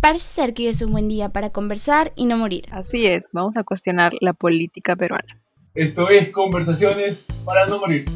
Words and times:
Parece 0.00 0.32
ser 0.32 0.54
que 0.54 0.62
hoy 0.62 0.68
es 0.68 0.80
un 0.80 0.92
buen 0.92 1.08
día 1.08 1.28
para 1.28 1.50
conversar 1.50 2.12
y 2.16 2.24
no 2.24 2.38
morir. 2.38 2.64
Así 2.70 3.06
es, 3.06 3.28
vamos 3.32 3.54
a 3.58 3.64
cuestionar 3.64 4.14
la 4.22 4.32
política 4.32 4.96
peruana. 4.96 5.42
Esto 5.74 6.08
es 6.08 6.30
Conversaciones 6.30 7.26
para 7.44 7.66
no 7.66 7.78
morir. 7.78 8.06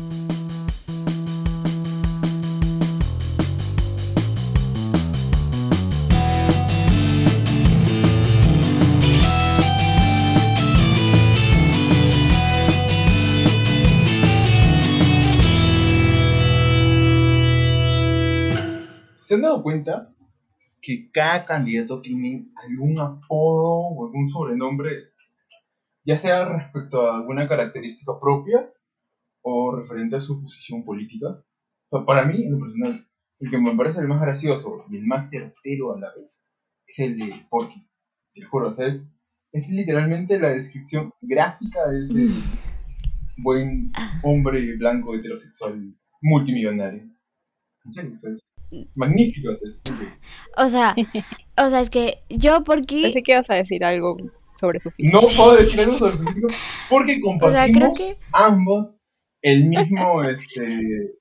¿Se 19.20 19.34
han 19.34 19.42
dado 19.42 19.62
cuenta 19.62 20.13
que 20.84 21.10
cada 21.10 21.46
candidato 21.46 22.02
tiene 22.02 22.48
algún 22.56 22.98
apodo 22.98 23.88
o 23.88 24.06
algún 24.06 24.28
sobrenombre, 24.28 25.12
ya 26.04 26.16
sea 26.16 26.44
respecto 26.44 27.08
a 27.08 27.16
alguna 27.16 27.48
característica 27.48 28.12
propia 28.20 28.70
o 29.42 29.74
referente 29.74 30.16
a 30.16 30.20
su 30.20 30.42
posición 30.42 30.84
política? 30.84 31.42
O 31.88 31.96
sea, 31.96 32.04
para 32.04 32.24
mí, 32.26 32.44
en 32.44 32.52
lo 32.52 32.58
personal, 32.60 33.06
el 33.40 33.50
que 33.50 33.58
me 33.58 33.74
parece 33.74 34.00
el 34.00 34.08
más 34.08 34.20
gracioso 34.20 34.84
y 34.90 34.96
el 34.96 35.06
más 35.06 35.30
certero 35.30 35.94
a 35.94 36.00
la 36.00 36.12
vez 36.14 36.42
es 36.86 36.98
el 36.98 37.18
de 37.18 37.46
Porky. 37.48 37.88
Te 38.34 38.42
juro, 38.42 38.68
o 38.68 38.72
sea, 38.72 38.88
es, 38.88 39.08
es 39.52 39.70
literalmente 39.70 40.38
la 40.38 40.50
descripción 40.50 41.12
gráfica 41.22 41.88
de 41.88 42.04
ese 42.04 42.42
buen 43.38 43.90
hombre 44.22 44.76
blanco 44.76 45.14
heterosexual 45.14 45.94
multimillonario. 46.20 47.02
En 47.84 47.92
serio, 47.92 48.18
pues, 48.20 48.40
magnífico. 48.94 49.50
o 49.52 49.56
sea, 49.56 49.68
es 49.68 49.80
increíble. 49.84 50.18
O 50.56 50.68
sea, 50.68 50.94
o 51.56 51.70
sea, 51.70 51.80
es 51.80 51.90
que 51.90 52.18
yo 52.28 52.64
porque... 52.64 53.02
Pensé 53.02 53.22
que 53.22 53.32
ibas 53.32 53.48
a 53.50 53.54
decir 53.54 53.84
algo 53.84 54.16
sobre 54.58 54.78
su 54.80 54.90
físico. 54.90 55.20
No 55.20 55.26
puedo 55.28 55.56
decir 55.56 55.80
algo 55.80 55.98
sobre 55.98 56.16
su 56.16 56.24
físico 56.24 56.48
porque 56.88 57.20
compartimos 57.20 57.98
creo 57.98 58.14
que- 58.14 58.18
ambos 58.32 58.94
el 59.42 59.64
mismo, 59.64 60.22
este, 60.24 60.64
el- 60.64 61.18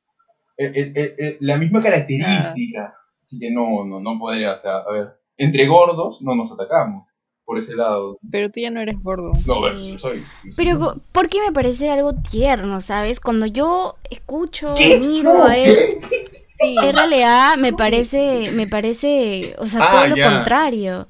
el- 0.58 0.98
el- 0.98 1.16
el- 1.18 1.38
la 1.42 1.58
misma 1.58 1.82
característica. 1.82 2.94
Así 3.22 3.40
que 3.40 3.52
no, 3.52 3.84
no, 3.86 4.00
no 4.00 4.20
podría, 4.20 4.54
o 4.54 4.58
sea, 4.58 4.78
a 4.78 4.92
ver, 4.92 5.08
entre 5.38 5.66
gordos 5.68 6.22
no 6.22 6.36
nos 6.36 6.52
atacamos 6.52 7.08
por 7.46 7.58
ese 7.58 7.76
lado. 7.76 8.18
Pero 8.32 8.50
tú 8.52 8.60
ya 8.62 8.70
no 8.70 8.80
eres 8.80 8.96
gordo. 9.02 9.34
No, 9.48 9.62
ver, 9.62 9.78
Sí. 9.82 9.92
yo 9.94 9.98
soy. 9.98 10.20
yo 10.20 10.52
soy- 10.52 10.54
Pero 10.56 11.02
porque 11.12 11.40
me 11.46 11.52
parece 11.52 11.90
algo 11.90 12.14
tierno, 12.14 12.80
¿sabes? 12.80 13.20
Cuando 13.20 13.46
yo 13.48 13.96
escucho, 14.10 14.74
¿Qué? 14.78 15.00
miro 15.00 15.34
No, 15.34 15.44
a 15.46 15.58
él, 15.58 15.76
¿qué? 16.10 16.43
Sí. 16.64 16.92
realidad 16.92 17.58
me 17.58 17.74
parece, 17.74 18.52
me 18.54 18.68
parece, 18.68 19.56
o 19.60 19.66
sea, 19.66 19.82
Ah, 19.84 19.92
todo 19.92 20.08
lo 20.08 20.16
ya. 20.16 20.32
contrario. 20.34 21.08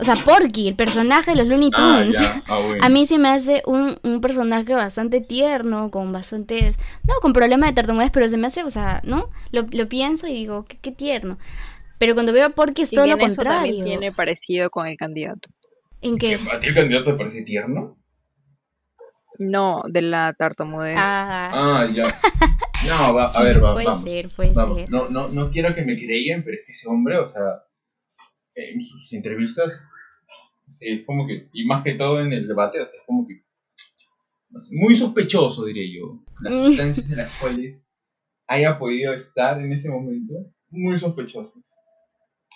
O 0.00 0.04
sea, 0.04 0.14
Porky, 0.14 0.68
el 0.68 0.76
personaje 0.76 1.32
de 1.32 1.36
los 1.38 1.48
Looney 1.48 1.70
Ah, 1.74 1.98
Tunes. 2.02 2.16
ah, 2.46 2.58
bueno. 2.58 2.78
A 2.84 2.88
mí 2.88 3.04
se 3.06 3.18
me 3.18 3.28
hace 3.30 3.62
un, 3.66 3.98
un 4.04 4.20
personaje 4.20 4.72
bastante 4.74 5.20
tierno, 5.20 5.90
con 5.90 6.12
bastantes... 6.12 6.76
No, 7.06 7.14
con 7.20 7.32
problemas 7.32 7.70
de 7.70 7.74
tartamudez, 7.74 8.10
pero 8.12 8.28
se 8.28 8.36
me 8.36 8.46
hace, 8.46 8.62
o 8.62 8.70
sea, 8.70 9.00
¿no? 9.04 9.28
Lo, 9.50 9.66
lo 9.72 9.88
pienso 9.88 10.28
y 10.28 10.34
digo, 10.34 10.66
qué, 10.66 10.78
qué 10.80 10.92
tierno. 10.92 11.36
Pero 11.98 12.14
cuando 12.14 12.32
veo 12.32 12.46
a 12.46 12.50
Porky 12.50 12.82
es 12.82 12.90
todo 12.92 13.06
lo 13.08 13.14
en 13.14 13.22
eso 13.22 13.42
también 13.42 13.74
contrario. 13.74 13.84
tiene 13.84 14.12
parecido 14.12 14.70
con 14.70 14.86
el 14.86 14.96
candidato. 14.96 15.48
En 16.00 16.16
que... 16.16 16.36
¿A 16.52 16.60
ti 16.60 16.68
el 16.68 16.74
candidato 16.74 17.10
te 17.10 17.16
parece 17.18 17.42
tierno? 17.42 17.96
No, 19.38 19.82
de 19.88 20.02
la 20.02 20.32
tartamudez. 20.34 20.96
Ah, 20.98 21.50
Ah, 21.52 21.88
ya. 21.92 22.04
No, 22.86 23.12
va, 23.12 23.24
a 23.26 23.32
sí, 23.32 23.42
ver, 23.42 23.62
va, 23.64 23.72
puede 23.74 23.86
vamos. 23.86 24.08
ser, 24.08 24.28
puede 24.28 24.52
Vamos, 24.52 24.78
ser. 24.78 24.90
No, 24.90 25.08
no, 25.08 25.28
no 25.28 25.50
quiero 25.50 25.74
que 25.74 25.82
me 25.84 25.96
crean, 25.98 26.44
pero 26.44 26.56
es 26.58 26.62
que 26.64 26.70
ese 26.72 26.88
hombre, 26.88 27.16
o 27.18 27.26
sea, 27.26 27.64
en 28.54 28.84
sus 28.84 29.12
entrevistas, 29.12 29.84
sí, 30.68 30.86
es 30.88 31.04
como 31.04 31.26
que, 31.26 31.48
y 31.52 31.64
más 31.66 31.82
que 31.82 31.94
todo 31.94 32.20
en 32.20 32.32
el 32.32 32.46
debate, 32.46 32.80
o 32.80 32.86
sea, 32.86 33.00
es 33.00 33.04
como 33.04 33.26
que, 33.26 33.42
muy 34.72 34.94
sospechoso, 34.94 35.64
diría 35.64 35.98
yo, 35.98 36.22
las 36.40 36.54
Mm. 36.54 36.66
instancias 36.66 37.10
en 37.10 37.16
las 37.16 37.36
cuales 37.38 37.84
haya 38.46 38.78
podido 38.78 39.12
estar 39.12 39.60
en 39.60 39.72
ese 39.72 39.90
momento, 39.90 40.34
muy 40.70 40.98
sospechosas. 40.98 41.76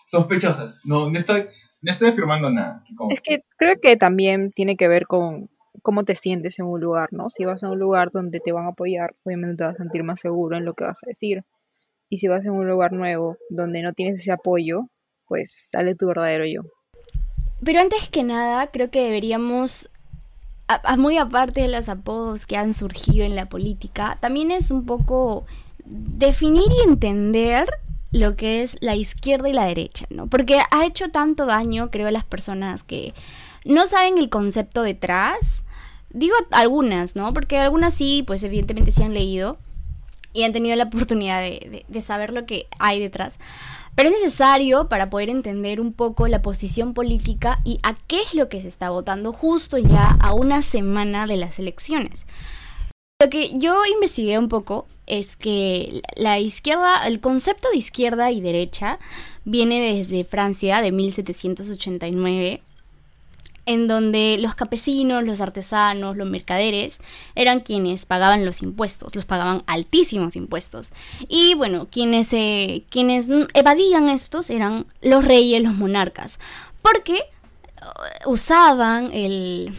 Sospechosas, 0.07 0.83
no, 0.85 1.11
no 1.11 1.19
estoy, 1.19 1.47
no 1.81 1.91
estoy 1.91 2.11
afirmando 2.11 2.49
nada. 2.49 2.85
Es 3.11 3.21
que 3.23 3.43
creo 3.57 3.75
que 3.81 3.97
también 3.97 4.51
tiene 4.53 4.77
que 4.77 4.87
ver 4.89 5.07
con 5.09 5.51
cómo 5.81 6.05
te 6.05 6.15
sientes 6.15 6.59
en 6.59 6.67
un 6.67 6.81
lugar, 6.81 7.09
¿no? 7.13 7.31
Si 7.31 7.45
vas 7.45 7.63
a 7.63 7.71
un 7.71 7.79
lugar 7.79 8.11
donde 8.11 8.41
te 8.41 8.53
van 8.53 8.67
a 8.67 8.71
apoyar, 8.71 9.15
obviamente 9.25 9.57
te 9.57 9.65
vas 9.65 9.75
a 9.75 9.79
sentir 9.79 10.03
más 10.05 10.21
seguro 10.21 10.57
en 10.57 10.65
lo 10.65 10.75
que 10.75 10.85
vas 10.85 11.03
a 11.03 11.07
decir. 11.07 11.45
Y 12.11 12.19
si 12.19 12.29
vas 12.29 12.45
a 12.45 12.53
un 12.53 12.69
lugar 12.69 12.93
nuevo 12.93 13.39
donde 13.49 13.83
no 13.83 13.95
tienes 13.95 14.21
ese 14.21 14.33
apoyo, 14.33 14.89
pues 15.27 15.69
sale 15.71 15.95
tu 15.95 16.07
verdadero 16.07 16.45
yo. 16.45 16.61
Pero 17.65 17.81
antes 17.81 18.09
que 18.11 18.23
nada, 18.23 18.67
creo 18.67 18.91
que 18.91 19.05
deberíamos, 19.05 19.91
muy 20.99 21.17
aparte 21.17 21.63
de 21.63 21.69
los 21.69 21.89
apodos 21.89 22.45
que 22.45 22.57
han 22.57 22.75
surgido 22.75 23.25
en 23.25 23.35
la 23.35 23.47
política, 23.47 24.19
también 24.21 24.51
es 24.51 24.71
un 24.71 24.85
poco 24.85 25.47
definir 25.85 26.65
y 26.71 26.89
entender 26.89 27.67
lo 28.11 28.37
que 28.37 28.63
es 28.63 28.77
la 28.83 28.95
izquierda 28.95 29.49
y 29.49 29.55
la 29.55 29.65
derecha, 29.65 30.07
¿no? 30.11 30.27
Porque 30.27 30.61
ha 30.71 30.85
hecho 30.85 31.11
tanto 31.11 31.47
daño, 31.47 31.91
creo, 31.91 32.09
a 32.09 32.11
las 32.11 32.25
personas 32.25 32.83
que 32.83 33.15
no 33.65 33.87
saben 33.87 34.19
el 34.19 34.29
concepto 34.29 34.83
detrás. 34.83 35.65
Digo 36.11 36.35
algunas, 36.51 37.17
¿no? 37.17 37.33
Porque 37.33 37.59
algunas 37.59 37.95
sí, 37.95 38.23
pues 38.27 38.43
evidentemente 38.43 38.93
sí 38.93 39.03
han 39.03 39.15
leído 39.15 39.59
y 40.35 40.45
han 40.45 40.53
tenido 40.53 40.77
la 40.77 40.85
oportunidad 40.85 41.41
de, 41.41 41.51
de- 41.71 41.85
de 41.89 42.03
saber 42.03 42.33
lo 42.33 42.45
que 42.47 42.67
hay 42.79 43.01
detrás. 43.01 43.39
Pero 43.95 44.09
es 44.09 44.17
necesario 44.23 44.89
para 44.89 45.11
poder 45.11 45.29
entender 45.29 45.79
un 45.81 45.93
poco 45.93 46.27
la 46.27 46.41
posición 46.41 46.95
política 46.95 47.61
y 47.65 47.79
a 47.83 47.95
qué 48.07 48.23
es 48.23 48.35
lo 48.35 48.49
que 48.49 48.61
se 48.61 48.69
está 48.69 48.89
votando 48.91 49.33
justo 49.33 49.77
ya 49.77 50.17
a 50.21 50.33
una 50.33 50.63
semana 50.63 51.27
de 51.27 51.37
las 51.37 51.59
elecciones. 51.59 52.27
Lo 53.23 53.29
que 53.29 53.51
yo 53.59 53.85
investigué 53.85 54.39
un 54.39 54.49
poco 54.49 54.87
es 55.07 55.37
que 55.37 56.01
la 56.17 56.39
izquierda, 56.41 57.07
el 57.07 57.21
concepto 57.21 57.69
de 57.71 57.77
izquierda 57.77 58.31
y 58.31 58.41
derecha 58.41 58.99
viene 59.45 59.81
desde 59.95 60.25
Francia 60.25 60.81
de 60.81 60.91
1789 60.91 62.63
en 63.67 63.87
donde 63.87 64.39
los 64.41 64.55
campesinos, 64.55 65.25
los 65.25 65.41
artesanos, 65.41 66.17
los 66.17 66.29
mercaderes 66.29 66.99
eran 67.35 67.61
quienes 67.61 68.07
pagaban 68.07 68.45
los 68.45 68.63
impuestos, 68.63 69.15
los 69.15 69.25
pagaban 69.25 69.63
altísimos 69.67 70.37
impuestos. 70.37 70.91
Y 71.29 71.55
bueno, 71.55 71.89
quienes, 71.91 72.33
eh, 72.33 72.85
quienes 72.91 73.29
evadían 73.55 74.09
estos 74.09 74.51
eran 74.51 74.87
los 75.01 75.25
reyes, 75.25 75.63
los 75.63 75.75
monarcas, 75.75 76.41
porque 76.83 77.17
eh, 77.17 77.23
usaban 78.27 79.11
el 79.13 79.75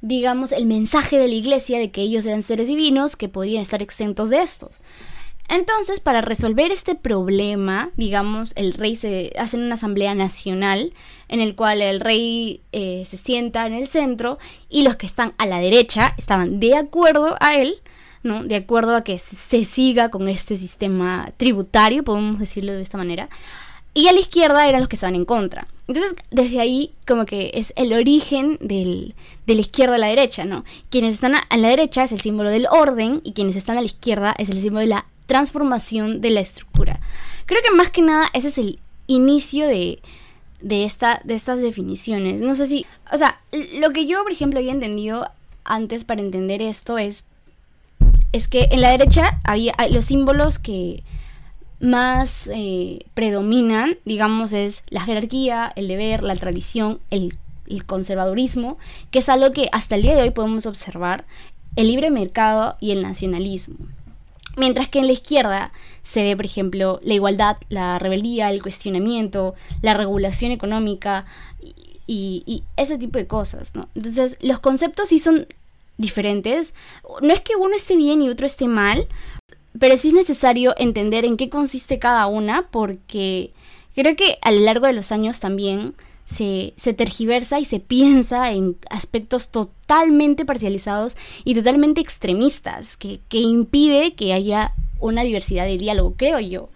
digamos 0.00 0.52
el 0.52 0.66
mensaje 0.66 1.18
de 1.18 1.26
la 1.26 1.34
iglesia 1.34 1.80
de 1.80 1.90
que 1.90 2.02
ellos 2.02 2.24
eran 2.24 2.42
seres 2.42 2.68
divinos 2.68 3.16
que 3.16 3.28
podían 3.28 3.62
estar 3.62 3.82
exentos 3.82 4.30
de 4.30 4.42
estos. 4.42 4.80
Entonces, 5.48 6.00
para 6.00 6.20
resolver 6.20 6.70
este 6.72 6.94
problema, 6.94 7.90
digamos, 7.96 8.52
el 8.54 8.74
rey 8.74 8.96
se 8.96 9.32
hace 9.38 9.56
una 9.56 9.74
asamblea 9.74 10.14
nacional 10.14 10.92
en 11.28 11.40
el 11.40 11.54
cual 11.56 11.80
el 11.80 12.00
rey 12.00 12.60
eh, 12.72 13.04
se 13.06 13.16
sienta 13.16 13.66
en 13.66 13.72
el 13.72 13.86
centro 13.86 14.38
y 14.68 14.82
los 14.82 14.96
que 14.96 15.06
están 15.06 15.32
a 15.38 15.46
la 15.46 15.58
derecha 15.58 16.14
estaban 16.18 16.60
de 16.60 16.76
acuerdo 16.76 17.36
a 17.40 17.54
él, 17.54 17.76
¿no? 18.22 18.44
De 18.44 18.56
acuerdo 18.56 18.94
a 18.94 19.04
que 19.04 19.18
se 19.18 19.64
siga 19.64 20.10
con 20.10 20.28
este 20.28 20.56
sistema 20.56 21.32
tributario, 21.38 22.04
podemos 22.04 22.38
decirlo 22.38 22.74
de 22.74 22.82
esta 22.82 22.98
manera. 22.98 23.30
Y 23.94 24.08
a 24.08 24.12
la 24.12 24.20
izquierda 24.20 24.68
eran 24.68 24.80
los 24.80 24.88
que 24.88 24.96
estaban 24.96 25.14
en 25.14 25.24
contra. 25.24 25.66
Entonces, 25.86 26.14
desde 26.30 26.60
ahí, 26.60 26.92
como 27.06 27.24
que 27.24 27.52
es 27.54 27.72
el 27.74 27.94
origen 27.94 28.58
del, 28.60 29.14
de 29.46 29.54
la 29.54 29.62
izquierda 29.62 29.94
a 29.94 29.98
la 29.98 30.08
derecha, 30.08 30.44
¿no? 30.44 30.64
Quienes 30.90 31.14
están 31.14 31.34
a, 31.34 31.38
a 31.38 31.56
la 31.56 31.68
derecha 31.68 32.04
es 32.04 32.12
el 32.12 32.20
símbolo 32.20 32.50
del 32.50 32.66
orden 32.70 33.22
y 33.24 33.32
quienes 33.32 33.56
están 33.56 33.78
a 33.78 33.80
la 33.80 33.86
izquierda 33.86 34.34
es 34.36 34.50
el 34.50 34.60
símbolo 34.60 34.80
de 34.80 34.88
la 34.88 35.06
transformación 35.28 36.20
de 36.20 36.30
la 36.30 36.40
estructura. 36.40 37.00
Creo 37.46 37.60
que 37.62 37.76
más 37.76 37.90
que 37.90 38.02
nada 38.02 38.28
ese 38.32 38.48
es 38.48 38.58
el 38.58 38.80
inicio 39.06 39.68
de, 39.68 40.00
de, 40.60 40.84
esta, 40.84 41.20
de 41.22 41.34
estas 41.34 41.60
definiciones. 41.60 42.40
No 42.40 42.56
sé 42.56 42.66
si, 42.66 42.86
o 43.12 43.16
sea, 43.16 43.40
lo 43.78 43.92
que 43.92 44.06
yo, 44.06 44.22
por 44.24 44.32
ejemplo, 44.32 44.58
había 44.58 44.72
entendido 44.72 45.30
antes 45.64 46.04
para 46.04 46.22
entender 46.22 46.62
esto 46.62 46.98
es, 46.98 47.24
es 48.32 48.48
que 48.48 48.68
en 48.70 48.80
la 48.80 48.90
derecha 48.90 49.40
había 49.44 49.74
los 49.90 50.06
símbolos 50.06 50.58
que 50.58 51.04
más 51.78 52.48
eh, 52.52 53.04
predominan, 53.14 53.98
digamos, 54.06 54.52
es 54.52 54.82
la 54.88 55.02
jerarquía, 55.02 55.72
el 55.76 55.88
deber, 55.88 56.22
la 56.22 56.36
tradición, 56.36 57.00
el, 57.10 57.36
el 57.66 57.84
conservadurismo, 57.84 58.78
que 59.10 59.18
es 59.18 59.28
algo 59.28 59.52
que 59.52 59.68
hasta 59.72 59.94
el 59.94 60.02
día 60.02 60.16
de 60.16 60.22
hoy 60.22 60.30
podemos 60.30 60.64
observar, 60.64 61.26
el 61.76 61.86
libre 61.86 62.10
mercado 62.10 62.76
y 62.80 62.90
el 62.90 63.02
nacionalismo. 63.02 63.76
Mientras 64.58 64.88
que 64.88 64.98
en 64.98 65.06
la 65.06 65.12
izquierda 65.12 65.72
se 66.02 66.22
ve, 66.22 66.36
por 66.36 66.44
ejemplo, 66.44 67.00
la 67.02 67.14
igualdad, 67.14 67.56
la 67.68 67.98
rebeldía, 67.98 68.50
el 68.50 68.62
cuestionamiento, 68.62 69.54
la 69.82 69.94
regulación 69.94 70.50
económica 70.52 71.26
y, 71.62 71.74
y- 72.06 72.42
y 72.46 72.64
ese 72.76 72.98
tipo 72.98 73.18
de 73.18 73.26
cosas, 73.26 73.74
¿no? 73.74 73.88
Entonces, 73.94 74.36
los 74.40 74.58
conceptos 74.58 75.10
sí 75.10 75.18
son 75.18 75.46
diferentes. 75.96 76.74
No 77.22 77.32
es 77.32 77.40
que 77.40 77.56
uno 77.56 77.74
esté 77.76 77.96
bien 77.96 78.20
y 78.22 78.28
otro 78.28 78.46
esté 78.46 78.66
mal, 78.68 79.06
pero 79.78 79.96
sí 79.96 80.08
es 80.08 80.14
necesario 80.14 80.74
entender 80.78 81.24
en 81.24 81.36
qué 81.36 81.48
consiste 81.50 81.98
cada 81.98 82.26
una 82.26 82.68
porque 82.70 83.52
creo 83.94 84.16
que 84.16 84.38
a 84.42 84.50
lo 84.50 84.60
largo 84.60 84.86
de 84.86 84.92
los 84.92 85.12
años 85.12 85.38
también 85.40 85.94
se, 86.28 86.92
tergiversa 86.92 87.58
y 87.58 87.64
se 87.64 87.80
piensa 87.80 88.52
en 88.52 88.76
aspectos 88.90 89.50
totalmente 89.50 90.44
parcializados 90.44 91.16
y 91.44 91.54
totalmente 91.54 92.00
extremistas, 92.00 92.96
que, 92.96 93.20
que 93.28 93.38
impide 93.38 94.14
que 94.14 94.34
haya 94.34 94.74
una 95.00 95.22
diversidad 95.22 95.64
de 95.64 95.78
diálogo, 95.78 96.14
creo 96.16 96.38
yo. 96.38 96.68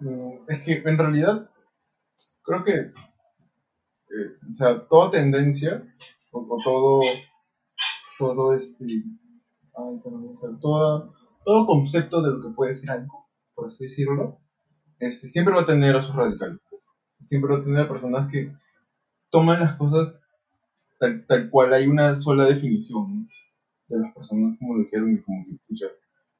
Mm, 0.00 0.32
es 0.48 0.60
que 0.62 0.82
en 0.84 0.98
realidad 0.98 1.50
creo 2.42 2.64
que 2.64 2.72
eh, 2.72 4.36
o 4.50 4.52
sea, 4.52 4.86
toda 4.86 5.10
tendencia 5.10 5.82
o, 6.32 6.58
todo 6.62 7.00
todo 8.18 8.54
este 8.54 8.84
todo, 10.60 11.14
todo 11.44 11.66
concepto 11.66 12.20
de 12.20 12.32
lo 12.32 12.42
que 12.42 12.54
puede 12.54 12.74
ser 12.74 12.90
algo, 12.90 13.28
por 13.54 13.68
así 13.68 13.84
decirlo, 13.84 14.38
este, 14.98 15.28
siempre 15.28 15.54
va 15.54 15.62
a 15.62 15.66
tener 15.66 15.96
a 15.96 16.02
sus 16.02 16.14
radicales. 16.14 16.58
Siempre 17.20 17.54
va 17.54 17.60
a 17.60 17.64
tener 17.64 17.80
a 17.82 17.88
personas 17.88 18.30
que 18.30 18.52
toman 19.30 19.60
las 19.60 19.76
cosas 19.76 20.20
tal, 20.98 21.24
tal 21.26 21.50
cual 21.50 21.72
hay 21.72 21.86
una 21.86 22.14
sola 22.14 22.44
definición 22.46 23.28
de 23.88 23.98
las 23.98 24.14
personas, 24.14 24.58
como 24.58 24.76
lo 24.76 24.84
dijeron, 24.84 25.12
y 25.12 25.22
como 25.22 25.44
que 25.44 25.76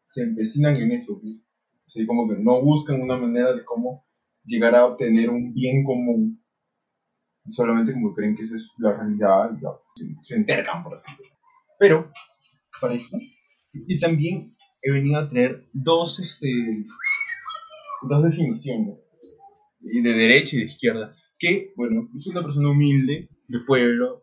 se 0.06 0.22
empecinan 0.22 0.76
en 0.76 0.92
eso. 0.92 1.20
Así 1.86 2.06
como 2.06 2.28
que 2.28 2.36
no 2.36 2.60
buscan 2.62 3.00
una 3.00 3.16
manera 3.16 3.52
de 3.52 3.64
cómo 3.64 4.04
llegar 4.44 4.74
a 4.74 4.86
obtener 4.86 5.30
un 5.30 5.52
bien 5.52 5.84
común. 5.84 6.42
Solamente 7.48 7.92
como 7.92 8.14
creen 8.14 8.36
que 8.36 8.44
esa 8.44 8.54
es 8.54 8.70
la 8.78 8.92
realidad 8.92 9.58
y 9.96 10.14
se, 10.22 10.36
entercan, 10.36 10.84
por 10.84 10.94
así 10.94 11.10
decirlo. 11.10 11.32
Pero, 11.78 12.12
para 12.80 12.94
eso, 12.94 13.18
y 13.72 13.98
también 13.98 14.54
he 14.82 14.92
venido 14.92 15.18
a 15.18 15.28
traer 15.28 15.66
dos, 15.72 16.20
este, 16.20 16.48
dos 18.02 18.24
definiciones 18.24 18.98
de 19.80 20.00
derecha 20.02 20.56
y 20.56 20.60
de 20.60 20.66
izquierda. 20.66 21.16
Que, 21.40 21.72
bueno, 21.74 22.08
es 22.16 22.26
una 22.28 22.42
persona 22.42 22.70
humilde, 22.70 23.28
de 23.48 23.58
pueblo, 23.60 24.20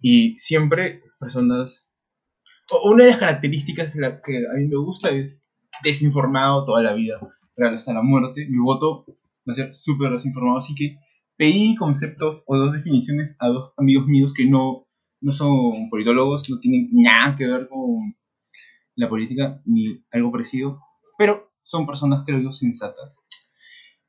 y 0.00 0.38
siempre 0.38 1.02
personas... 1.18 1.90
Una 2.84 3.04
de 3.04 3.10
las 3.10 3.18
características 3.18 3.94
que 3.94 4.36
a 4.36 4.58
mí 4.58 4.68
me 4.68 4.76
gusta 4.76 5.10
es 5.10 5.42
desinformado 5.82 6.64
toda 6.66 6.82
la 6.82 6.92
vida, 6.92 7.18
real 7.56 7.74
hasta 7.74 7.94
la 7.94 8.02
muerte. 8.02 8.46
Mi 8.48 8.58
voto 8.58 9.06
va 9.48 9.52
a 9.52 9.54
ser 9.54 9.74
súper 9.74 10.12
desinformado, 10.12 10.58
así 10.58 10.74
que 10.74 10.98
pedí 11.36 11.74
conceptos 11.76 12.42
o 12.46 12.56
dos 12.58 12.72
definiciones 12.72 13.36
a 13.40 13.48
dos 13.48 13.72
amigos 13.78 14.06
míos 14.06 14.34
que 14.34 14.44
no, 14.44 14.86
no 15.20 15.32
son 15.32 15.88
politólogos, 15.88 16.50
no 16.50 16.60
tienen 16.60 16.90
nada 16.92 17.36
que 17.36 17.46
ver 17.46 17.68
con 17.68 17.96
la 18.96 19.08
política 19.08 19.62
ni 19.64 20.04
algo 20.10 20.30
parecido, 20.30 20.80
pero 21.16 21.50
son 21.62 21.86
personas, 21.86 22.22
creo 22.26 22.40
yo, 22.40 22.52
sensatas. 22.52 23.18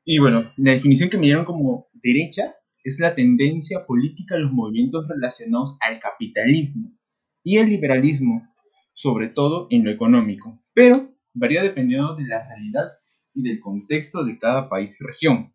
Y 0.04 0.18
bueno, 0.18 0.52
la 0.56 0.72
definición 0.72 1.10
que 1.10 1.18
me 1.18 1.26
dieron 1.26 1.44
como 1.44 1.88
derecha 1.92 2.54
es 2.82 2.98
la 2.98 3.14
tendencia 3.14 3.84
política 3.86 4.34
a 4.34 4.38
los 4.38 4.52
movimientos 4.52 5.06
relacionados 5.08 5.76
al 5.80 5.98
capitalismo 5.98 6.96
y 7.42 7.58
el 7.58 7.68
liberalismo, 7.68 8.48
sobre 8.92 9.28
todo 9.28 9.66
en 9.70 9.84
lo 9.84 9.90
económico, 9.90 10.62
pero 10.72 11.14
varía 11.34 11.62
dependiendo 11.62 12.16
de 12.16 12.26
la 12.26 12.46
realidad 12.46 12.92
y 13.34 13.42
del 13.42 13.60
contexto 13.60 14.24
de 14.24 14.38
cada 14.38 14.68
país 14.68 14.98
y 15.00 15.04
región. 15.04 15.54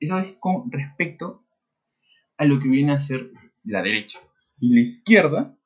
Eso 0.00 0.18
es 0.18 0.36
con 0.38 0.70
respecto 0.70 1.44
a 2.36 2.44
lo 2.44 2.60
que 2.60 2.68
viene 2.68 2.92
a 2.92 2.98
ser 2.98 3.30
la 3.64 3.82
derecha. 3.82 4.20
Y 4.60 4.74
la 4.74 4.80
izquierda 4.80 5.58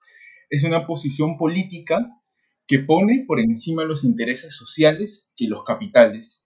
es 0.49 0.65
una 0.65 0.87
posición 0.87 1.37
política 1.37 2.19
que 2.67 2.79
pone 2.79 3.25
por 3.27 3.41
encima 3.41 3.85
los 3.85 4.05
intereses 4.05 4.55
sociales 4.55 5.31
que 5.37 5.49
los 5.49 5.65
capitales. 5.65 6.42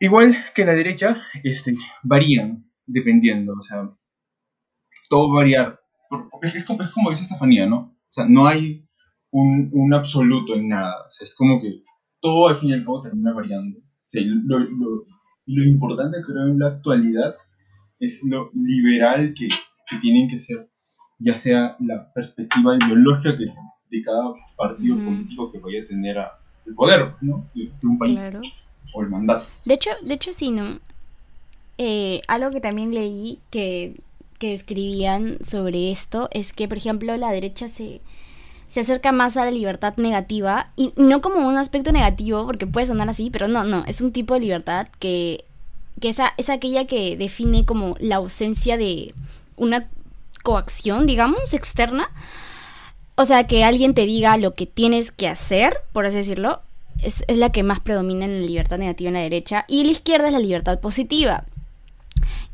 Igual 0.00 0.36
que 0.54 0.64
la 0.64 0.74
derecha, 0.74 1.22
este, 1.42 1.74
varían 2.02 2.70
dependiendo, 2.86 3.54
o 3.58 3.62
sea, 3.62 3.90
todo 5.08 5.32
variar. 5.32 5.80
Es 6.42 6.64
como, 6.64 6.82
es 6.82 6.90
como 6.90 7.10
dice 7.10 7.22
Estefanía, 7.22 7.66
¿no? 7.66 7.76
O 7.76 8.12
sea, 8.12 8.26
no 8.28 8.46
hay 8.46 8.86
un, 9.30 9.70
un 9.72 9.94
absoluto 9.94 10.54
en 10.54 10.68
nada. 10.68 11.06
O 11.08 11.10
sea, 11.10 11.24
es 11.24 11.34
como 11.34 11.60
que 11.60 11.82
todo 12.20 12.48
al 12.48 12.56
fin 12.56 12.70
y 12.70 12.72
al 12.72 12.84
cabo 12.84 13.00
termina 13.00 13.32
variando. 13.32 13.78
O 13.78 14.20
lo, 14.46 14.58
lo, 14.58 15.06
lo, 15.46 15.64
importante 15.64 16.18
creo 16.24 16.46
en 16.46 16.58
la 16.58 16.68
actualidad 16.68 17.34
es 17.98 18.22
lo 18.24 18.50
liberal 18.54 19.34
que, 19.34 19.48
que, 19.88 19.96
tienen 19.98 20.28
que 20.28 20.38
ser, 20.38 20.70
ya 21.18 21.36
sea 21.36 21.76
la 21.80 22.12
perspectiva 22.12 22.76
ideológica 22.76 23.36
que, 23.36 23.46
de 23.90 24.02
cada 24.02 24.32
partido 24.56 24.96
político 24.96 25.50
que 25.50 25.58
vaya 25.58 25.82
a 25.82 25.84
tener 25.84 26.18
a, 26.18 26.38
el 26.64 26.74
poder 26.74 27.14
¿no? 27.20 27.50
de, 27.54 27.72
un 27.82 27.98
país 27.98 28.30
o 28.92 29.02
el. 29.02 29.10
De 29.64 29.74
hecho, 29.74 29.90
de 30.02 30.14
hecho 30.14 30.32
sí, 30.32 30.50
¿no? 30.50 30.78
Eh, 31.78 32.20
algo 32.28 32.50
que 32.50 32.60
también 32.60 32.94
leí 32.94 33.40
que, 33.50 34.00
que 34.38 34.54
escribían 34.54 35.38
sobre 35.44 35.90
esto 35.90 36.28
es 36.32 36.52
que, 36.52 36.68
por 36.68 36.76
ejemplo, 36.76 37.16
la 37.16 37.32
derecha 37.32 37.68
se 37.68 38.00
se 38.74 38.80
acerca 38.80 39.12
más 39.12 39.36
a 39.36 39.44
la 39.44 39.52
libertad 39.52 39.94
negativa 39.98 40.72
y 40.74 40.92
no 40.96 41.20
como 41.20 41.46
un 41.46 41.56
aspecto 41.56 41.92
negativo, 41.92 42.44
porque 42.44 42.66
puede 42.66 42.86
sonar 42.86 43.08
así, 43.08 43.30
pero 43.30 43.46
no, 43.46 43.62
no, 43.62 43.84
es 43.86 44.00
un 44.00 44.10
tipo 44.10 44.34
de 44.34 44.40
libertad 44.40 44.88
que, 44.98 45.44
que 46.00 46.08
es, 46.08 46.18
es 46.38 46.50
aquella 46.50 46.84
que 46.84 47.16
define 47.16 47.64
como 47.64 47.94
la 48.00 48.16
ausencia 48.16 48.76
de 48.76 49.14
una 49.56 49.88
coacción, 50.42 51.06
digamos, 51.06 51.54
externa. 51.54 52.10
O 53.14 53.24
sea, 53.26 53.46
que 53.46 53.62
alguien 53.62 53.94
te 53.94 54.06
diga 54.06 54.36
lo 54.38 54.54
que 54.54 54.66
tienes 54.66 55.12
que 55.12 55.28
hacer, 55.28 55.76
por 55.92 56.06
así 56.06 56.16
decirlo, 56.16 56.60
es, 57.02 57.24
es 57.26 57.36
la 57.36 57.50
que 57.50 57.62
más 57.62 57.80
predomina 57.80 58.24
en 58.24 58.40
la 58.40 58.46
libertad 58.46 58.78
negativa 58.78 59.08
en 59.08 59.14
la 59.14 59.20
derecha. 59.20 59.64
Y 59.68 59.84
la 59.84 59.92
izquierda 59.92 60.28
es 60.28 60.32
la 60.32 60.38
libertad 60.38 60.80
positiva 60.80 61.44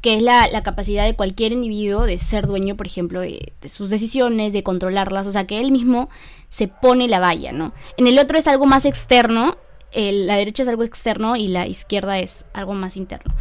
que 0.01 0.17
es 0.17 0.23
la, 0.23 0.63
capacidad 0.63 1.05
de 1.05 1.15
cualquier 1.15 1.53
individuo 1.53 2.07
de 2.07 2.19
ser 2.19 2.47
dueño, 2.47 2.77
por 2.77 2.87
ejemplo, 2.87 3.21
de, 3.21 3.53
sus 3.69 3.91
decisiones, 3.91 4.53
de 4.53 4.63
controlarlas, 4.63 5.27
o 5.27 5.33
sea, 5.33 5.47
que 5.47 5.61
él 5.61 5.73
mismo 5.73 6.09
se 6.49 6.69
pone 6.69 7.09
la 7.09 7.21
valla, 7.21 7.53
¿no? 7.53 7.73
En 7.97 8.07
el 8.07 8.19
otro 8.19 8.39
es 8.39 8.47
algo 8.47 8.67
más 8.67 8.85
externo, 8.85 9.59
la 9.95 10.37
derecha 10.37 10.63
es 10.63 10.69
algo 10.69 10.85
externo 10.85 11.37
y 11.37 11.49
la 11.49 11.67
izquierda 11.67 12.19
es 12.19 12.45
algo 12.55 12.75
más 12.75 12.97
interno. 12.97 13.35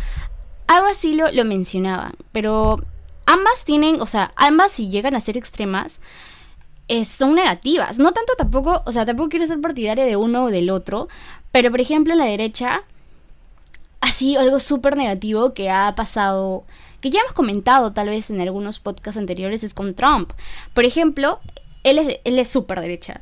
Algo 0.67 0.87
así 0.87 1.15
lo, 1.15 1.31
lo 1.31 1.45
mencionaban, 1.45 2.13
pero 2.31 2.83
ambas 3.25 3.63
tienen, 3.63 4.01
o 4.01 4.05
sea, 4.05 4.33
ambas 4.35 4.71
si 4.71 4.89
llegan 4.89 5.15
a 5.15 5.21
ser 5.21 5.37
extremas, 5.37 5.99
son 7.05 7.35
negativas. 7.35 7.99
No 7.99 8.11
tanto 8.11 8.33
tampoco, 8.37 8.81
o 8.85 8.91
sea, 8.91 9.05
tampoco 9.05 9.29
quiero 9.29 9.45
ser 9.45 9.61
partidaria 9.61 10.05
de 10.05 10.15
uno 10.15 10.45
o 10.45 10.49
del 10.49 10.69
otro, 10.69 11.07
pero 11.51 11.71
por 11.71 11.81
ejemplo 11.81 12.13
en 12.13 12.19
la 12.19 12.25
derecha 12.25 12.83
así 14.01 14.35
algo 14.35 14.59
súper 14.59 14.95
negativo 14.95 15.53
que 15.53 15.69
ha 15.69 15.93
pasado, 15.95 16.63
que 17.01 17.09
ya 17.09 17.19
hemos 17.21 17.33
comentado 17.33 17.93
tal 17.93 18.09
vez 18.09 18.29
en 18.29 18.41
algunos 18.41 18.79
podcasts 18.79 19.17
anteriores, 19.17 19.63
es 19.63 19.73
con 19.73 19.93
Trump. 19.93 20.31
Por 20.73 20.85
ejemplo, 20.85 21.39
él 21.83 21.99
es, 21.99 22.19
él 22.23 22.39
es 22.39 22.47
súper 22.47 22.81
derecha. 22.81 23.21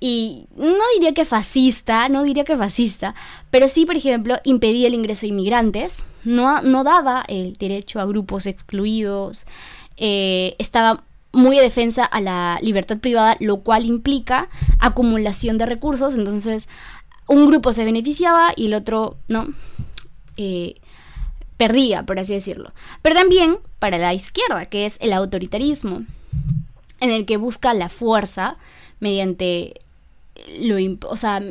Y 0.00 0.46
no 0.54 0.84
diría 0.94 1.12
que 1.12 1.24
fascista, 1.24 2.08
no 2.08 2.22
diría 2.22 2.44
que 2.44 2.56
fascista, 2.56 3.16
pero 3.50 3.66
sí, 3.66 3.84
por 3.84 3.96
ejemplo, 3.96 4.36
impedía 4.44 4.86
el 4.86 4.94
ingreso 4.94 5.22
de 5.22 5.28
inmigrantes, 5.28 6.04
no, 6.22 6.62
no 6.62 6.84
daba 6.84 7.24
el 7.26 7.54
derecho 7.54 7.98
a 7.98 8.04
grupos 8.04 8.46
excluidos, 8.46 9.44
eh, 9.96 10.54
estaba 10.58 11.02
muy 11.38 11.56
defensa 11.58 12.04
a 12.04 12.20
la 12.20 12.58
libertad 12.60 12.98
privada, 12.98 13.36
lo 13.38 13.58
cual 13.58 13.84
implica 13.84 14.48
acumulación 14.80 15.56
de 15.56 15.66
recursos, 15.66 16.14
entonces 16.14 16.68
un 17.28 17.46
grupo 17.46 17.72
se 17.72 17.84
beneficiaba 17.84 18.52
y 18.56 18.66
el 18.66 18.74
otro 18.74 19.16
no. 19.28 19.46
Eh, 20.36 20.74
perdía, 21.56 22.04
por 22.04 22.18
así 22.18 22.34
decirlo. 22.34 22.72
Pero 23.02 23.16
también 23.16 23.58
para 23.78 23.98
la 23.98 24.14
izquierda, 24.14 24.66
que 24.66 24.86
es 24.86 24.96
el 25.00 25.12
autoritarismo, 25.12 26.02
en 27.00 27.10
el 27.10 27.26
que 27.26 27.36
busca 27.36 27.74
la 27.74 27.88
fuerza 27.88 28.56
mediante 29.00 29.74
lo, 30.58 30.76
o 31.08 31.16
sea, 31.16 31.42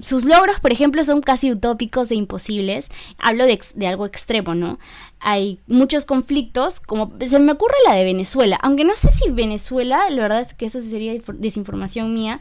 sus 0.00 0.24
logros, 0.24 0.60
por 0.60 0.72
ejemplo, 0.72 1.02
son 1.04 1.20
casi 1.20 1.52
utópicos 1.52 2.10
e 2.10 2.14
imposibles. 2.14 2.88
Hablo 3.18 3.44
de, 3.44 3.86
algo 3.86 4.06
extremo, 4.06 4.54
¿no? 4.54 4.78
Hay 5.20 5.60
muchos 5.66 6.04
conflictos, 6.04 6.80
como 6.80 7.12
se 7.20 7.38
me 7.38 7.52
ocurre 7.52 7.74
la 7.86 7.94
de 7.94 8.04
Venezuela, 8.04 8.58
aunque 8.62 8.84
no 8.84 8.96
sé 8.96 9.08
si 9.12 9.30
Venezuela, 9.30 10.08
la 10.10 10.22
verdad 10.22 10.42
es 10.42 10.54
que 10.54 10.66
eso 10.66 10.80
sería 10.80 11.12
desinformación 11.34 12.14
mía, 12.14 12.40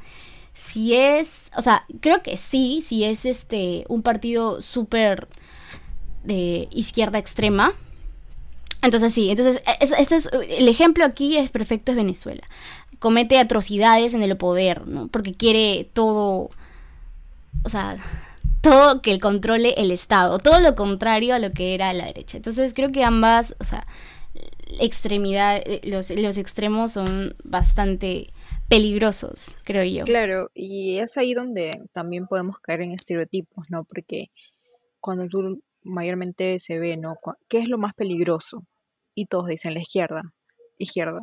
si 0.53 0.95
es, 0.95 1.51
o 1.55 1.61
sea, 1.61 1.85
creo 2.01 2.23
que 2.23 2.35
sí, 2.35 2.83
si 2.85 3.03
es 3.03 3.25
este 3.25 3.85
un 3.89 4.01
partido 4.01 4.61
súper 4.61 5.27
de 6.23 6.67
izquierda 6.71 7.19
extrema. 7.19 7.73
Entonces 8.81 9.13
sí, 9.13 9.29
entonces 9.29 9.61
este 9.97 10.15
es, 10.15 10.29
el 10.49 10.67
ejemplo 10.67 11.05
aquí 11.05 11.37
es 11.37 11.49
perfecto 11.49 11.91
es 11.91 11.95
Venezuela. 11.95 12.43
Comete 12.99 13.39
atrocidades 13.39 14.13
en 14.13 14.23
el 14.23 14.35
poder, 14.37 14.87
¿no? 14.87 15.07
Porque 15.07 15.33
quiere 15.33 15.89
todo, 15.93 16.49
o 17.63 17.69
sea, 17.69 17.97
todo 18.61 19.01
que 19.01 19.19
controle 19.19 19.73
el 19.77 19.91
Estado, 19.91 20.39
todo 20.39 20.59
lo 20.59 20.75
contrario 20.75 21.35
a 21.35 21.39
lo 21.39 21.51
que 21.51 21.73
era 21.73 21.93
la 21.93 22.05
derecha. 22.05 22.37
Entonces 22.37 22.73
creo 22.73 22.91
que 22.91 23.03
ambas, 23.03 23.55
o 23.59 23.63
sea, 23.63 23.85
extremidad, 24.79 25.61
los, 25.83 26.09
los 26.11 26.37
extremos 26.37 26.91
son 26.91 27.35
bastante 27.43 28.27
peligrosos, 28.69 29.55
creo 29.63 29.83
yo. 29.83 30.05
Claro, 30.05 30.49
y 30.53 30.97
es 30.99 31.17
ahí 31.17 31.33
donde 31.33 31.71
también 31.93 32.27
podemos 32.27 32.59
caer 32.59 32.81
en 32.81 32.91
estereotipos, 32.91 33.65
¿no? 33.69 33.85
Porque 33.85 34.27
cuando 34.99 35.27
tú 35.27 35.61
mayormente 35.83 36.59
se 36.59 36.79
ve, 36.79 36.97
¿no? 36.97 37.15
¿Qué 37.47 37.59
es 37.59 37.69
lo 37.69 37.77
más 37.77 37.93
peligroso? 37.93 38.65
Y 39.15 39.27
todos 39.27 39.47
dicen 39.47 39.73
la 39.73 39.81
izquierda, 39.81 40.21
izquierda. 40.77 41.21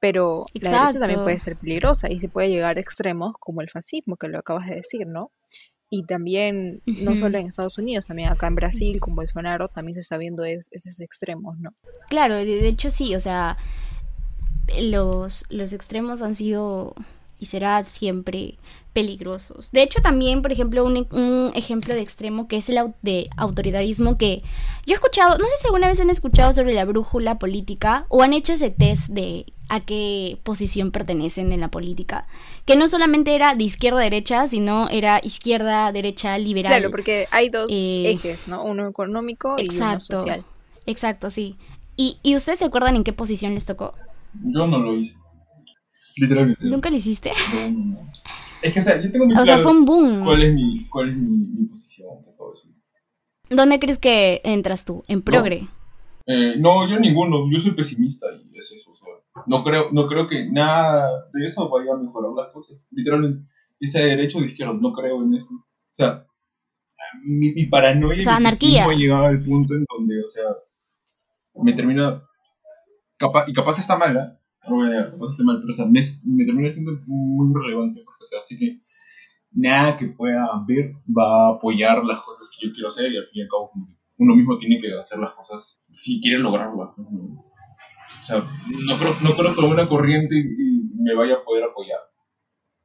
Pero 0.00 0.46
la 0.54 0.70
derecha 0.70 1.00
también 1.00 1.22
puede 1.24 1.38
ser 1.38 1.56
peligrosa 1.56 2.10
y 2.10 2.20
se 2.20 2.28
puede 2.28 2.50
llegar 2.50 2.76
a 2.76 2.80
extremos 2.80 3.32
como 3.40 3.62
el 3.62 3.70
fascismo, 3.70 4.16
que 4.16 4.28
lo 4.28 4.38
acabas 4.38 4.66
de 4.68 4.76
decir, 4.76 5.06
¿no? 5.06 5.32
Y 5.88 6.04
también, 6.04 6.82
no 6.86 7.14
solo 7.14 7.38
en 7.38 7.46
Estados 7.46 7.78
Unidos, 7.78 8.06
también 8.06 8.28
acá 8.28 8.48
en 8.48 8.56
Brasil, 8.56 8.98
con 8.98 9.14
Bolsonaro, 9.14 9.68
también 9.68 9.94
se 9.94 10.00
está 10.00 10.18
viendo 10.18 10.44
esos 10.44 11.00
extremos, 11.00 11.58
¿no? 11.58 11.74
Claro, 12.08 12.34
de, 12.34 12.66
hecho 12.66 12.90
sí, 12.90 13.14
o 13.14 13.20
sea, 13.20 13.56
los, 14.80 15.44
los 15.48 15.72
extremos 15.72 16.22
han 16.22 16.34
sido 16.34 16.94
y 17.38 17.46
será 17.46 17.84
siempre 17.84 18.56
peligrosos. 18.92 19.70
De 19.72 19.82
hecho, 19.82 20.00
también, 20.00 20.40
por 20.40 20.52
ejemplo, 20.52 20.82
un, 20.82 21.52
ejemplo 21.54 21.94
de 21.94 22.00
extremo 22.00 22.48
que 22.48 22.56
es 22.56 22.68
el 22.70 22.78
de 23.02 23.28
autoritarismo 23.36 24.16
que 24.16 24.42
yo 24.86 24.94
he 24.94 24.94
escuchado, 24.94 25.36
no 25.36 25.44
sé 25.44 25.52
si 25.60 25.66
alguna 25.66 25.88
vez 25.88 26.00
han 26.00 26.08
escuchado 26.08 26.54
sobre 26.54 26.72
la 26.72 26.86
brújula 26.86 27.38
política 27.38 28.06
o 28.08 28.22
han 28.22 28.32
hecho 28.32 28.54
ese 28.54 28.70
test 28.70 29.08
de 29.08 29.44
a 29.68 29.80
qué 29.80 30.38
posición 30.44 30.92
pertenecen 30.92 31.52
en 31.52 31.60
la 31.60 31.68
política, 31.68 32.26
que 32.64 32.76
no 32.76 32.88
solamente 32.88 33.34
era 33.34 33.54
de 33.54 33.64
izquierda 33.64 34.00
a 34.00 34.04
derecha, 34.04 34.46
sino 34.46 34.88
era 34.88 35.20
izquierda, 35.22 35.92
derecha, 35.92 36.38
liberal. 36.38 36.72
Claro, 36.72 36.90
porque 36.90 37.26
hay 37.30 37.50
dos 37.50 37.66
eh, 37.68 38.12
ejes, 38.12 38.48
¿no? 38.48 38.64
Uno 38.64 38.88
económico 38.88 39.56
y 39.58 39.68
uno 39.74 40.00
social. 40.00 40.44
Exacto, 40.86 41.30
sí. 41.30 41.56
¿Y, 41.96 42.18
¿Y 42.22 42.36
ustedes 42.36 42.60
se 42.60 42.64
acuerdan 42.64 42.96
en 42.96 43.04
qué 43.04 43.12
posición 43.12 43.54
les 43.54 43.64
tocó? 43.64 43.94
Yo 44.42 44.66
no 44.66 44.78
lo 44.78 44.94
hice. 44.94 45.14
Literalmente. 46.16 46.64
¿Nunca 46.64 46.90
lo 46.90 46.96
hiciste? 46.96 47.30
Es 48.62 48.72
que, 48.72 48.80
o 48.80 48.82
sea, 48.82 49.00
yo 49.00 49.10
tengo 49.10 49.26
muy 49.26 49.36
o 49.36 49.44
sea, 49.44 49.58
fue 49.58 49.72
un 49.72 49.84
boom. 49.84 50.24
¿Cuál 50.24 50.42
es 50.42 50.54
mi, 50.54 50.88
cuál 50.88 51.10
es 51.10 51.16
mi, 51.16 51.66
posición? 51.66 52.08
¿Dónde 53.50 53.78
crees 53.78 53.98
que 53.98 54.40
entras 54.44 54.84
tú? 54.84 55.04
¿En 55.08 55.22
progre? 55.22 55.60
No. 55.60 55.68
Eh, 56.26 56.56
no, 56.58 56.88
yo 56.88 56.98
ninguno. 56.98 57.48
Yo 57.52 57.60
soy 57.60 57.72
pesimista 57.72 58.26
y 58.50 58.58
es 58.58 58.72
eso. 58.72 58.92
O 58.92 58.96
sea, 58.96 59.08
no, 59.46 59.62
creo, 59.62 59.90
no 59.92 60.08
creo 60.08 60.26
que 60.26 60.50
nada 60.50 61.08
de 61.32 61.46
eso 61.46 61.68
vaya 61.68 61.92
a 61.92 61.98
mejorar 61.98 62.32
las 62.32 62.52
cosas. 62.52 62.86
Literalmente, 62.90 63.46
ese 63.78 64.00
derecho 64.00 64.40
de 64.40 64.46
izquierda, 64.46 64.74
no 64.80 64.92
creo 64.92 65.22
en 65.22 65.34
eso. 65.34 65.54
O 65.54 65.94
sea, 65.94 66.26
mi, 67.24 67.52
mi 67.52 67.66
paranoia 67.66 68.20
o 68.20 68.22
sea, 68.22 68.36
anarquía. 68.36 68.86
ha 68.86 68.94
llegado 68.94 69.26
al 69.26 69.44
punto 69.44 69.74
en 69.74 69.84
donde, 69.88 70.22
o 70.22 70.26
sea, 70.26 70.44
me 71.62 71.72
termina... 71.72 72.22
Capa, 73.18 73.44
y 73.46 73.54
capaz 73.54 73.78
está 73.78 73.96
mala, 73.96 74.38
no 74.68 74.86
negar, 74.86 75.10
capaz 75.10 75.38
mal, 75.40 75.60
pero 75.60 75.70
o 75.70 75.72
sea, 75.72 75.86
me, 75.86 76.00
me 76.24 76.44
termina 76.44 76.68
siendo 76.68 76.92
muy 77.06 77.52
relevante, 77.54 78.02
porque, 78.04 78.22
o 78.22 78.26
sea, 78.26 78.38
así 78.38 78.58
que 78.58 78.80
nada 79.52 79.96
que 79.96 80.06
pueda 80.08 80.48
ver 80.66 80.92
va 81.06 81.46
a 81.46 81.56
apoyar 81.56 82.04
las 82.04 82.20
cosas 82.20 82.50
que 82.50 82.66
yo 82.66 82.72
quiero 82.72 82.88
hacer 82.88 83.10
y 83.12 83.16
al 83.16 83.26
fin 83.26 83.40
y 83.40 83.42
al 83.42 83.48
cabo 83.48 83.72
uno 84.18 84.34
mismo 84.34 84.56
tiene 84.56 84.78
que 84.78 84.92
hacer 84.92 85.18
las 85.18 85.32
cosas 85.32 85.80
si 85.92 86.20
quiere 86.20 86.38
lograrlas. 86.38 86.90
O 86.98 88.22
sea, 88.22 88.38
no 88.38 88.98
creo, 88.98 89.16
no 89.22 89.34
creo 89.34 89.54
que 89.54 89.60
una 89.60 89.88
corriente 89.88 90.34
me 90.94 91.14
vaya 91.14 91.36
a 91.36 91.44
poder 91.44 91.64
apoyar, 91.64 92.00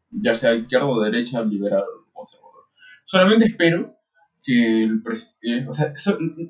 ya 0.09 0.35
sea 0.35 0.53
izquierda 0.53 0.87
o 0.87 1.01
derecha, 1.01 1.41
liberal 1.41 1.83
o 1.83 2.11
conservador. 2.11 2.65
Solamente 3.03 3.45
espero 3.45 3.95
que 4.43 4.83
el 4.83 5.03
eh, 5.41 5.65
o 5.67 5.73
sea, 5.73 5.93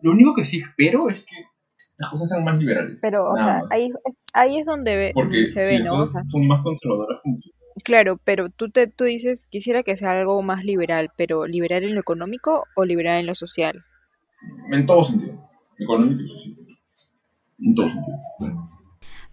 lo 0.01 0.11
único 0.11 0.33
que 0.33 0.45
sí 0.45 0.59
espero 0.59 1.09
es 1.09 1.25
que 1.25 1.35
las 2.01 2.10
cosas 2.10 2.29
sean 2.29 2.43
más 2.43 2.58
liberales. 2.58 3.00
Pero, 3.01 3.31
o 3.31 3.38
sea, 3.38 3.62
ahí 3.70 3.89
es, 4.05 4.22
ahí 4.34 4.60
es 4.60 4.65
donde 4.65 5.13
se 5.53 5.65
ve, 5.65 5.79
¿no? 5.79 6.05
son 6.05 6.48
más 6.48 6.62
conservadoras. 6.62 7.22
Claro, 7.84 8.20
pero 8.24 8.50
tú, 8.50 8.70
te, 8.70 8.88
tú 8.88 9.05
dices, 9.05 9.48
quisiera 9.50 9.84
que 9.84 9.96
sea 9.96 10.12
algo 10.20 10.41
más 10.41 10.63
liberal, 10.63 11.10
pero 11.15 11.46
¿liberal 11.46 11.84
en 11.84 11.96
lo 11.96 12.01
económico 12.01 12.65
o 12.75 12.86
liberal 12.86 13.20
en 13.20 13.27
lo 13.27 13.36
social? 13.36 13.84
En 14.72 14.86
todo 14.86 15.03
sentido, 15.03 15.50
económico 15.77 16.24
y 16.24 16.27
social. 16.27 16.55
En 17.60 17.75
todo 17.75 17.89
sentido. 17.89 18.17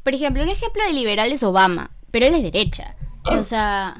Por 0.02 0.14
ejemplo, 0.14 0.42
un 0.42 0.48
ejemplo 0.48 0.82
de 0.86 0.92
liberal 0.92 1.32
es 1.32 1.42
Obama, 1.42 1.90
pero 2.10 2.26
él 2.26 2.34
es 2.34 2.42
derecha. 2.42 2.96
O 3.24 3.42
sea, 3.42 3.96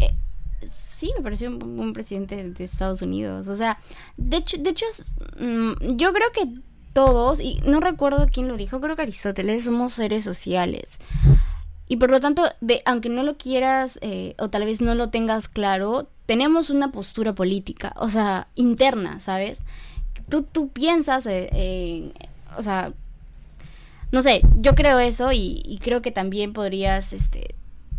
eh, 0.00 0.14
sí, 0.62 1.12
me 1.16 1.22
pareció 1.22 1.48
un 1.48 1.58
buen 1.58 1.92
presidente 1.92 2.50
de 2.50 2.64
Estados 2.64 3.02
Unidos. 3.02 3.48
O 3.48 3.56
sea, 3.56 3.78
de 4.16 4.38
hecho, 4.38 4.56
de 4.58 4.70
hecho 4.70 4.86
mm, 5.38 5.96
yo 5.96 6.12
creo 6.12 6.30
que 6.32 6.60
todos, 6.92 7.40
y 7.40 7.60
no 7.64 7.80
recuerdo 7.80 8.26
quién 8.32 8.48
lo 8.48 8.56
dijo, 8.56 8.80
creo 8.80 8.96
que 8.96 9.02
Aristóteles, 9.02 9.64
somos 9.64 9.94
seres 9.94 10.24
sociales. 10.24 10.98
Y 11.88 11.96
por 11.96 12.10
lo 12.10 12.20
tanto, 12.20 12.44
de, 12.60 12.82
aunque 12.84 13.08
no 13.08 13.22
lo 13.24 13.36
quieras 13.36 13.98
eh, 14.02 14.34
o 14.38 14.48
tal 14.48 14.64
vez 14.64 14.80
no 14.80 14.94
lo 14.94 15.10
tengas 15.10 15.48
claro, 15.48 16.08
tenemos 16.26 16.70
una 16.70 16.92
postura 16.92 17.34
política, 17.34 17.92
o 17.96 18.08
sea, 18.08 18.48
interna, 18.54 19.18
¿sabes? 19.18 19.62
Tú, 20.28 20.44
tú 20.44 20.68
piensas, 20.68 21.26
eh, 21.28 22.12
o 22.56 22.62
sea, 22.62 22.92
no 24.12 24.22
sé, 24.22 24.42
yo 24.58 24.74
creo 24.74 24.98
eso 24.98 25.30
y, 25.32 25.80
creo 25.82 26.02
que 26.02 26.10
también 26.10 26.52
podrías, 26.52 27.12
este, 27.12 27.54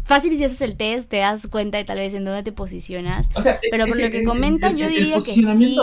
fácil 0.05 0.37
si 0.37 0.43
haces 0.43 0.61
el 0.61 0.75
test, 0.75 1.09
te 1.09 1.17
das 1.17 1.47
cuenta 1.47 1.77
de 1.77 1.83
tal 1.83 1.97
vez 1.97 2.13
en 2.13 2.25
dónde 2.25 2.43
te 2.43 2.51
posicionas. 2.51 3.29
pero 3.69 3.85
por 3.85 3.97
lo 3.97 4.09
que 4.09 4.23
comentas, 4.23 4.75
yo 4.75 4.87
diría 4.87 5.17
que 5.17 5.33
sí 5.33 5.77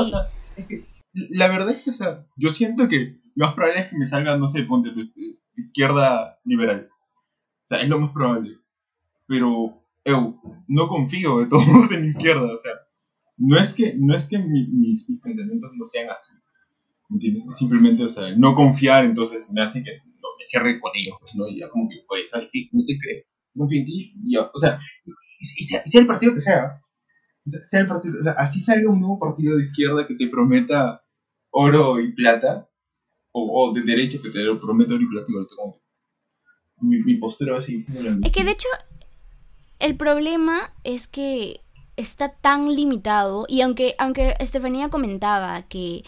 la 1.13 1.49
verdad 1.49 1.71
es 1.71 1.83
que, 1.83 1.91
o 1.91 1.95
sea, 1.95 2.27
yo 2.37 2.51
siento 2.51 2.89
que 2.89 3.21
lo 3.35 3.47
más 3.47 3.55
probable 3.55 3.81
es 3.81 3.89
que 3.89 3.97
me 3.97 4.07
salga, 4.07 4.37
no 4.37 4.49
sé, 4.49 4.63
ponte 4.65 4.91
izquierda 5.57 6.39
liberal. 6.45 6.89
O 6.91 7.69
sea, 7.69 7.81
es 7.81 7.89
lo 7.89 7.99
más 7.99 8.13
probable. 8.13 8.59
Pero, 9.27 9.83
eu, 10.05 10.41
no 10.69 10.89
confío 10.89 11.41
de 11.41 11.47
todos 11.47 11.93
en 11.93 12.05
izquierda. 12.05 12.53
O 12.53 12.57
sea, 12.57 12.73
no 13.37 13.59
es 13.61 13.75
que, 13.75 13.95
no 13.95 14.17
es 14.17 14.27
que 14.27 14.39
mis, 14.39 14.69
mis, 14.69 15.21
pensamientos 15.21 15.71
no 15.77 15.85
sean 15.85 16.11
así. 16.11 16.33
¿Me 17.09 17.17
entiendes? 17.17 17.57
Simplemente, 17.57 18.05
o 18.05 18.09
sea, 18.09 18.35
no 18.37 18.55
confiar, 18.55 19.05
entonces 19.05 19.49
me 19.51 19.63
hace 19.63 19.83
que 19.83 19.99
no, 20.05 20.29
me 20.39 20.45
cierre 20.45 20.81
con 20.81 20.93
ellos. 20.95 21.17
Pues, 21.21 21.35
¿no? 21.35 21.47
Y 21.49 21.59
ya 21.59 21.69
como 21.69 21.89
que, 21.89 21.97
pues, 22.07 22.31
¿sabes 22.31 22.49
qué? 22.53 22.69
No 22.73 22.85
te 22.87 22.99
creo. 22.99 23.25
No 23.55 23.63
confío 23.63 23.81
en 23.81 23.85
ti. 23.85 24.13
Y 24.25 24.37
o 24.37 24.59
sea, 24.59 24.79
y, 25.05 25.65
sea, 25.65 25.83
sea 25.85 26.01
el 26.01 26.07
partido 26.07 26.35
que 26.35 26.41
sea, 26.41 26.81
sea 27.49 27.81
el 27.81 27.87
partido, 27.87 28.19
o 28.19 28.23
sea, 28.23 28.33
así 28.33 28.61
salga 28.61 28.91
un 28.91 29.01
nuevo 29.01 29.19
partido 29.19 29.57
de 29.57 29.63
izquierda 29.63 30.07
que 30.07 30.15
te 30.15 30.29
prometa 30.29 31.05
oro 31.51 32.01
y 32.01 32.13
plata, 32.13 32.69
o, 33.33 33.73
de 33.73 33.83
derecha 33.83 34.19
que 34.23 34.31
te 34.31 34.45
promete 34.57 34.95
oro 34.95 35.03
y 35.03 35.09
plata, 35.09 35.27
igual 35.29 35.47
como 35.55 35.83
mi, 36.81 37.03
mi 37.03 37.17
postura 37.17 37.53
va 37.53 37.59
a 37.59 37.63
seguir 37.63 37.83
siendo 37.83 38.03
la 38.03 38.11
misma. 38.11 38.27
Es 38.27 38.33
que 38.33 38.45
de 38.45 38.51
hecho, 38.53 38.69
el 39.79 39.97
problema 39.97 40.73
es 40.85 41.07
que 41.07 41.61
está 41.97 42.31
tan 42.31 42.75
limitado, 42.75 43.47
y 43.49 43.63
aunque, 43.63 43.95
aunque 43.99 44.35
Estefanía 44.39 44.89
comentaba 44.89 45.63
que 45.63 46.05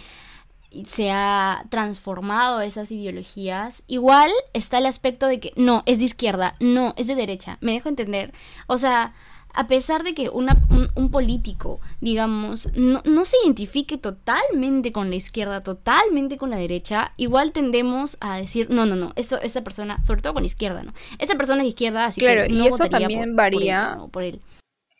se 0.86 1.10
ha 1.10 1.64
transformado 1.68 2.60
esas 2.60 2.90
ideologías, 2.92 3.82
igual 3.88 4.30
está 4.52 4.78
el 4.78 4.86
aspecto 4.86 5.26
de 5.26 5.40
que 5.40 5.52
no, 5.56 5.82
es 5.86 5.98
de 5.98 6.04
izquierda, 6.04 6.54
no, 6.60 6.94
es 6.96 7.08
de 7.08 7.16
derecha, 7.16 7.58
me 7.60 7.72
dejo 7.72 7.88
entender. 7.88 8.32
O 8.68 8.78
sea, 8.78 9.14
a 9.54 9.66
pesar 9.68 10.02
de 10.02 10.14
que 10.14 10.28
una, 10.28 10.56
un, 10.94 11.10
político, 11.10 11.80
digamos, 12.00 12.68
no, 12.76 13.24
se 13.24 13.36
identifique 13.44 13.98
totalmente 13.98 14.92
con 14.92 15.10
la 15.10 15.16
izquierda, 15.16 15.62
totalmente 15.62 16.36
con 16.36 16.50
la 16.50 16.56
derecha, 16.56 17.12
igual 17.16 17.52
tendemos 17.52 18.16
a 18.20 18.36
decir, 18.36 18.70
no, 18.70 18.86
no, 18.86 18.96
no, 18.96 19.12
eso, 19.16 19.40
esa 19.40 19.62
persona, 19.62 20.02
sobre 20.04 20.22
todo 20.22 20.34
con 20.34 20.42
la 20.42 20.48
izquierda, 20.48 20.82
¿no? 20.82 20.92
Esa 21.18 21.36
persona 21.36 21.62
es 21.62 21.68
izquierda, 21.68 22.06
así 22.06 22.20
que 22.20 22.48
no 22.48 22.54
y 22.54 22.66
eso 22.66 22.88
también 22.88 23.36
varía, 23.36 23.98
por 24.12 24.22
él, 24.22 24.40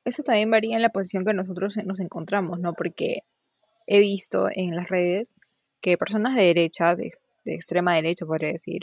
Eso 0.05 0.23
también 0.23 0.51
varía 0.51 0.77
en 0.77 0.83
la 0.83 0.91
posición 0.91 1.25
que 1.25 1.35
nosotros 1.35 1.77
nos 1.85 2.01
encontramos, 2.01 2.59
¿no? 2.59 2.75
Porque 2.75 3.21
he 3.87 4.01
visto 4.01 4.49
en 4.53 4.75
las 4.75 4.89
redes 4.89 5.29
que 5.81 5.97
personas 5.97 6.35
de 6.35 6.43
derecha, 6.43 6.95
de, 6.95 7.13
de 7.45 7.55
extrema 7.55 7.95
derecha, 7.95 8.27
podría 8.27 8.53
decir, 8.53 8.83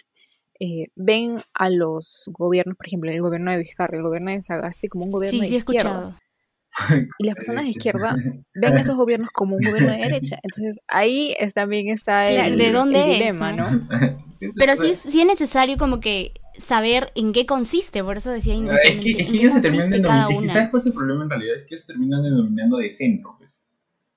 eh, 0.60 0.88
ven 0.96 1.42
a 1.54 1.70
los 1.70 2.24
gobiernos, 2.28 2.78
por 2.78 2.88
ejemplo, 2.88 3.12
el 3.12 3.22
gobierno 3.22 3.52
de 3.52 3.60
Vizcarra, 3.60 3.98
el 3.98 4.04
gobierno 4.04 4.32
de 4.32 4.42
Sagasti, 4.42 4.88
como 4.88 5.06
un 5.06 5.12
gobierno 5.12 5.42
de 5.42 5.48
izquierda. 5.48 6.20
Y 7.18 7.26
las 7.26 7.36
personas 7.36 7.64
de 7.64 7.70
izquierda 7.70 8.16
ven 8.54 8.78
a 8.78 8.82
esos 8.82 8.96
gobiernos 8.96 9.32
como 9.32 9.56
un 9.56 9.64
gobierno 9.64 9.92
de 9.92 9.98
derecha. 9.98 10.38
Entonces 10.44 10.80
ahí 10.88 11.36
también 11.56 11.90
está 11.90 12.30
el, 12.30 12.58
¿de 12.58 12.72
dónde 12.72 13.04
dilema, 13.04 13.52
¿no? 13.52 13.68
Pero 14.58 14.76
sí, 14.76 14.94
sí 14.94 15.22
es 15.22 15.26
necesario 15.26 15.78
como 15.78 16.00
que 16.00 16.34
saber 16.56 17.12
en 17.16 17.34
qué 17.34 17.46
consiste, 17.46 18.04
por 18.04 18.18
eso 18.18 18.30
decía 18.30 18.54
Es 18.54 18.82
que, 19.00 19.12
es 19.12 19.30
que 19.30 19.38
ellos 19.38 19.54
se 19.54 19.62
terminan 19.62 19.90
denominando, 19.90 20.50
¿sabes 20.50 20.70
cuál 20.70 20.82
es 20.82 20.86
el 20.88 20.94
problema 20.94 21.24
en 21.24 21.30
realidad? 21.30 21.56
Es 21.56 21.64
que 21.64 21.74
ellos 21.74 21.82
se 21.82 21.94
terminan 21.94 22.22
denominando 22.22 22.78
de 22.78 22.92
centro, 22.92 23.36
pues, 23.40 23.64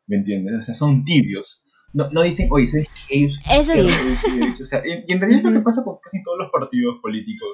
¿me 0.06 0.16
entiendes? 0.16 0.54
O 0.54 0.62
sea, 0.62 0.74
son 0.74 1.04
tibios 1.04 1.64
no, 1.92 2.08
no 2.10 2.22
dicen, 2.22 2.48
¿sabes 2.48 2.72
qué? 3.08 3.16
Ellos, 3.16 3.40
Eso 3.50 3.72
sí. 3.74 4.62
O 4.62 4.66
sea, 4.66 4.82
y, 4.86 5.12
en 5.12 5.20
realidad 5.20 5.40
es 5.40 5.44
lo 5.44 5.52
que 5.52 5.64
pasa 5.64 5.82
con 5.84 5.96
casi 6.02 6.22
todos 6.22 6.38
los 6.38 6.50
partidos 6.50 6.98
políticos 7.02 7.48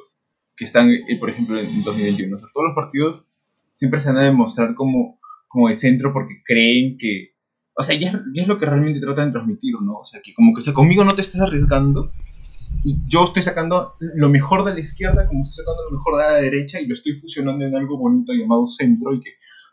que 0.57 0.64
están, 0.64 0.90
eh, 0.90 1.16
por 1.19 1.31
ejemplo, 1.31 1.59
en 1.59 1.83
2021. 1.83 2.35
O 2.35 2.38
sea, 2.38 2.49
todos 2.52 2.66
los 2.66 2.75
partidos 2.75 3.26
siempre 3.73 4.00
se 4.00 4.09
van 4.09 4.19
a 4.19 4.25
demostrar 4.25 4.75
como, 4.75 5.19
como 5.49 5.69
de 5.69 5.76
centro 5.76 6.12
porque 6.12 6.43
creen 6.45 6.97
que. 6.99 7.35
O 7.78 7.83
sea, 7.83 7.95
y 7.95 8.05
es, 8.05 8.47
lo 8.49 8.59
que 8.59 8.66
realmente 8.66 9.00
tratan 9.00 9.28
de 9.28 9.33
transmitir, 9.33 9.75
¿no? 9.83 9.99
O 9.99 10.05
sea, 10.05 10.21
que 10.23 10.33
como 10.33 10.55
que 10.55 10.61
o 10.61 10.64
sea, 10.64 10.73
conmigo 10.73 11.05
no 11.05 11.14
te 11.14 11.21
estés 11.21 11.40
arriesgando 11.40 12.11
y 12.85 12.97
yo 13.07 13.25
estoy 13.25 13.43
sacando 13.43 13.95
lo 14.00 14.28
mejor 14.28 14.64
de 14.64 14.75
la 14.75 14.81
izquierda 14.81 15.26
como 15.28 15.43
estoy 15.43 15.64
sacando 15.64 15.85
lo 15.85 15.97
mejor 15.97 16.16
de 16.16 16.25
la 16.25 16.40
derecha 16.40 16.81
y 16.81 16.87
lo 16.87 16.95
estoy 16.95 17.14
fusionando 17.14 17.64
en 17.64 17.75
algo 17.75 17.99
bonito 17.99 18.33
llamado 18.33 18.66
centro 18.66 19.12
y 19.14 19.21
que 19.21 19.31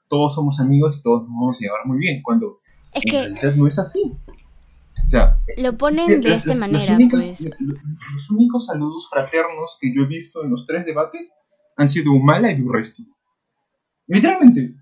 todos 0.09 0.35
somos 0.35 0.59
amigos 0.59 0.97
y 0.97 1.01
todos 1.01 1.21
nos 1.23 1.31
vamos 1.31 1.57
a 1.57 1.63
llevar 1.63 1.85
muy 1.85 1.97
bien, 1.97 2.21
cuando 2.21 2.59
en 2.93 3.11
realidad 3.11 3.55
no 3.55 3.67
es 3.67 3.79
así. 3.79 4.13
Sea, 5.17 5.39
Lo 5.57 5.77
ponen 5.77 6.21
de 6.21 6.29
las- 6.29 6.37
esta 6.39 6.49
las- 6.49 6.59
las 6.59 6.71
manera, 6.71 6.95
únicas- 6.95 7.25
pues. 7.39 7.59
lo- 7.59 7.75
Los 8.13 8.29
únicos 8.31 8.65
saludos 8.67 9.07
fraternos 9.09 9.77
que 9.79 9.93
yo 9.95 10.03
he 10.03 10.07
visto 10.07 10.43
en 10.43 10.51
los 10.51 10.65
tres 10.65 10.85
debates 10.85 11.33
han 11.77 11.89
sido 11.89 12.11
Humala 12.11 12.51
y 12.51 12.61
Durresti. 12.61 13.07
Literalmente. 14.07 14.75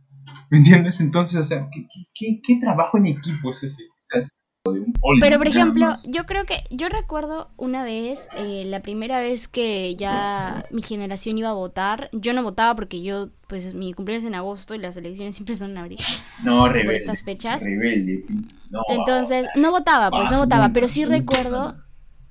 ¿Me 0.50 0.58
entiendes? 0.60 1.00
Entonces, 1.00 1.38
o 1.40 1.44
sea, 1.44 1.68
¿qué, 1.72 1.82
qué, 1.82 2.02
qué, 2.14 2.42
qué 2.44 2.60
trabajo 2.60 2.98
en 2.98 3.08
equipo 3.08 3.52
es 3.52 3.64
ese? 3.64 3.84
O 3.84 4.04
sea, 4.06 4.20
es 4.20 4.41
de 4.74 4.80
un 4.82 4.94
holding, 5.02 5.22
Pero 5.22 5.38
por 5.38 5.48
ejemplo, 5.48 5.96
yo 6.06 6.26
creo 6.26 6.46
que, 6.46 6.64
yo 6.70 6.90
recuerdo 6.90 7.50
una 7.58 7.84
vez, 7.84 8.28
eh, 8.38 8.64
la 8.66 8.82
primera 8.82 9.20
vez 9.20 9.48
que 9.48 9.96
ya 9.96 10.66
mi 10.72 10.82
generación 10.82 11.38
iba 11.38 11.50
a 11.50 11.54
votar, 11.54 12.10
yo 12.12 12.34
no 12.34 12.44
votaba 12.44 12.76
porque 12.76 13.02
yo, 13.02 13.30
pues 13.48 13.74
mi 13.74 13.94
cumpleaños 13.94 14.24
es 14.24 14.28
en 14.28 14.36
agosto 14.36 14.74
y 14.76 14.80
las 14.80 14.98
elecciones 14.98 15.36
siempre 15.36 15.56
son 15.56 15.72
en 15.72 15.78
abril, 15.80 16.00
No, 16.44 16.62
por 16.62 16.74
rebelde. 16.74 16.96
estas 16.98 17.24
fechas. 17.24 17.64
Rebelde. 17.64 18.26
No, 18.70 18.82
Entonces, 18.90 19.48
no 19.56 19.72
votaba, 19.72 20.10
pues 20.10 20.32
no 20.32 20.40
votaba, 20.40 20.70
pero 20.74 20.88
sí 20.88 21.06
recuerdo, 21.06 21.76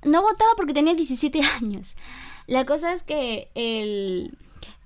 no 0.03 0.21
votaba 0.21 0.51
porque 0.57 0.73
tenía 0.73 0.93
17 0.93 1.39
años. 1.61 1.95
La 2.47 2.65
cosa 2.65 2.93
es 2.93 3.03
que 3.03 3.49
el 3.55 4.37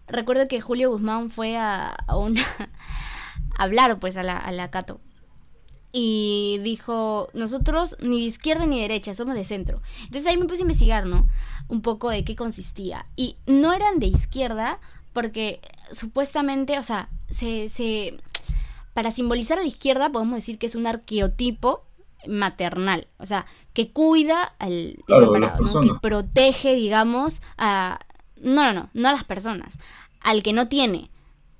recuerdo 0.08 0.48
que 0.48 0.62
Julio 0.62 0.92
Guzmán 0.92 1.30
fue 1.30 1.58
a, 1.58 1.88
a 1.90 2.18
una 2.18 2.44
a 2.44 2.68
hablar 3.64 4.00
pues 4.00 4.18
a 4.18 4.24
la, 4.24 4.38
a 4.38 4.52
la 4.52 4.70
Cato 4.70 5.00
y 5.98 6.60
dijo, 6.62 7.30
nosotros 7.34 7.96
ni 8.02 8.20
de 8.20 8.26
izquierda 8.26 8.66
ni 8.66 8.76
de 8.76 8.82
derecha, 8.82 9.14
somos 9.14 9.34
de 9.34 9.46
centro. 9.46 9.82
Entonces 10.02 10.28
ahí 10.28 10.36
me 10.36 10.44
puse 10.44 10.60
a 10.60 10.64
investigar, 10.64 11.06
¿no? 11.06 11.26
Un 11.70 11.82
poco 11.82 12.10
de 12.10 12.26
qué 12.26 12.36
consistía. 12.36 13.06
Y 13.16 13.38
no 13.46 13.72
eran 13.72 14.00
de 14.00 14.08
izquierda 14.08 14.82
porque 15.14 15.62
supuestamente, 15.92 16.78
o 16.80 16.84
sea, 16.84 17.08
se, 17.30 17.70
se 17.70 18.20
para 18.94 19.12
simbolizar 19.12 19.58
a 19.58 19.62
la 19.62 19.68
izquierda 19.68 20.12
podemos 20.12 20.36
decir 20.36 20.58
que 20.58 20.66
es 20.66 20.76
un 20.76 20.86
arqueotipo 20.86 21.86
maternal, 22.28 23.08
o 23.18 23.26
sea, 23.26 23.46
que 23.72 23.92
cuida 23.92 24.54
al 24.60 24.98
Claro, 25.06 25.32
desamparado, 25.32 25.62
¿no? 25.64 25.82
que 25.82 26.00
protege, 26.02 26.76
digamos, 26.76 27.42
a 27.58 28.00
no, 28.42 28.64
no, 28.66 28.74
no, 28.74 28.90
no 28.94 29.08
a 29.08 29.14
las 29.14 29.24
personas, 29.24 29.80
al 30.20 30.44
que 30.44 30.52
no 30.52 30.68
tiene, 30.68 31.10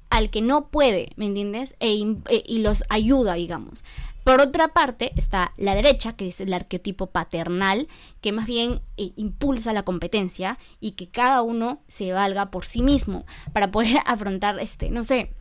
al 0.10 0.30
que 0.30 0.42
no 0.42 0.68
puede, 0.68 1.12
¿me 1.18 1.26
entiendes? 1.26 1.76
E 1.80 1.94
e- 2.30 2.44
y 2.46 2.60
los 2.60 2.84
ayuda, 2.90 3.34
digamos. 3.34 3.84
Por 4.26 4.42
otra 4.42 4.70
parte 4.70 5.12
está 5.16 5.54
la 5.56 5.76
derecha, 5.76 6.14
que 6.14 6.30
es 6.30 6.42
el 6.42 6.52
arqueotipo 6.52 7.12
paternal, 7.12 7.88
que 8.22 8.32
más 8.32 8.48
bien 8.48 8.82
eh, 8.98 9.12
impulsa 9.18 9.72
la 9.72 9.84
competencia 9.84 10.58
y 10.80 10.94
que 10.94 11.12
cada 11.12 11.44
uno 11.44 11.84
se 11.88 12.12
valga 12.12 12.50
por 12.50 12.66
sí 12.66 12.82
mismo 12.82 13.28
para 13.54 13.70
poder 13.70 13.98
afrontar, 14.08 14.60
este, 14.60 14.90
no 14.90 15.04
sé, 15.04 15.36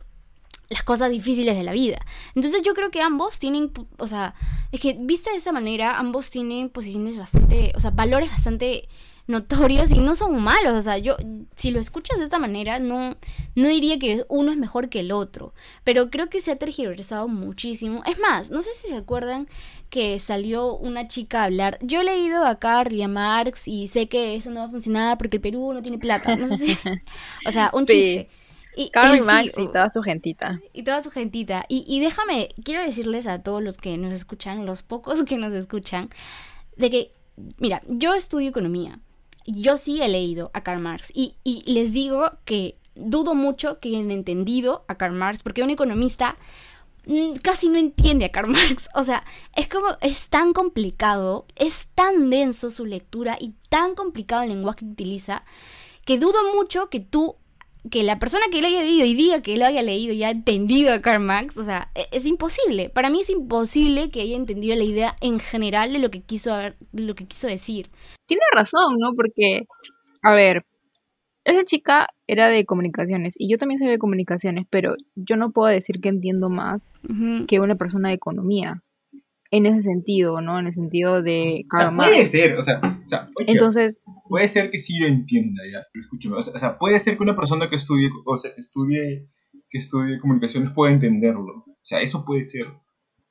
las 0.69 0.83
cosas 0.83 1.09
difíciles 1.09 1.57
de 1.57 1.63
la 1.63 1.71
vida. 1.71 1.97
Entonces 2.35 2.61
yo 2.61 2.75
creo 2.75 2.91
que 2.91 3.01
ambos 3.01 3.39
tienen, 3.39 3.71
o 3.97 4.07
sea, 4.07 4.35
es 4.71 4.79
que 4.81 4.95
vista 4.99 5.31
de 5.31 5.37
esa 5.37 5.51
manera, 5.51 5.97
ambos 5.97 6.29
tienen 6.29 6.69
posiciones 6.69 7.17
bastante, 7.17 7.73
o 7.75 7.79
sea, 7.79 7.89
valores 7.89 8.29
bastante 8.29 8.87
notorios 9.27 9.91
y 9.91 9.99
no 9.99 10.15
son 10.15 10.39
malos, 10.41 10.73
o 10.73 10.81
sea, 10.81 10.97
yo 10.99 11.15
si 11.55 11.71
lo 11.71 11.79
escuchas 11.79 12.17
de 12.19 12.23
esta 12.25 12.37
manera 12.37 12.77
no 12.79 13.15
no 13.55 13.67
diría 13.69 13.97
que 13.97 14.23
uno 14.29 14.51
es 14.51 14.57
mejor 14.57 14.89
que 14.89 14.99
el 14.99 15.11
otro, 15.11 15.53
pero 15.83 16.09
creo 16.11 16.29
que 16.29 16.41
se 16.41 16.51
ha 16.51 16.57
tergiversado 16.57 17.27
muchísimo. 17.27 18.03
Es 18.05 18.19
más, 18.19 18.51
no 18.51 18.61
sé 18.61 18.69
si 18.75 18.87
se 18.87 18.95
acuerdan 18.95 19.47
que 19.89 20.19
salió 20.19 20.75
una 20.75 21.07
chica 21.07 21.41
a 21.41 21.45
hablar. 21.45 21.79
Yo 21.81 22.01
he 22.01 22.03
leído 22.03 22.45
a 22.45 22.59
Carl 22.59 22.93
y 22.93 23.01
a 23.01 23.07
Marx 23.07 23.67
y 23.67 23.87
sé 23.87 24.07
que 24.07 24.35
eso 24.35 24.51
no 24.51 24.59
va 24.61 24.65
a 24.67 24.69
funcionar 24.69 25.17
porque 25.17 25.37
el 25.37 25.41
Perú 25.41 25.73
no 25.73 25.81
tiene 25.81 25.97
plata, 25.97 26.35
no 26.35 26.47
sé 26.49 26.57
si 26.57 26.77
o 27.47 27.51
sea, 27.51 27.71
un 27.73 27.87
Sí. 27.87 27.93
chiste. 27.93 28.29
Y, 28.77 28.89
Carl 28.89 29.15
y 29.15 29.19
sí, 29.19 29.23
Max 29.23 29.53
y 29.57 29.67
toda 29.67 29.89
su 29.89 30.01
gentita. 30.03 30.59
y 30.73 30.83
toda 30.83 31.01
su 31.01 31.09
gentita. 31.09 31.65
Y, 31.69 31.85
y 31.87 32.01
déjame, 32.01 32.49
quiero 32.63 32.81
decirles 32.81 33.25
a 33.25 33.41
todos 33.41 33.63
los 33.63 33.77
que 33.77 33.97
nos 33.97 34.11
escuchan, 34.13 34.65
los 34.65 34.83
pocos 34.83 35.23
que 35.23 35.37
nos 35.37 35.53
escuchan, 35.53 36.09
de 36.75 36.89
que, 36.91 37.11
mira, 37.57 37.81
yo 37.87 38.13
estudio 38.13 38.49
economía. 38.49 38.99
Yo 39.45 39.77
sí 39.77 40.01
he 40.01 40.07
leído 40.07 40.51
a 40.53 40.61
Karl 40.61 40.81
Marx. 40.81 41.11
Y, 41.13 41.35
y 41.43 41.63
les 41.71 41.93
digo 41.93 42.31
que 42.45 42.77
dudo 42.95 43.35
mucho 43.35 43.79
que 43.79 43.89
hayan 43.89 44.11
entendido 44.11 44.85
a 44.87 44.95
Karl 44.95 45.13
Marx, 45.13 45.43
porque 45.43 45.63
un 45.63 45.69
economista 45.69 46.37
mm, 47.05 47.33
casi 47.43 47.69
no 47.69 47.77
entiende 47.77 48.25
a 48.25 48.31
Karl 48.31 48.47
Marx. 48.51 48.87
O 48.95 49.03
sea, 49.03 49.23
es 49.55 49.67
como, 49.67 49.87
es 50.01 50.29
tan 50.29 50.53
complicado, 50.53 51.45
es 51.55 51.87
tan 51.93 52.29
denso 52.29 52.71
su 52.71 52.85
lectura 52.85 53.37
y 53.39 53.53
tan 53.69 53.95
complicado 53.95 54.43
el 54.43 54.49
lenguaje 54.49 54.79
que 54.79 54.85
utiliza, 54.85 55.43
que 56.05 56.17
dudo 56.17 56.39
mucho 56.53 56.89
que 56.89 56.99
tú 56.99 57.35
que 57.91 58.03
la 58.03 58.19
persona 58.19 58.45
que 58.51 58.61
lo 58.61 58.67
haya 58.67 58.81
leído 58.81 59.05
y 59.05 59.13
diga 59.13 59.41
que 59.41 59.57
lo 59.57 59.65
haya 59.65 59.81
leído 59.81 60.13
y 60.13 60.23
ha 60.23 60.31
entendido 60.31 60.93
a 60.93 61.01
Karl 61.01 61.23
Marx, 61.23 61.57
o 61.57 61.63
sea, 61.63 61.91
e- 61.95 62.07
es 62.11 62.25
imposible. 62.25 62.89
Para 62.89 63.09
mí 63.09 63.21
es 63.21 63.29
imposible 63.29 64.09
que 64.09 64.21
haya 64.21 64.35
entendido 64.35 64.75
la 64.75 64.83
idea 64.83 65.15
en 65.21 65.39
general 65.39 65.93
de 65.93 65.99
lo 65.99 66.09
que 66.09 66.21
quiso 66.21 66.53
haber, 66.53 66.77
de 66.91 67.03
lo 67.03 67.15
que 67.15 67.27
quiso 67.27 67.47
decir. 67.47 67.89
Tiene 68.27 68.43
razón, 68.53 68.97
¿no? 68.97 69.13
Porque, 69.15 69.61
a 70.23 70.33
ver, 70.33 70.65
esa 71.43 71.63
chica 71.63 72.07
era 72.27 72.47
de 72.49 72.65
comunicaciones 72.65 73.35
y 73.37 73.49
yo 73.51 73.57
también 73.57 73.79
soy 73.79 73.87
de 73.87 73.99
comunicaciones, 73.99 74.65
pero 74.69 74.95
yo 75.15 75.35
no 75.35 75.51
puedo 75.51 75.67
decir 75.69 76.01
que 76.01 76.09
entiendo 76.09 76.49
más 76.49 76.91
que 77.47 77.59
una 77.59 77.75
persona 77.75 78.09
de 78.09 78.15
economía. 78.15 78.81
En 79.55 79.65
ese 79.65 79.83
sentido, 79.83 80.41
¿no? 80.41 80.59
En 80.59 80.67
el 80.67 80.73
sentido 80.73 81.21
de 81.21 81.65
O 81.73 81.77
sea, 81.77 81.95
puede 81.95 82.25
ser, 82.25 82.57
o 82.57 82.61
sea, 82.61 82.79
o 82.81 83.07
sea, 83.07 83.29
oye, 83.39 83.51
Entonces, 83.53 83.97
puede 84.27 84.47
ser 84.49 84.69
que 84.71 84.79
sí 84.79 84.97
lo 84.99 85.07
entienda, 85.07 85.63
ya, 85.71 85.85
pero 85.93 86.03
escúchame, 86.03 86.35
o 86.35 86.41
sea, 86.41 86.53
o 86.53 86.59
sea, 86.59 86.77
puede 86.77 86.99
ser 86.99 87.15
que 87.17 87.23
una 87.23 87.35
persona 87.35 87.69
que 87.69 87.75
estudie, 87.75 88.09
o 88.25 88.37
sea, 88.37 88.51
estudie, 88.57 89.29
que 89.69 89.77
estudie 89.77 90.19
comunicaciones 90.19 90.71
pueda 90.73 90.91
entenderlo, 90.93 91.63
o 91.67 91.77
sea, 91.83 92.01
eso 92.01 92.25
puede 92.25 92.45
ser, 92.47 92.65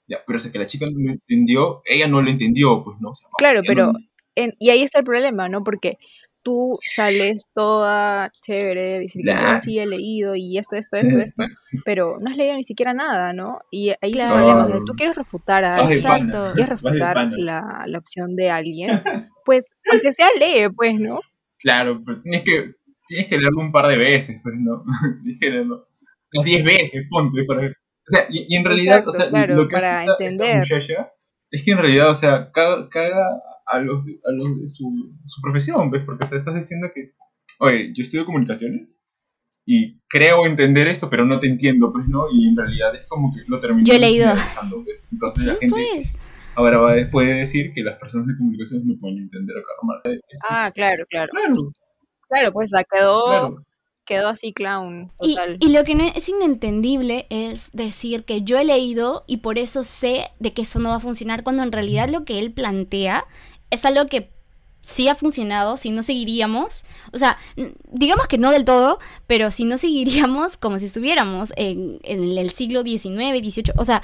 ya, 0.09 0.19
pero 0.27 0.39
o 0.39 0.41
sea, 0.41 0.51
que 0.53 0.59
la 0.59 0.67
chica 0.67 0.87
no 0.87 0.99
lo 0.99 1.13
entendió, 1.13 1.83
ella 1.85 2.09
no 2.09 2.23
lo 2.23 2.31
entendió, 2.31 2.83
pues, 2.85 2.97
¿no? 3.01 3.11
O 3.11 3.15
sea, 3.15 3.29
Claro, 3.37 3.61
pero 3.67 3.93
no- 3.93 3.99
en- 4.37 4.55
y 4.59 4.71
ahí 4.71 4.83
está 4.83 5.01
el 5.01 5.05
problema, 5.05 5.49
¿no? 5.49 5.63
Porque 5.63 5.99
tú 6.45 6.79
sales 6.83 7.47
toda 7.55 8.31
chévere, 8.43 9.01
diciendo. 9.01 9.33
"Oh, 9.33 9.59
sí 9.59 9.79
he 9.81 9.87
leído 9.87 10.37
y 10.37 10.59
esto, 10.59 10.77
esto, 10.77 10.97
esto, 10.97 11.19
esto, 11.19 11.43
pero 11.85 12.19
no 12.21 12.31
has 12.31 12.37
leído 12.37 12.55
ni 12.57 12.63
siquiera 12.65 12.95
nada, 12.95 13.33
¿no? 13.33 13.59
Y 13.73 13.89
ahí 14.01 14.13
está 14.13 14.29
Claro. 14.29 14.39
el 14.39 14.45
problema, 14.45 14.67
o 14.67 14.69
sea, 14.71 14.85
tú 14.87 14.93
quieres 14.95 15.17
refutar 15.17 15.65
a 15.65 15.93
Exacto. 15.93 16.53
quieres 16.55 16.81
refutar 16.81 17.17
la, 17.33 17.85
la 17.87 17.99
opción 17.99 18.37
de 18.37 18.51
alguien, 18.51 19.03
pues 19.45 19.71
aunque 19.91 20.13
sea 20.13 20.29
lee, 20.39 20.69
pues, 20.77 20.95
¿no? 21.01 21.21
Claro, 21.59 22.01
pero 22.05 22.21
tienes 22.23 22.43
que, 22.45 22.75
tienes 23.09 23.27
que 23.27 23.39
leerlo 23.39 23.61
un 23.61 23.73
par 23.73 23.87
de 23.89 23.97
veces, 23.99 24.39
pues, 24.43 24.55
¿no? 24.59 24.85
tienes 25.25 25.41
que 25.41 25.51
leerlo 25.51 25.89
unas 26.35 26.45
10 26.45 26.65
veces, 26.65 27.07
ponte, 27.11 27.43
para. 27.45 27.67
O 27.67 27.71
sea, 28.11 28.27
y, 28.29 28.47
y 28.49 28.57
en 28.57 28.65
realidad, 28.65 28.99
Exacto, 28.99 29.11
o 29.11 29.15
sea, 29.21 29.29
claro, 29.31 29.55
lo 29.57 29.69
que 29.69 29.75
para 29.77 30.01
hace 30.03 30.11
esta, 30.11 30.13
esta 30.13 30.25
entender. 30.25 30.59
muchacha 30.59 31.11
es 31.51 31.63
que 31.63 31.71
en 31.71 31.79
realidad, 31.79 32.11
o 32.11 32.15
sea, 32.15 32.51
caga, 32.53 32.89
caga 32.91 33.27
a 33.67 33.79
los, 33.81 34.05
de- 34.07 34.21
a 34.25 34.33
los 34.33 34.61
de 34.61 34.69
su, 34.69 35.13
su 35.27 35.41
profesión, 35.41 35.91
¿ves? 35.91 36.03
Porque 36.05 36.27
o 36.27 36.29
sea, 36.29 36.39
estás 36.39 36.55
diciendo 36.55 36.89
que, 36.95 37.13
oye, 37.61 37.93
yo 37.95 38.03
estudio 38.03 38.25
comunicaciones 38.27 39.01
y 39.67 39.99
creo 40.09 40.47
entender 40.47 40.89
esto, 40.89 41.09
pero 41.09 41.25
no 41.25 41.41
te 41.41 41.47
entiendo, 41.49 41.91
pues, 41.93 42.07
¿no? 42.09 42.27
Y 42.31 42.49
en 42.49 42.57
realidad 42.57 42.95
es 42.95 43.07
como 43.07 43.33
que 43.35 43.41
lo 43.47 43.59
termino 43.61 43.87
Yo 43.87 43.95
he 43.95 43.99
leído. 43.99 44.33
pues. 44.85 45.09
Entonces 45.11 45.43
Sí, 45.43 45.49
la 45.49 45.57
gente 45.57 45.75
pues. 45.97 46.13
ahora 46.55 46.79
va, 46.79 46.95
puede 47.11 47.35
decir 47.35 47.73
que 47.75 47.83
las 47.83 47.99
personas 47.99 48.27
de 48.27 48.37
comunicaciones 48.37 48.85
no 48.87 48.95
pueden 49.01 49.19
entender 49.19 49.57
a 49.57 49.61
Karl 49.63 50.21
Ah, 50.49 50.71
claro, 50.75 51.05
claro. 51.09 51.31
claro, 51.33 51.73
Claro, 52.29 52.53
pues 52.53 52.71
la 52.73 52.85
quedó, 52.85 53.25
claro. 53.27 53.65
quedó 54.07 54.29
así 54.29 54.53
clown, 54.53 55.11
Y, 55.23 55.35
total. 55.35 55.57
y 55.61 55.73
lo 55.73 55.85
que 55.85 55.95
no 55.95 56.05
es 56.05 56.29
inentendible 56.29 57.27
es 57.31 57.71
decir 57.73 58.25
que 58.25 58.43
yo 58.43 58.59
he 58.59 58.65
leído 58.65 59.25
y 59.27 59.39
por 59.39 59.57
eso 59.59 59.83
sé 59.83 60.27
de 60.41 60.53
que 60.53 60.63
eso 60.63 60.79
no 60.79 60.91
va 60.91 60.97
a 60.97 61.01
funcionar, 61.01 61.43
cuando 61.45 61.63
en 61.63 61.73
realidad 61.73 62.09
lo 62.11 62.25
que 62.25 62.39
él 62.39 62.51
plantea 62.53 63.25
es 63.75 63.85
algo 63.85 64.07
que 64.07 64.31
sí 64.81 65.09
ha 65.09 65.15
funcionado, 65.15 65.77
si 65.77 65.91
no 65.91 66.03
seguiríamos, 66.03 66.85
o 67.13 67.19
sea, 67.19 67.39
digamos 67.91 68.29
que 68.29 68.39
no 68.39 68.51
del 68.51 68.65
todo, 68.65 68.99
pero 69.27 69.51
si 69.51 69.65
no 69.65 69.79
seguiríamos 69.85 70.57
como 70.57 70.79
si 70.79 70.87
estuviéramos 70.87 71.53
en, 71.57 72.01
en 72.05 72.39
el 72.39 72.51
siglo 72.51 72.83
XIX, 72.83 73.39
XVIII, 73.41 73.73
o 73.77 73.85
sea, 73.85 74.03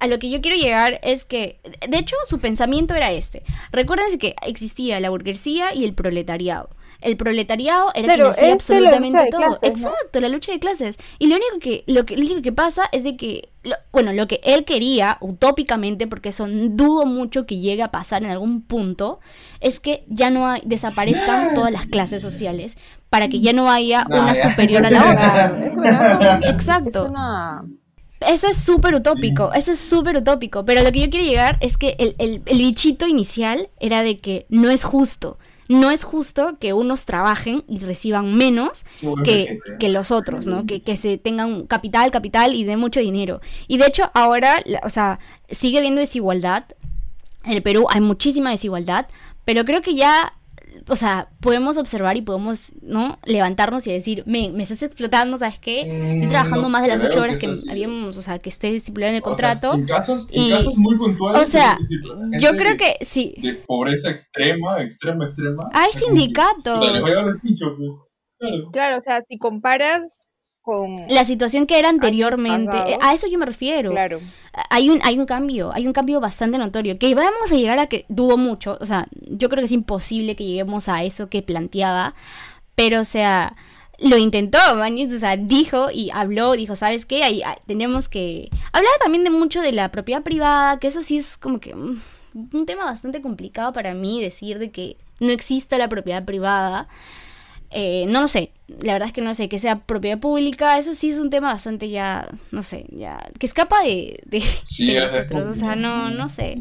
a 0.00 0.06
lo 0.06 0.18
que 0.18 0.30
yo 0.30 0.40
quiero 0.40 0.56
llegar 0.56 0.98
es 1.02 1.24
que, 1.24 1.60
de 1.86 1.98
hecho, 1.98 2.16
su 2.26 2.38
pensamiento 2.38 2.94
era 2.94 3.12
este. 3.12 3.42
Recuérdense 3.70 4.18
que 4.18 4.34
existía 4.46 4.98
la 4.98 5.10
burguesía 5.10 5.74
y 5.74 5.84
el 5.84 5.92
proletariado. 5.92 6.70
El 7.00 7.16
proletariado 7.16 7.90
era 7.94 8.14
Claro, 8.14 8.32
quien 8.34 8.58
hacía 8.58 8.80
la 8.80 8.90
lucha 8.90 8.98
absolutamente 9.00 9.18
de 9.18 9.30
todo. 9.30 9.58
Exacto, 9.62 10.20
la 10.20 10.28
lucha 10.28 10.52
de 10.52 10.58
clases. 10.58 10.98
Y 11.18 11.28
lo 11.28 11.36
único 11.36 11.58
que, 11.60 11.84
lo 11.86 12.04
que, 12.04 12.16
lo 12.16 12.22
único 12.24 12.42
que 12.42 12.52
pasa 12.52 12.82
es 12.92 13.04
de 13.04 13.16
que, 13.16 13.48
lo- 13.62 13.76
bueno, 13.92 14.12
lo 14.12 14.26
que 14.28 14.40
él 14.44 14.64
quería, 14.64 15.16
utópicamente, 15.20 16.06
porque 16.06 16.28
eso 16.30 16.46
dudo 16.48 17.06
mucho 17.06 17.46
que 17.46 17.58
llegue 17.58 17.82
a 17.82 17.90
pasar 17.90 18.22
en 18.22 18.30
algún 18.30 18.62
punto, 18.62 19.20
es 19.60 19.80
que 19.80 20.04
ya 20.08 20.30
no 20.30 20.46
hay, 20.48 20.62
desaparezcan 20.64 21.54
todas 21.54 21.72
las 21.72 21.86
clases 21.86 22.20
sociales 22.22 22.76
para 23.08 23.28
que 23.28 23.40
ya 23.40 23.52
no 23.52 23.70
haya 23.70 24.04
No, 24.08 24.20
una 24.22 24.34
ya. 24.34 24.50
superior 24.50 24.84
a 24.86 24.90
la 24.90 25.00
otra. 25.10 26.38
Es 26.42 26.52
Exacto. 26.52 27.06
una... 27.06 27.64
Eso 28.26 28.48
es 28.48 28.58
súper 28.58 28.94
utópico, 28.94 29.50
eso 29.54 29.72
es 29.72 29.78
súper 29.80 30.18
utópico. 30.18 30.62
Pero 30.66 30.82
lo 30.82 30.92
que 30.92 31.00
yo 31.00 31.08
quiero 31.08 31.24
llegar 31.24 31.56
es 31.62 31.78
que 31.78 31.96
el, 31.98 32.14
el- 32.18 32.42
el 32.44 32.58
bichito 32.58 33.06
inicial 33.06 33.70
era 33.80 34.02
de 34.02 34.18
que 34.18 34.44
no 34.50 34.68
es 34.68 34.84
justo. 34.84 35.38
No 35.70 35.92
es 35.92 36.02
justo 36.02 36.56
que 36.58 36.72
unos 36.72 37.04
trabajen 37.04 37.62
y 37.68 37.78
reciban 37.78 38.34
menos 38.34 38.84
que, 39.24 39.60
que 39.78 39.88
los 39.88 40.10
otros, 40.10 40.48
¿no? 40.48 40.66
Que, 40.66 40.82
que 40.82 40.96
se 40.96 41.16
tengan 41.16 41.68
capital, 41.68 42.10
capital 42.10 42.54
y 42.54 42.64
de 42.64 42.76
mucho 42.76 42.98
dinero. 42.98 43.40
Y 43.68 43.78
de 43.78 43.86
hecho, 43.86 44.10
ahora, 44.12 44.64
o 44.82 44.88
sea, 44.88 45.20
sigue 45.48 45.78
habiendo 45.78 46.00
desigualdad. 46.00 46.64
En 47.44 47.52
el 47.52 47.62
Perú 47.62 47.86
hay 47.88 48.00
muchísima 48.00 48.50
desigualdad, 48.50 49.06
pero 49.44 49.64
creo 49.64 49.80
que 49.80 49.94
ya 49.94 50.34
o 50.88 50.96
sea, 50.96 51.28
podemos 51.40 51.76
observar 51.78 52.16
y 52.16 52.22
podemos, 52.22 52.72
¿no? 52.82 53.18
Levantarnos 53.24 53.86
y 53.86 53.92
decir, 53.92 54.22
me, 54.26 54.50
me 54.50 54.62
estás 54.62 54.82
explotando, 54.82 55.38
¿sabes 55.38 55.58
qué? 55.58 55.80
Estoy 55.82 56.26
Mm, 56.26 56.30
trabajando 56.30 56.62
no 56.62 56.68
más 56.68 56.82
de 56.82 56.88
las 56.88 57.02
ocho 57.02 57.20
horas 57.20 57.38
que 57.40 57.48
habíamos, 57.70 58.16
o 58.16 58.22
sea, 58.22 58.38
que 58.38 58.48
esté 58.48 58.74
estipulado 58.74 59.10
en 59.10 59.16
el 59.16 59.22
O 59.24 59.34
sea, 59.34 59.50
contrato. 59.52 59.74
en 59.78 59.86
casos, 59.86 60.28
en 60.32 60.42
y- 60.42 60.50
casos 60.50 60.76
muy 60.76 60.96
puntuales. 60.98 61.42
o 61.42 61.44
sea, 61.44 61.76
gente 61.76 62.38
yo 62.40 62.50
creo 62.52 62.72
de- 62.72 62.76
que 62.78 62.96
sí. 63.04 63.34
De 63.42 63.54
pobreza 63.54 64.10
extrema, 64.10 64.82
extrema, 64.82 65.24
extrema. 65.26 65.68
Hay 65.72 65.90
sindicatos. 65.92 66.78
puta, 66.78 66.92
Les 66.92 67.00
voy 67.02 67.10
a 67.10 67.14
dar 67.14 67.28
el 67.28 67.40
pincho, 67.40 67.66
pues. 67.76 67.90
Claro. 68.38 68.70
Claro, 68.72 68.96
o 68.98 69.00
sea, 69.00 69.20
si 69.22 69.36
comparas 69.38 70.26
con... 70.62 70.96
La 71.08 71.24
situación 71.24 71.66
que 71.66 71.78
era 71.78 71.88
anteriormente, 71.88 72.76
a 73.00 73.14
eso 73.14 73.26
yo 73.28 73.38
me 73.38 73.46
refiero. 73.46 73.90
Claro. 73.90 74.20
Hay 74.68 74.90
un, 74.90 75.00
hay 75.02 75.18
un 75.18 75.26
cambio, 75.26 75.72
hay 75.72 75.86
un 75.86 75.92
cambio 75.92 76.20
bastante 76.20 76.58
notorio. 76.58 76.98
Que 76.98 77.14
vamos 77.14 77.52
a 77.52 77.56
llegar 77.56 77.78
a 77.78 77.86
que 77.86 78.04
dudo 78.08 78.36
mucho. 78.36 78.78
O 78.80 78.86
sea, 78.86 79.06
yo 79.12 79.48
creo 79.48 79.60
que 79.60 79.66
es 79.66 79.72
imposible 79.72 80.36
que 80.36 80.44
lleguemos 80.44 80.88
a 80.88 81.04
eso 81.04 81.28
que 81.28 81.42
planteaba. 81.42 82.14
Pero, 82.74 83.00
o 83.00 83.04
sea, 83.04 83.56
lo 83.98 84.16
intentó, 84.16 84.58
man. 84.76 84.96
O 84.98 85.18
sea, 85.18 85.36
dijo 85.36 85.90
y 85.92 86.10
habló, 86.12 86.52
dijo, 86.52 86.76
¿sabes 86.76 87.06
qué? 87.06 87.22
Ahí, 87.22 87.42
ah, 87.44 87.58
tenemos 87.66 88.08
que. 88.08 88.48
Hablaba 88.72 88.96
también 89.02 89.24
de 89.24 89.30
mucho 89.30 89.60
de 89.60 89.72
la 89.72 89.90
propiedad 89.90 90.22
privada, 90.22 90.78
que 90.78 90.88
eso 90.88 91.02
sí 91.02 91.18
es 91.18 91.36
como 91.36 91.60
que. 91.60 91.74
mm, 91.74 92.00
un 92.52 92.66
tema 92.66 92.84
bastante 92.84 93.20
complicado 93.20 93.72
para 93.72 93.94
mí 93.94 94.20
decir 94.20 94.58
de 94.58 94.70
que 94.70 94.96
no 95.20 95.30
exista 95.30 95.78
la 95.78 95.88
propiedad 95.88 96.24
privada. 96.24 96.88
Eh, 97.72 98.04
no 98.08 98.20
lo 98.20 98.26
sé, 98.28 98.50
la 98.80 98.94
verdad 98.94 99.06
es 99.06 99.12
que 99.12 99.20
no 99.22 99.32
sé, 99.34 99.48
que 99.48 99.60
sea 99.60 99.78
propiedad 99.78 100.18
pública, 100.18 100.76
eso 100.76 100.92
sí 100.92 101.10
es 101.10 101.18
un 101.20 101.30
tema 101.30 101.52
bastante 101.52 101.88
ya, 101.88 102.28
no 102.50 102.64
sé, 102.64 102.86
ya, 102.90 103.24
que 103.38 103.46
escapa 103.46 103.80
de, 103.84 104.20
de, 104.26 104.42
Sí, 104.64 104.92
de 104.92 105.00
nosotros, 105.00 105.56
o 105.56 105.60
sea, 105.60 105.76
no, 105.76 106.10
no 106.10 106.28
sé, 106.28 106.58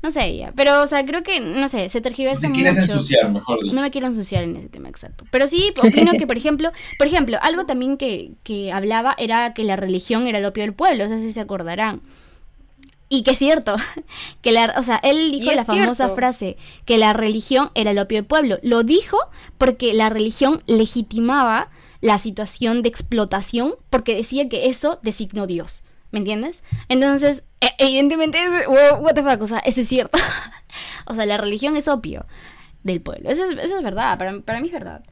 no 0.00 0.12
sé 0.12 0.36
ya, 0.36 0.52
pero, 0.54 0.82
o 0.82 0.86
sea, 0.86 1.04
creo 1.04 1.22
que, 1.24 1.40
no 1.40 1.66
sé, 1.66 1.88
se 1.88 2.00
tergiversa 2.00 2.46
Te 2.46 2.52
quieres 2.52 2.78
mucho. 2.78 2.92
ensuciar, 2.92 3.32
mejor 3.32 3.62
dicho. 3.62 3.74
No 3.74 3.82
me 3.82 3.90
quiero 3.90 4.06
ensuciar 4.06 4.44
en 4.44 4.54
ese 4.54 4.68
tema 4.68 4.88
exacto. 4.90 5.24
Pero 5.30 5.46
sí, 5.46 5.72
opino 5.82 6.12
que, 6.12 6.26
por 6.26 6.36
ejemplo, 6.36 6.70
por 6.98 7.06
ejemplo, 7.06 7.38
algo 7.42 7.64
también 7.66 7.96
que, 7.96 8.32
que 8.42 8.70
hablaba 8.70 9.14
era 9.18 9.54
que 9.54 9.64
la 9.64 9.76
religión 9.76 10.26
era 10.26 10.38
el 10.38 10.44
opio 10.44 10.62
del 10.62 10.74
pueblo, 10.74 11.08
no 11.08 11.16
sé 11.16 11.20
si 11.20 11.32
se 11.32 11.40
acordarán. 11.40 12.02
Y 13.08 13.22
que 13.22 13.32
es 13.32 13.38
cierto, 13.38 13.76
que 14.42 14.52
la, 14.52 14.74
o 14.76 14.82
sea, 14.82 14.96
él 14.96 15.32
dijo 15.32 15.52
la 15.52 15.64
famosa 15.64 16.04
cierto. 16.04 16.14
frase 16.14 16.56
que 16.84 16.98
la 16.98 17.12
religión 17.12 17.70
era 17.74 17.90
el 17.90 17.98
opio 17.98 18.18
del 18.18 18.24
pueblo. 18.26 18.58
Lo 18.62 18.82
dijo 18.82 19.18
porque 19.58 19.92
la 19.92 20.08
religión 20.10 20.62
legitimaba 20.66 21.70
la 22.00 22.18
situación 22.18 22.82
de 22.82 22.88
explotación 22.88 23.74
porque 23.90 24.14
decía 24.14 24.48
que 24.48 24.66
eso 24.66 24.98
designó 25.02 25.46
Dios. 25.46 25.84
¿Me 26.10 26.18
entiendes? 26.18 26.62
Entonces, 26.88 27.44
e- 27.60 27.74
evidentemente, 27.78 28.38
what 28.68 29.14
the 29.14 29.22
fuck, 29.22 29.42
o 29.42 29.46
sea, 29.48 29.58
eso 29.60 29.80
es 29.80 29.88
cierto. 29.88 30.18
o 31.06 31.14
sea, 31.14 31.26
la 31.26 31.38
religión 31.38 31.76
es 31.76 31.88
opio 31.88 32.24
del 32.84 33.00
pueblo. 33.00 33.30
Eso 33.30 33.44
es, 33.44 33.50
eso 33.50 33.78
es 33.78 33.82
verdad, 33.82 34.16
para, 34.16 34.38
para 34.40 34.60
mí 34.60 34.68
es 34.68 34.72
verdad. 34.72 35.02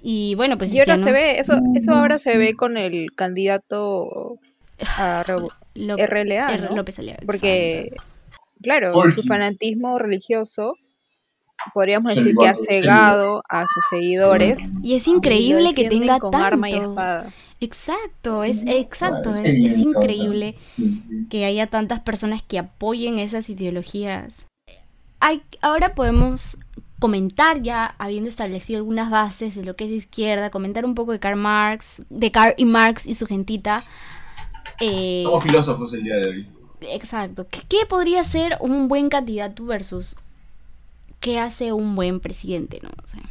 Y 0.00 0.34
bueno, 0.36 0.56
pues 0.56 0.72
Y 0.72 0.78
ahora 0.78 0.98
se 0.98 1.12
ve, 1.12 1.38
eso, 1.38 1.60
eso 1.74 1.92
ahora 1.92 2.18
se 2.18 2.38
ve 2.38 2.54
con 2.54 2.76
el 2.76 3.12
candidato 3.14 4.38
a 4.96 5.22
Revo- 5.76 5.86
Lo- 5.86 5.96
RLA, 5.96 6.46
R- 6.54 6.62
¿no? 6.70 6.76
López 6.76 6.98
Aliaga, 6.98 7.20
Porque, 7.26 7.92
claro, 8.62 8.92
su 9.10 9.22
fanatismo 9.22 9.98
religioso, 9.98 10.74
podríamos 11.74 12.14
decir 12.14 12.34
que 12.36 12.48
ha 12.48 12.54
cegado 12.54 13.42
a 13.48 13.66
sus 13.66 13.84
seguidores. 13.90 14.74
Y 14.82 14.94
es 14.94 15.06
y 15.08 15.10
increíble 15.12 15.74
que 15.74 15.88
tenga 15.88 16.18
con 16.18 16.30
tantos. 16.30 16.46
arma 16.46 16.70
y 16.70 16.74
espada. 16.74 17.32
Exacto, 17.60 18.44
es 18.44 18.62
exacto, 18.66 19.30
es, 19.30 19.38
Sí, 19.38 19.66
es 19.66 19.78
increíble 19.78 20.56
que 21.30 21.44
haya 21.46 21.66
tantas 21.66 22.00
personas 22.00 22.42
que 22.42 22.58
apoyen 22.58 23.18
esas 23.18 23.48
ideologías. 23.48 24.46
Hay, 25.20 25.42
ahora 25.62 25.94
podemos 25.94 26.58
comentar 26.98 27.62
ya, 27.62 27.94
habiendo 27.98 28.28
establecido 28.28 28.78
algunas 28.78 29.10
bases 29.10 29.54
de 29.54 29.64
lo 29.64 29.74
que 29.74 29.84
es 29.86 29.90
izquierda, 29.90 30.50
comentar 30.50 30.84
un 30.84 30.94
poco 30.94 31.12
de 31.12 31.18
Karl 31.18 31.36
Marx, 31.38 32.02
de 32.10 32.30
Karl 32.30 32.54
y 32.58 32.66
Marx 32.66 33.06
y 33.06 33.14
su 33.14 33.26
gentita. 33.26 33.80
Eh, 34.80 35.22
Somos 35.24 35.42
filósofos 35.44 35.92
el 35.94 36.02
día 36.02 36.16
de 36.16 36.28
hoy. 36.28 36.48
Exacto. 36.80 37.46
¿Qué, 37.50 37.60
qué 37.68 37.86
podría 37.88 38.22
ser 38.24 38.56
un 38.60 38.88
buen 38.88 39.08
candidato 39.08 39.64
versus 39.64 40.16
qué 41.20 41.38
hace 41.38 41.72
un 41.72 41.94
buen 41.96 42.20
presidente, 42.20 42.80
no? 42.82 42.90
O 43.02 43.06
sea, 43.06 43.22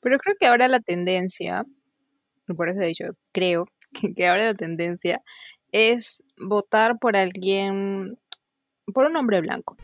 Pero 0.00 0.18
creo 0.18 0.36
que 0.40 0.46
ahora 0.46 0.68
la 0.68 0.80
tendencia, 0.80 1.64
por 2.56 2.68
eso 2.70 2.80
he 2.80 2.86
dicho, 2.86 3.04
creo 3.32 3.66
que, 3.92 4.14
que 4.14 4.26
ahora 4.28 4.46
la 4.46 4.54
tendencia 4.54 5.20
es 5.70 6.22
votar 6.38 6.98
por 6.98 7.16
alguien, 7.16 8.18
por 8.92 9.06
un 9.06 9.16
hombre 9.16 9.40
blanco. 9.40 9.76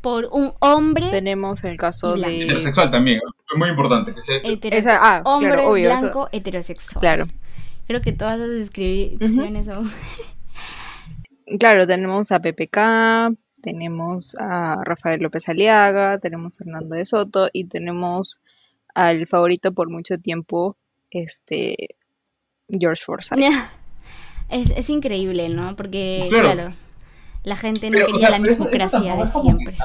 por 0.00 0.26
un 0.32 0.52
hombre 0.60 1.10
Tenemos 1.10 1.62
el 1.64 1.76
caso 1.76 2.16
de... 2.16 2.42
Heterosexual 2.42 2.90
también, 2.90 3.18
es 3.18 3.58
muy 3.58 3.68
importante. 3.70 4.14
Que 4.14 4.20
sea 4.22 4.38
Esa- 4.78 4.98
ah, 5.00 5.22
hombre 5.24 5.52
claro, 5.52 5.70
obvio, 5.70 5.90
eso- 5.90 6.00
blanco 6.00 6.28
heterosexual. 6.32 7.00
Claro. 7.00 7.26
Creo 7.92 8.00
que 8.00 8.12
todas 8.14 8.40
esas 8.40 8.48
descripciones 8.52 9.66
son 9.66 9.90
Claro, 11.58 11.86
tenemos 11.86 12.32
a 12.32 12.40
PPK, 12.40 13.36
tenemos 13.62 14.34
a 14.40 14.82
Rafael 14.82 15.20
López 15.20 15.46
Aliaga, 15.50 16.18
tenemos 16.18 16.58
a 16.58 16.64
Hernando 16.64 16.94
de 16.94 17.04
Soto 17.04 17.50
y 17.52 17.66
tenemos 17.66 18.40
al 18.94 19.26
favorito 19.26 19.74
por 19.74 19.90
mucho 19.90 20.16
tiempo, 20.16 20.78
este 21.10 21.96
George 22.66 23.02
Forsyth. 23.04 23.38
es, 24.48 24.70
es 24.70 24.88
increíble, 24.88 25.50
¿no? 25.50 25.76
Porque, 25.76 26.28
Claro. 26.30 26.52
claro, 26.52 26.74
la 27.44 27.56
gente 27.56 27.90
no 27.90 27.96
Pero, 27.96 28.06
quería 28.06 28.16
o 28.16 28.20
sea, 28.20 28.30
la 28.30 28.38
mismocracia 28.38 29.16
de 29.16 29.28
siempre. 29.28 29.76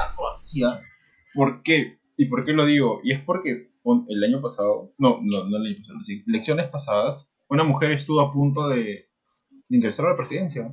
¿Por 1.33 1.61
qué? 1.61 1.99
¿Y 2.15 2.27
por 2.27 2.45
qué 2.45 2.53
lo 2.53 2.65
digo? 2.65 3.01
Y 3.03 3.11
es 3.11 3.19
porque 3.19 3.69
el 4.07 4.23
año 4.23 4.39
pasado, 4.39 4.93
no, 4.97 5.19
no, 5.21 5.43
no 5.43 5.57
el 5.57 5.65
año 5.65 5.75
pasado, 5.81 5.99
sí, 6.03 6.23
elecciones 6.25 6.69
pasadas, 6.69 7.29
una 7.49 7.63
mujer 7.63 7.91
estuvo 7.91 8.21
a 8.21 8.31
punto 8.31 8.67
de, 8.69 8.83
de 8.83 9.77
ingresar 9.77 10.05
a 10.05 10.09
la 10.11 10.15
presidencia. 10.15 10.69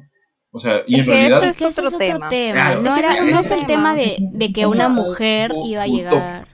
O 0.50 0.58
sea, 0.60 0.82
y 0.86 0.94
en 0.94 1.00
Es 1.00 1.06
que 1.06 1.12
realidad... 1.12 1.38
eso 1.42 1.50
Es 1.50 1.58
que 1.58 1.66
ese 1.66 1.80
es 1.80 1.86
otro 1.86 1.98
tema. 1.98 2.28
tema. 2.28 2.52
Claro, 2.54 2.82
no, 2.82 2.96
era, 2.96 3.12
es- 3.14 3.32
no 3.32 3.40
es 3.40 3.50
el 3.50 3.66
tema 3.66 3.94
de, 3.94 4.52
que 4.54 4.66
un 4.66 4.74
una 4.76 4.88
mujer 4.88 5.50
iba 5.64 5.82
a 5.82 5.86
llegar. 5.86 6.48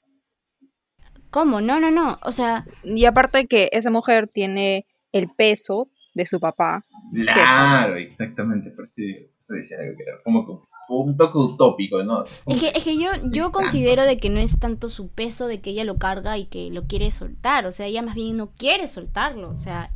¿Cómo? 1.31 1.61
No, 1.61 1.79
no, 1.81 1.91
no. 1.91 2.19
O 2.25 2.33
sea, 2.33 2.65
Y 2.83 3.05
aparte 3.05 3.47
que 3.47 3.69
esa 3.73 3.91
mujer 3.91 4.29
tiene 4.33 4.87
el 5.13 5.29
peso 5.29 5.91
de 6.15 6.27
su 6.27 6.41
papá. 6.41 6.85
Claro, 7.15 7.97
exactamente, 7.97 8.71
pero 8.75 8.87
sí, 8.87 9.07
eso 9.39 9.55
decía 9.55 9.79
algo 9.81 9.97
que 9.97 10.03
era 10.03 10.17
como 10.25 10.45
que 10.47 10.53
un 10.93 11.17
toque 11.17 11.39
utópico, 11.39 12.03
¿no? 12.03 12.25
es 12.47 12.61
que, 12.61 12.73
es 12.75 12.83
que 12.83 12.99
yo, 12.99 13.11
yo 13.31 13.53
considero 13.53 14.03
de 14.03 14.17
que 14.17 14.29
no 14.29 14.41
es 14.41 14.59
tanto 14.59 14.89
su 14.91 15.09
peso 15.09 15.47
de 15.47 15.61
que 15.61 15.71
ella 15.71 15.85
lo 15.85 15.99
carga 15.99 16.37
y 16.37 16.47
que 16.47 16.69
lo 16.71 16.87
quiere 16.87 17.13
soltar. 17.13 17.67
O 17.67 17.71
sea, 17.73 17.87
ella 17.87 18.03
más 18.03 18.17
bien 18.17 18.37
no 18.37 18.51
quiere 18.53 18.89
soltarlo. 18.89 19.51
O 19.51 19.57
sea, 19.57 19.93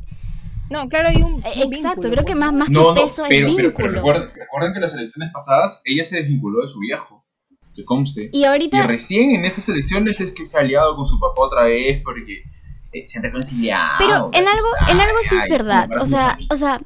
No, 0.69 0.87
claro, 0.89 1.09
hay 1.09 1.21
un, 1.21 1.41
eh, 1.45 1.63
un 1.65 1.73
exacto. 1.73 2.01
vínculo, 2.09 2.11
Creo 2.11 2.25
que 2.25 2.31
pues, 2.33 2.37
más, 2.37 2.51
¿no? 2.53 2.57
más 2.59 2.69
No, 2.69 2.93
que 2.95 3.01
no, 3.01 3.05
peso 3.07 3.23
pero, 3.27 3.47
es 3.47 3.53
pero, 3.55 3.67
vínculo. 3.67 3.73
pero 3.75 3.91
recuerden, 3.93 4.29
recuerden 4.35 4.73
que 4.73 4.79
las 4.79 4.95
elecciones 4.95 5.31
pasadas 5.31 5.81
ella 5.85 6.05
se 6.05 6.17
desvinculó 6.17 6.61
de 6.61 6.67
su 6.67 6.79
viejo, 6.79 7.25
que 7.75 7.85
conste. 7.85 8.29
y 8.31 8.39
Y 8.39 8.45
ahorita, 8.45 8.87
recién 8.87 9.31
en 9.31 9.45
estas 9.45 9.69
elecciones 9.69 10.19
es 10.19 10.31
que 10.31 10.45
se 10.45 10.57
ha 10.57 10.61
aliado 10.61 10.95
con 10.95 11.05
su 11.05 11.19
papá 11.19 11.41
otra 11.41 11.63
vez 11.65 12.01
porque 12.03 12.43
eh, 12.93 13.05
se 13.05 13.17
han 13.17 13.23
reconciliado. 13.23 13.95
Pero 13.99 14.29
en 14.33 14.47
algo, 14.47 14.67
en 14.89 14.99
algo 14.99 15.17
sí 15.23 15.35
es 15.35 15.43
Ay, 15.43 15.51
verdad. 15.51 15.89
O 16.01 16.05
sea, 16.05 16.37
o 16.49 16.55
sea, 16.55 16.81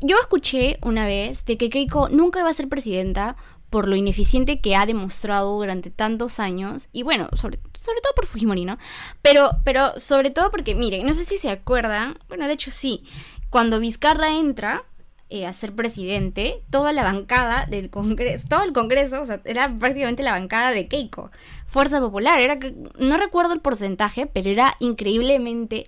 yo 0.00 0.16
escuché 0.20 0.78
una 0.82 1.06
vez 1.06 1.44
de 1.44 1.56
que 1.56 1.70
Keiko 1.70 2.08
nunca 2.08 2.40
iba 2.40 2.50
a 2.50 2.54
ser 2.54 2.68
presidenta 2.68 3.36
por 3.70 3.86
lo 3.86 3.96
ineficiente 3.96 4.60
que 4.60 4.76
ha 4.76 4.86
demostrado 4.86 5.54
durante 5.56 5.90
tantos 5.90 6.40
años. 6.40 6.88
Y 6.92 7.02
bueno, 7.04 7.28
sobre, 7.34 7.58
sobre 7.88 8.02
todo 8.02 8.12
por 8.14 8.26
Fujimori, 8.26 8.66
¿no? 8.66 8.76
Pero, 9.22 9.50
pero 9.64 9.98
sobre 9.98 10.30
todo 10.30 10.50
porque, 10.50 10.74
miren, 10.74 11.06
no 11.06 11.14
sé 11.14 11.24
si 11.24 11.38
se 11.38 11.48
acuerdan, 11.48 12.18
bueno, 12.28 12.46
de 12.46 12.52
hecho 12.52 12.70
sí, 12.70 13.04
cuando 13.48 13.80
Vizcarra 13.80 14.36
entra 14.36 14.84
eh, 15.30 15.46
a 15.46 15.52
ser 15.54 15.74
presidente, 15.74 16.62
toda 16.70 16.92
la 16.92 17.02
bancada 17.02 17.64
del 17.66 17.88
Congreso, 17.88 18.46
todo 18.48 18.62
el 18.62 18.74
Congreso, 18.74 19.22
o 19.22 19.26
sea, 19.26 19.40
era 19.46 19.74
prácticamente 19.78 20.22
la 20.22 20.32
bancada 20.32 20.70
de 20.72 20.86
Keiko. 20.86 21.30
Fuerza 21.66 22.00
Popular, 22.00 22.40
era, 22.40 22.58
no 22.98 23.16
recuerdo 23.16 23.54
el 23.54 23.60
porcentaje, 23.60 24.26
pero 24.26 24.50
era 24.50 24.74
increíblemente 24.80 25.86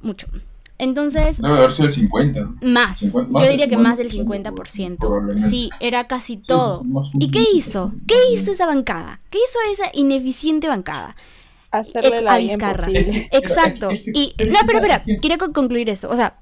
mucho. 0.00 0.26
Entonces, 0.80 1.38
Debe 1.40 1.54
haber 1.58 1.72
sido 1.72 1.86
el 1.86 1.92
50. 1.92 2.40
¿no? 2.40 2.56
más. 2.62 2.98
50, 2.98 3.30
más 3.32 3.44
Yo 3.44 3.50
diría 3.50 3.68
que 3.68 3.76
más 3.76 3.98
del 3.98 4.10
50%, 4.10 4.52
50%. 4.54 4.96
probablemente. 4.98 5.48
Sí, 5.48 5.70
era 5.80 6.06
casi 6.06 6.36
todo. 6.36 6.82
¿Y 7.18 7.30
qué 7.30 7.44
hizo? 7.54 7.92
¿Qué 8.08 8.16
hizo 8.32 8.52
esa 8.52 8.66
bancada? 8.66 9.20
¿Qué 9.30 9.38
hizo 9.38 9.58
esa 9.72 9.90
ineficiente 9.94 10.68
bancada? 10.68 11.14
Hacerle 11.70 12.22
la 12.22 12.34
a 12.34 12.38
Vizcarra. 12.38 12.88
imposible. 12.90 13.28
Exacto. 13.32 13.88
Y 14.14 14.34
no, 14.38 14.58
pero 14.66 14.78
¿sabes 14.80 14.92
espera, 14.98 15.04
quiero 15.20 15.38
co- 15.38 15.52
concluir 15.52 15.88
esto. 15.88 16.08
O 16.10 16.16
sea, 16.16 16.36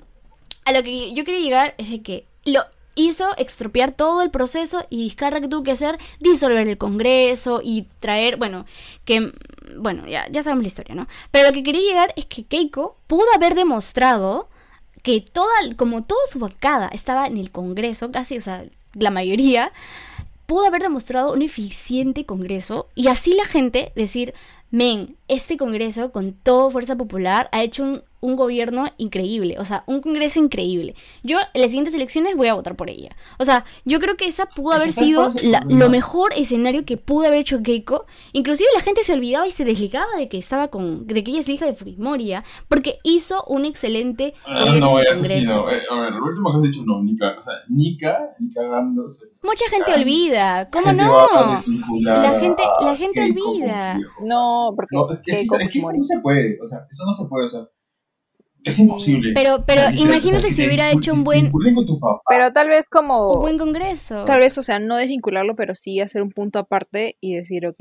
a 0.65 0.73
lo 0.73 0.83
que 0.83 1.13
yo 1.15 1.25
quería 1.25 1.41
llegar 1.41 1.75
es 1.79 1.91
de 1.91 2.01
que 2.03 2.27
lo 2.47 2.63
hizo 2.99 3.31
extropiar 3.39 3.93
todo 3.93 4.23
el 4.23 4.31
proceso 4.31 4.85
y 4.91 5.05
Vizcarra 5.05 5.41
que 5.41 5.49
tuvo 5.49 5.63
que 5.63 5.71
hacer 5.71 5.99
disolver 6.19 6.67
el 6.67 6.77
Congreso 6.79 7.61
y 7.63 7.87
traer, 8.01 8.37
bueno, 8.37 8.67
que 9.05 9.33
bueno, 9.77 10.07
ya, 10.09 10.29
ya 10.31 10.43
sabemos 10.43 10.65
la 10.65 10.69
historia, 10.69 10.95
¿no? 10.95 11.07
Pero 11.31 11.47
lo 11.47 11.53
que 11.53 11.63
quería 11.63 11.83
llegar 11.83 12.13
es 12.17 12.27
que 12.27 12.45
Keiko 12.45 12.97
pudo 13.07 13.27
haber 13.37 13.55
demostrado 13.55 14.49
que 15.03 15.21
toda, 15.21 15.53
como 15.77 16.03
toda 16.03 16.21
su 16.31 16.41
bancada 16.41 16.89
estaba 16.89 17.27
en 17.27 17.39
el 17.39 17.53
Congreso, 17.53 18.11
casi, 18.11 18.37
o 18.37 18.41
sea, 18.41 18.65
la 18.95 19.11
mayoría, 19.11 19.73
pudo 20.47 20.67
haber 20.67 20.83
demostrado 20.83 21.33
un 21.33 21.43
eficiente 21.43 22.27
Congreso 22.27 22.89
y 22.97 23.09
así 23.09 23.35
la 23.35 23.45
gente 23.45 23.93
decir, 23.95 24.35
men, 24.71 25.18
este 25.29 25.57
Congreso 25.57 26.11
con 26.11 26.33
toda 26.33 26.71
fuerza 26.71 26.97
popular 26.97 27.49
ha 27.53 27.63
hecho 27.63 27.85
un, 27.85 28.03
un, 28.21 28.35
gobierno 28.35 28.87
increíble, 28.97 29.57
o 29.59 29.65
sea, 29.65 29.85
un 29.87 30.01
Congreso 30.01 30.41
increíble. 30.41 30.95
Yo 31.23 31.39
en 31.39 31.61
las 31.61 31.71
siguientes 31.71 31.95
elecciones 31.95 32.35
voy 32.35 32.49
a 32.49 32.55
votar 32.55 32.77
por 32.77 32.91
ella. 32.91 33.11
O 33.39 33.45
sea, 33.45 33.65
yo 33.85 34.01
creo 34.01 34.17
que 34.17 34.27
esa 34.27 34.47
pudo 34.47 34.73
haber 34.73 34.93
sido 34.93 35.31
la, 35.45 35.65
lo 35.69 35.91
mejor 35.91 36.33
escenario 36.35 36.85
que 36.85 36.97
pudo 36.97 37.27
haber 37.27 37.41
hecho 37.41 37.63
Keiko. 37.63 38.07
Inclusive 38.33 38.69
la 38.75 38.81
gente 38.81 39.05
se 39.05 39.13
olvidaba 39.13 39.47
y 39.47 39.51
se 39.51 39.65
desligaba 39.65 40.17
de 40.17 40.29
que 40.29 40.39
estaba 40.39 40.69
con, 40.69 41.07
de 41.07 41.23
que 41.23 41.31
ella 41.31 41.41
es 41.41 41.49
hija 41.49 41.67
de 41.67 41.75
Frimoria, 41.75 42.43
porque 42.69 42.99
hizo 43.05 43.45
un 43.45 43.67
excelente... 43.67 44.35
Ah, 44.47 44.65
no, 44.79 44.99
eso 44.99 45.25
sí, 45.27 45.45
no. 45.45 45.71
Eh, 45.71 45.83
a 45.91 46.01
ver, 46.01 46.13
lo 46.13 46.25
último 46.25 46.51
que 46.51 46.57
has 46.57 46.63
dicho, 46.63 46.83
no, 46.87 47.03
Nika, 47.03 47.37
o 47.39 47.43
sea, 47.43 47.55
Nika, 47.69 48.35
ni 48.39 48.51
cagándose. 48.51 49.27
Mucha 49.43 49.69
gente 49.71 49.95
olvida, 49.95 50.69
¿cómo 50.71 50.93
no? 50.93 51.29
La 52.01 52.41
gente, 52.41 52.63
la 52.81 52.97
gente 52.97 53.23
olvida. 53.23 53.99
No, 54.25 54.73
porque 54.75 54.97
no, 54.97 55.07
es 55.19 55.25
que, 55.25 55.41
es, 55.41 55.53
es 55.53 55.71
que 55.71 55.79
eso 55.79 55.93
no 55.97 56.05
se 56.05 56.21
puede, 56.21 56.59
o 56.61 56.67
sea, 56.67 56.87
eso 56.91 57.05
no 57.05 57.13
se 57.13 57.29
puede, 57.29 57.47
o 57.47 57.49
sea, 57.49 57.69
es 58.65 58.79
imposible. 58.79 59.33
Pero, 59.35 59.65
pero 59.67 59.83
o 59.83 59.85
sea, 59.85 59.95
imagínate 59.95 60.47
o 60.47 60.51
sea, 60.51 60.51
si 60.51 60.67
hubiera 60.67 60.91
hecho 60.91 61.13
un 61.13 61.25
buen, 61.25 61.51
pero 62.29 62.53
tal 62.53 62.69
vez 62.69 62.89
como, 62.89 63.33
un 63.33 63.41
buen 63.41 63.59
congreso. 63.59 64.25
Tal 64.25 64.41
vez, 64.41 64.59
o 64.59 64.63
sea, 64.63 64.79
no 64.79 64.97
desvincularlo, 64.97 65.55
pero 65.57 65.75
sí 65.75 66.01
hacer 66.01 66.23
un 66.23 66.31
punto 66.31 66.59
aparte 66.59 67.17
y 67.21 67.37
decir, 67.37 67.67
ok, 67.67 67.79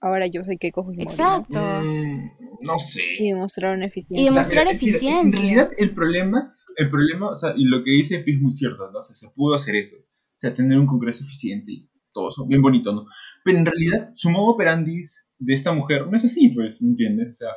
ahora 0.00 0.26
yo 0.26 0.44
soy 0.44 0.58
Keiko 0.58 0.84
Fujimori. 0.84 1.08
Exacto. 1.08 1.60
¿no? 1.60 1.82
Mm, 1.82 2.30
no 2.62 2.78
sé. 2.78 3.02
Y 3.18 3.30
demostrar 3.30 3.76
una 3.76 3.86
eficiencia. 3.86 4.22
Y 4.22 4.24
demostrar 4.28 4.66
mira, 4.66 4.76
eficiencia. 4.76 5.20
En 5.20 5.32
realidad, 5.32 5.70
el 5.78 5.94
problema, 5.94 6.54
el 6.76 6.90
problema, 6.90 7.30
o 7.30 7.34
sea, 7.34 7.54
y 7.56 7.64
lo 7.64 7.82
que 7.82 7.90
dice 7.90 8.22
es 8.24 8.40
muy 8.40 8.52
cierto, 8.52 8.90
¿no? 8.90 8.98
O 8.98 9.02
sea, 9.02 9.16
se 9.16 9.30
pudo 9.34 9.54
hacer 9.54 9.76
eso. 9.76 9.96
O 9.96 10.36
sea, 10.40 10.54
tener 10.54 10.78
un 10.78 10.86
congreso 10.86 11.24
eficiente 11.24 11.72
y 11.72 11.90
todo 12.12 12.28
eso, 12.28 12.46
bien 12.46 12.62
bonito, 12.62 12.92
¿no? 12.92 13.06
Pero 13.44 13.58
en 13.58 13.66
realidad, 13.66 14.10
su 14.14 14.30
modo 14.30 14.52
operandi 14.54 15.02
de 15.40 15.54
esta 15.54 15.72
mujer 15.72 16.06
no 16.06 16.16
es 16.16 16.24
así, 16.24 16.50
pues, 16.50 16.80
¿me 16.80 16.90
entiendes? 16.90 17.28
O 17.30 17.32
sea, 17.32 17.48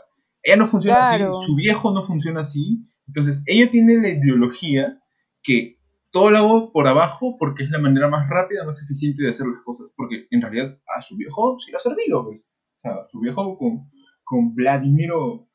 ella 0.41 0.55
no 0.57 0.65
funciona 0.67 0.99
Claro. 0.99 1.29
así, 1.31 1.45
su 1.45 1.55
viejo 1.55 1.93
no 1.93 2.03
funciona 2.03 2.41
así. 2.41 2.85
Entonces, 3.07 3.43
ella 3.45 3.69
tiene 3.69 3.97
la 4.01 4.09
ideología 4.09 4.99
que 5.43 5.77
todo 6.11 6.31
lo 6.31 6.37
hago 6.37 6.71
por 6.71 6.87
abajo 6.87 7.37
porque 7.37 7.63
es 7.63 7.69
la 7.69 7.79
manera 7.79 8.07
más 8.09 8.29
rápida, 8.29 8.65
más 8.65 8.81
eficiente 8.81 9.21
de 9.23 9.29
hacer 9.29 9.47
las 9.47 9.61
cosas. 9.63 9.87
Porque 9.95 10.27
en 10.31 10.41
realidad 10.41 10.79
a 10.97 11.01
su 11.01 11.17
viejo 11.17 11.57
sí 11.59 11.71
lo 11.71 11.77
ha 11.77 11.81
servido, 11.81 12.25
pues. 12.25 12.41
O 12.41 12.81
sea, 12.81 12.95
su 13.11 13.19
viejo 13.19 13.57
con, 13.57 13.89
con 14.23 14.55
Vladimiro 14.55 15.49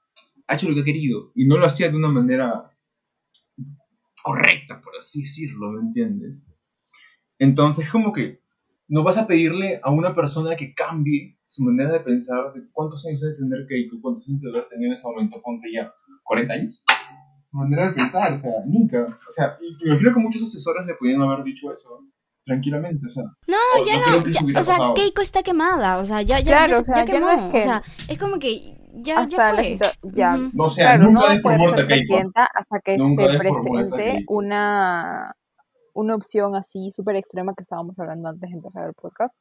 ha 0.47 0.55
hecho 0.55 0.69
lo 0.69 0.75
que 0.75 0.81
ha 0.83 0.85
querido 0.85 1.33
y 1.35 1.47
no 1.47 1.59
lo 1.59 1.67
hacía 1.67 1.91
de 1.91 1.97
una 1.97 2.09
manera 2.09 2.71
correcta, 4.23 4.81
por 4.81 4.97
así 4.99 5.23
decirlo, 5.23 5.73
¿me 5.73 5.81
entiendes? 5.81 6.43
Entonces, 7.39 7.89
como 7.91 8.13
que 8.13 8.43
no 8.89 9.03
vas 9.03 9.19
a 9.19 9.27
pedirle 9.27 9.81
a 9.83 9.91
una 9.91 10.15
persona 10.15 10.57
que 10.57 10.75
cambie 10.75 11.38
su 11.49 11.65
manera 11.65 11.93
de 11.93 12.01
pensar 12.01 12.53
de 12.53 12.61
cuántos 12.73 13.05
años 13.07 13.21
debe 13.21 13.35
tener 13.35 13.67
Keiko, 13.67 13.97
cuántos 14.01 14.29
años 14.29 14.41
debe 14.43 14.59
haber 14.59 14.69
tenido 14.69 14.89
en 14.89 14.93
ese 14.93 15.09
momento, 15.09 15.37
ponte 15.43 15.69
ya, 15.73 15.85
40 16.25 16.55
años. 16.55 16.85
Su 17.47 17.57
manera 17.57 17.87
de 17.89 17.93
pensar, 17.95 18.35
o 18.35 18.39
sea, 18.41 18.51
nunca. 18.67 19.03
O 19.05 19.33
sea, 19.33 19.57
y 19.61 19.85
me 19.85 19.91
imagino 19.93 20.15
que 20.15 20.21
muchos 20.21 20.43
asesores 20.43 20.87
le 20.87 20.95
podían 20.95 21.23
haber 21.23 21.43
dicho 21.45 21.73
eso 21.73 22.05
tranquilamente, 22.45 23.07
o 23.07 23.11
sea. 23.11 23.25
No, 23.47 23.57
o- 23.81 23.85
ya 23.87 23.95
no 23.95 24.01
no, 24.19 24.23
creo 24.23 24.33
ya- 24.33 24.41
o 24.61 24.63
sea, 24.63 24.75
pasado. 24.77 24.95
Keiko 24.95 25.23
está 25.23 25.43
quemada, 25.43 25.99
o 25.99 26.05
sea, 26.05 26.23
ya, 26.23 26.39
ya, 26.41 26.45
Claro, 26.45 26.73
ya, 26.73 26.79
o 26.81 26.85
sea, 26.85 26.95
ya 26.97 27.05
ya 27.13 27.21
no 27.21 27.27
quemó, 27.27 27.47
es 27.47 27.53
que- 27.53 27.59
o 27.59 27.63
sea, 27.63 27.83
es 28.09 28.19
como 28.19 28.39
que 28.39 28.75
ya, 29.03 29.19
hasta 29.21 29.37
ya 29.37 29.55
fue. 29.55 29.79
ya. 30.15 30.37
No, 30.37 30.65
o 30.65 30.71
sea, 30.71 30.91
Claro, 30.97 31.05
nunca 31.11 31.27
no 31.27 31.33
des 31.33 31.43
por 31.43 31.59
muerta 31.59 31.87
Keiko. 31.87 32.15
hasta 32.35 32.81
que 32.85 32.97
Nunca 32.99 33.27
se 33.31 33.39
presente 33.39 34.25
una, 34.29 35.35
una 35.95 36.15
opción 36.15 36.55
así 36.57 36.91
súper 36.93 37.17
extrema 37.17 37.55
que 37.57 37.63
estábamos 37.63 37.99
hablando 37.99 38.29
antes 38.29 38.49
de 38.51 38.57
empezar 38.57 38.87
el 38.89 38.95
podcast, 38.95 39.35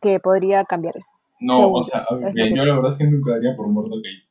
que 0.00 0.20
podría 0.20 0.64
cambiar 0.64 0.96
eso. 0.96 1.10
No, 1.40 1.72
o 1.72 1.82
sea, 1.82 2.04
yo 2.10 2.64
la 2.64 2.74
verdad 2.74 2.92
es 2.92 2.98
que 2.98 3.06
nunca 3.06 3.32
daría 3.32 3.56
por 3.56 3.66
muerto 3.68 3.96
Keiko. 4.02 4.26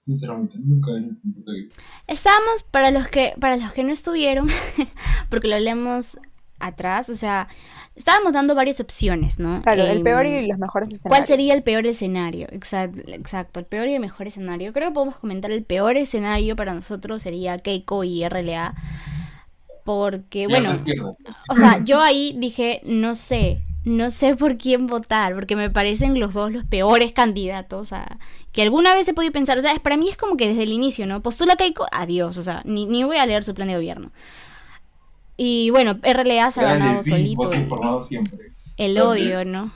Sinceramente, 0.00 0.56
nunca 0.58 0.92
daría 0.92 1.08
por 1.08 1.24
muerto 1.24 1.50
Keiko. 1.52 1.74
Estábamos, 2.06 2.62
para 2.64 2.90
los 2.90 3.08
que, 3.08 3.34
para 3.40 3.56
los 3.56 3.72
que 3.72 3.82
no 3.82 3.92
estuvieron, 3.92 4.48
porque 5.30 5.48
lo 5.48 5.54
hablemos 5.54 6.18
atrás, 6.60 7.08
o 7.10 7.14
sea, 7.14 7.48
estábamos 7.94 8.32
dando 8.32 8.54
varias 8.54 8.80
opciones, 8.80 9.38
¿no? 9.38 9.62
Claro, 9.62 9.84
el 9.84 9.98
Em, 9.98 10.04
peor 10.04 10.26
y 10.26 10.46
los 10.46 10.58
mejores 10.58 10.88
escenarios. 10.88 11.08
¿Cuál 11.08 11.26
sería 11.26 11.54
el 11.54 11.62
peor 11.62 11.86
escenario? 11.86 12.46
Exacto, 12.50 13.00
exacto, 13.06 13.60
el 13.60 13.66
peor 13.66 13.88
y 13.88 13.94
el 13.94 14.00
mejor 14.00 14.26
escenario. 14.26 14.72
Creo 14.72 14.88
que 14.88 14.94
podemos 14.94 15.16
comentar 15.16 15.50
el 15.50 15.64
peor 15.64 15.96
escenario 15.96 16.56
para 16.56 16.74
nosotros 16.74 17.22
sería 17.22 17.58
Keiko 17.58 18.04
y 18.04 18.26
RLA. 18.28 18.74
Porque, 19.84 20.46
bueno, 20.46 20.82
o 21.50 21.56
sea, 21.56 21.84
yo 21.84 22.00
ahí 22.00 22.34
dije, 22.38 22.80
no 22.84 23.16
sé, 23.16 23.60
no 23.84 24.10
sé 24.10 24.34
por 24.34 24.56
quién 24.56 24.86
votar, 24.86 25.34
porque 25.34 25.56
me 25.56 25.70
parecen 25.70 26.18
los 26.18 26.32
dos 26.32 26.50
los 26.50 26.64
peores 26.64 27.12
candidatos 27.12 27.92
a 27.92 28.18
que 28.52 28.62
alguna 28.62 28.94
vez 28.94 29.06
he 29.08 29.14
podido 29.14 29.32
pensar. 29.32 29.58
O 29.58 29.60
sea, 29.60 29.72
es- 29.72 29.80
para 29.80 29.96
mí 29.96 30.08
es 30.08 30.16
como 30.16 30.36
que 30.36 30.48
desde 30.48 30.62
el 30.62 30.72
inicio, 30.72 31.06
¿no? 31.06 31.20
Postula 31.22 31.56
Keiko, 31.56 31.86
adiós, 31.92 32.36
o 32.38 32.42
sea, 32.42 32.62
ni, 32.64 32.86
ni 32.86 33.04
voy 33.04 33.16
a 33.18 33.26
leer 33.26 33.44
su 33.44 33.54
plan 33.54 33.68
de 33.68 33.74
gobierno. 33.74 34.10
Y 35.36 35.70
bueno, 35.70 35.98
RLA 36.02 36.50
se 36.50 36.60
ha 36.60 36.64
ganado 36.64 37.02
solito 37.02 37.50
el, 37.52 38.04
siempre. 38.04 38.52
odio, 39.02 39.44
¿no? 39.44 39.72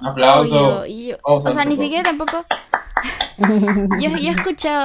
Un 0.00 0.06
aplauso. 0.06 0.80
Odio, 0.82 1.08
yo- 1.10 1.18
o 1.22 1.40
sea, 1.52 1.64
ni 1.64 1.76
siquiera 1.76 2.02
tampoco. 2.04 2.44
Yo, 4.00 4.10
yo 4.10 4.30
he 4.30 4.34
escuchado. 4.34 4.84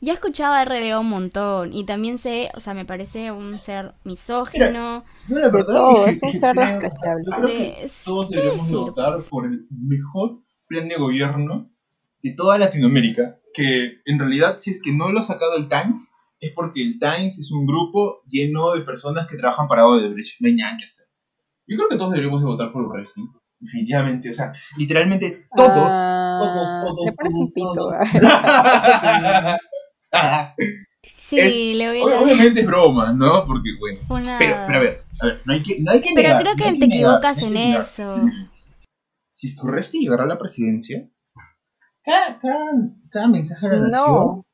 Yo 0.00 0.12
he 0.12 0.14
escuchado 0.14 0.54
a 0.54 1.00
un 1.00 1.08
montón. 1.08 1.72
Y 1.72 1.84
también 1.84 2.18
sé, 2.18 2.48
o 2.56 2.60
sea, 2.60 2.74
me 2.74 2.84
parece 2.84 3.32
un 3.32 3.52
ser 3.52 3.94
misógino. 4.04 5.04
No, 5.28 5.38
la 5.38 5.48
verdad 5.48 5.66
todo, 5.66 6.04
que- 6.04 6.10
es 6.12 6.22
un 6.22 6.32
que 6.32 6.38
ser 6.38 6.54
despreciable. 6.54 7.24
Yo 7.26 7.30
creo 7.32 7.46
que 7.46 7.52
de- 7.82 7.90
todos 8.04 8.28
¿qué 8.28 8.36
deberíamos 8.36 8.62
decir? 8.66 8.78
votar 8.78 9.22
por 9.28 9.46
el 9.46 9.66
mejor 9.70 10.36
plan 10.66 10.88
de 10.88 10.96
gobierno 10.96 11.70
de 12.22 12.32
toda 12.34 12.58
Latinoamérica. 12.58 13.38
Que 13.54 14.02
en 14.04 14.18
realidad, 14.18 14.56
si 14.58 14.70
es 14.70 14.80
que 14.82 14.92
no 14.92 15.10
lo 15.10 15.18
ha 15.20 15.22
sacado 15.22 15.56
el 15.56 15.68
Times, 15.68 16.06
es 16.38 16.52
porque 16.54 16.82
el 16.82 16.98
Times 17.00 17.38
es 17.38 17.50
un 17.50 17.66
grupo 17.66 18.22
lleno 18.28 18.74
de 18.74 18.82
personas 18.82 19.26
que 19.26 19.36
trabajan 19.36 19.66
para 19.66 19.86
Odebrecht. 19.86 20.40
No 20.40 20.46
hay 20.48 20.54
nada 20.54 20.76
que 20.76 20.84
hacer. 20.84 21.06
Yo 21.66 21.76
creo 21.76 21.88
que 21.88 21.96
todos 21.96 22.10
deberíamos 22.12 22.40
de 22.40 22.46
votar 22.46 22.70
por 22.72 22.82
Urresti. 22.82 23.20
Definitivamente. 23.60 24.30
O 24.30 24.34
sea, 24.34 24.52
literalmente 24.76 25.48
todos. 25.56 25.72
Ah, 25.90 26.38
todos, 26.40 26.70
todos, 26.84 27.06
Le 27.06 27.12
pones 27.12 27.34
un 27.34 27.52
todos, 27.52 27.52
pito. 27.52 27.74
todos. 27.74 27.96
Sí, 31.02 31.38
Es- 31.38 31.76
le 31.76 31.88
voy 31.88 32.12
a 32.12 32.20
Obviamente 32.20 32.60
es 32.60 32.66
broma, 32.66 33.12
¿no? 33.12 33.44
Porque, 33.46 33.70
bueno. 33.78 34.00
una. 34.08 34.38
Pero, 34.38 34.56
pero 34.66 34.78
a 34.78 34.80
ver, 34.82 35.04
a 35.20 35.26
ver, 35.26 35.42
no 35.44 35.52
hay 35.52 35.62
que, 35.62 35.76
no 35.80 35.90
hay 35.92 36.00
que 36.00 36.10
Pero 36.14 36.28
negar, 36.28 36.42
creo 36.42 36.54
no 36.54 36.56
que 36.56 36.64
te 36.64 36.86
negar, 36.86 36.92
equivocas 36.92 37.38
en 37.42 37.52
negar. 37.52 37.80
eso. 37.82 38.22
Si 39.30 39.54
Urresti 39.62 40.00
llegara 40.00 40.24
a 40.24 40.26
la 40.26 40.38
presidencia, 40.38 41.08
cada, 42.02 42.38
cada, 42.40 42.72
cada 43.10 43.28
mensaje 43.28 43.66
a 43.66 43.70
la 43.70 43.80
nación, 43.80 44.04
No, 44.12 44.46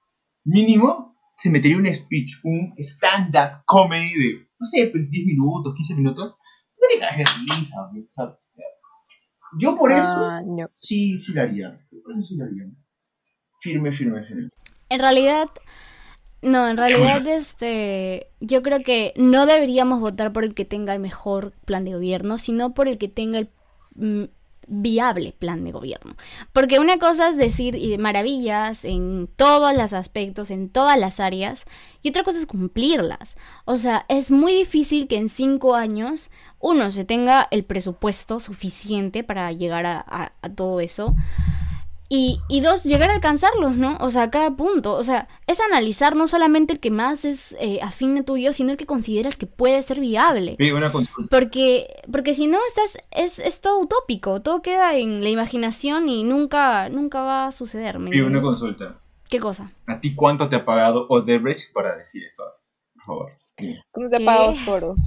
mínimo, 0.44 1.16
se 1.36 1.50
metería 1.50 1.78
un 1.78 1.92
speech, 1.94 2.40
un 2.44 2.74
stand-up 2.78 3.62
comedy 3.64 4.12
de, 4.14 4.48
no 4.58 4.66
sé, 4.66 4.88
pues, 4.92 5.10
10 5.10 5.26
minutos, 5.26 5.74
15 5.74 5.94
minutos. 5.94 6.34
No 6.80 6.88
te 6.92 6.98
caes 7.00 7.16
de 7.18 7.24
risa, 7.24 7.76
güey, 7.90 8.02
o 8.04 8.10
sea, 8.10 8.38
Yo 9.58 9.76
por 9.76 9.92
eso, 9.92 10.18
ah, 10.18 10.42
no. 10.44 10.68
sí, 10.74 11.16
sí 11.16 11.32
lo 11.32 11.40
haría. 11.42 11.80
Yo 11.90 12.02
por 12.02 12.12
eso 12.12 12.22
sí 12.24 12.36
lo 12.36 12.44
haría. 12.44 12.64
Firme, 13.60 13.92
firme, 13.92 14.22
firme. 14.24 14.48
En 14.88 15.00
realidad, 15.00 15.48
no, 16.42 16.68
en 16.68 16.76
realidad, 16.76 17.26
este, 17.26 18.28
yo 18.40 18.62
creo 18.62 18.80
que 18.82 19.12
no 19.16 19.46
deberíamos 19.46 20.00
votar 20.00 20.32
por 20.32 20.44
el 20.44 20.54
que 20.54 20.64
tenga 20.66 20.92
el 20.94 21.00
mejor 21.00 21.52
plan 21.64 21.84
de 21.84 21.94
gobierno, 21.94 22.38
sino 22.38 22.74
por 22.74 22.86
el 22.88 22.98
que 22.98 23.08
tenga 23.08 23.38
el 23.38 23.48
mm, 23.94 24.24
viable 24.66 25.32
plan 25.38 25.64
de 25.64 25.72
gobierno. 25.72 26.16
Porque 26.52 26.80
una 26.80 26.98
cosa 26.98 27.28
es 27.30 27.36
decir 27.38 27.74
y 27.76 27.90
de 27.90 27.98
maravillas 27.98 28.84
en 28.84 29.28
todos 29.36 29.74
los 29.76 29.92
aspectos, 29.94 30.50
en 30.50 30.68
todas 30.68 30.98
las 30.98 31.18
áreas, 31.18 31.64
y 32.02 32.10
otra 32.10 32.24
cosa 32.24 32.38
es 32.38 32.46
cumplirlas. 32.46 33.36
O 33.64 33.76
sea, 33.78 34.04
es 34.08 34.30
muy 34.30 34.52
difícil 34.54 35.08
que 35.08 35.16
en 35.16 35.30
cinco 35.30 35.74
años 35.74 36.30
uno 36.60 36.90
se 36.92 37.04
tenga 37.04 37.46
el 37.50 37.64
presupuesto 37.64 38.40
suficiente 38.40 39.22
para 39.24 39.50
llegar 39.52 39.86
a, 39.86 40.00
a- 40.06 40.32
a 40.42 40.48
todo 40.50 40.80
eso. 40.80 41.14
Y, 42.08 42.40
y 42.48 42.60
dos, 42.60 42.84
llegar 42.84 43.10
a 43.10 43.14
alcanzarlos, 43.14 43.76
¿no? 43.76 43.96
O 44.00 44.10
sea, 44.10 44.24
a 44.24 44.30
cada 44.30 44.56
punto. 44.56 44.94
O 44.94 45.02
sea, 45.02 45.28
es 45.46 45.60
analizar 45.60 46.16
no 46.16 46.28
solamente 46.28 46.74
el 46.74 46.80
que 46.80 46.90
más 46.90 47.24
es 47.24 47.56
eh, 47.58 47.80
afín 47.82 48.14
de 48.14 48.22
tuyo, 48.22 48.52
sino 48.52 48.72
el 48.72 48.76
que 48.76 48.86
consideras 48.86 49.36
que 49.36 49.46
puede 49.46 49.82
ser 49.82 50.00
viable. 50.00 50.56
Pido 50.56 50.76
una 50.76 50.92
consulta. 50.92 51.28
Porque, 51.30 51.86
porque 52.12 52.34
si 52.34 52.46
no, 52.46 52.58
estás, 52.68 52.98
es, 53.10 53.38
es 53.38 53.60
todo 53.60 53.80
utópico, 53.80 54.42
todo 54.42 54.62
queda 54.62 54.96
en 54.96 55.22
la 55.22 55.30
imaginación 55.30 56.08
y 56.08 56.24
nunca, 56.24 56.88
nunca 56.88 57.22
va 57.22 57.46
a 57.46 57.52
suceder. 57.52 57.98
¿me 57.98 58.22
una 58.22 58.42
consulta. 58.42 59.00
¿Qué 59.28 59.40
cosa? 59.40 59.72
¿A 59.86 60.00
ti 60.00 60.14
cuánto 60.14 60.48
te 60.48 60.56
ha 60.56 60.64
pagado 60.64 61.06
Odebrecht 61.08 61.72
para 61.72 61.96
decir 61.96 62.24
eso? 62.24 62.44
Por 62.94 63.04
favor. 63.04 63.43
¿Cómo 63.92 64.08
te 64.10 64.16
¿Qué? 64.18 64.22
ha 64.22 64.26
pagado 64.26 64.54
Soros? 64.54 64.98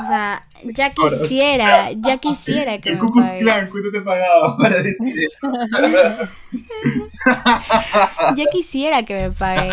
O 0.00 0.04
sea, 0.04 0.42
ya 0.64 0.90
quisiera, 0.90 1.92
ya 1.92 2.18
quisiera 2.18 2.78
que 2.78 2.90
El 2.90 2.98
pague. 2.98 3.38
Klan, 3.38 3.68
¿cuánto 3.70 3.90
te 3.90 3.98
ha 3.98 4.04
pagado 4.04 4.56
para 4.58 4.76
decir 4.82 5.14
eso? 5.18 5.52
Ya 8.36 8.44
quisiera 8.46 9.02
que 9.02 9.14
me 9.14 9.30
pague. 9.32 9.70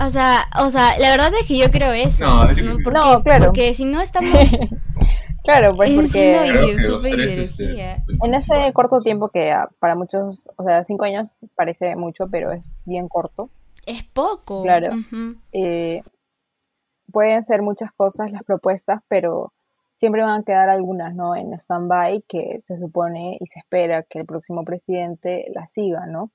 O 0.00 0.08
sea, 0.10 0.46
o 0.58 0.70
sea, 0.70 0.98
la 0.98 1.10
verdad 1.10 1.32
es 1.38 1.46
que 1.46 1.58
yo 1.58 1.70
creo 1.70 1.92
eso. 1.92 2.24
No, 2.24 2.54
que 2.54 2.62
¿no? 2.62 2.76
Porque, 2.82 2.98
No, 2.98 3.22
claro. 3.22 3.46
Porque 3.46 3.74
si 3.74 3.84
no 3.84 4.00
estamos 4.00 4.48
Claro, 5.42 5.74
pues 5.74 5.90
porque 5.90 6.52
los 6.52 7.04
este, 7.04 7.10
ideología. 7.10 8.04
en 8.22 8.34
ese 8.34 8.72
corto 8.74 8.98
tiempo 8.98 9.30
que 9.30 9.50
ah, 9.52 9.68
para 9.78 9.94
muchos, 9.94 10.48
o 10.56 10.64
sea, 10.64 10.84
cinco 10.84 11.04
años 11.04 11.28
parece 11.56 11.96
mucho, 11.96 12.28
pero 12.30 12.52
es 12.52 12.62
bien 12.84 13.08
corto, 13.08 13.50
Es 13.86 14.04
poco. 14.04 14.62
Claro. 14.62 14.90
Eh, 15.52 16.02
pueden 17.12 17.42
ser 17.42 17.62
muchas 17.62 17.90
cosas 17.92 18.30
las 18.30 18.42
propuestas, 18.44 19.00
pero 19.08 19.52
siempre 19.96 20.22
van 20.22 20.40
a 20.40 20.44
quedar 20.44 20.68
algunas, 20.70 21.14
¿no? 21.14 21.34
En 21.36 21.52
stand-by 21.52 22.24
que 22.28 22.60
se 22.66 22.78
supone 22.78 23.36
y 23.40 23.46
se 23.46 23.58
espera 23.58 24.02
que 24.02 24.20
el 24.20 24.26
próximo 24.26 24.64
presidente 24.64 25.46
las 25.54 25.72
siga, 25.72 26.06
¿no? 26.06 26.30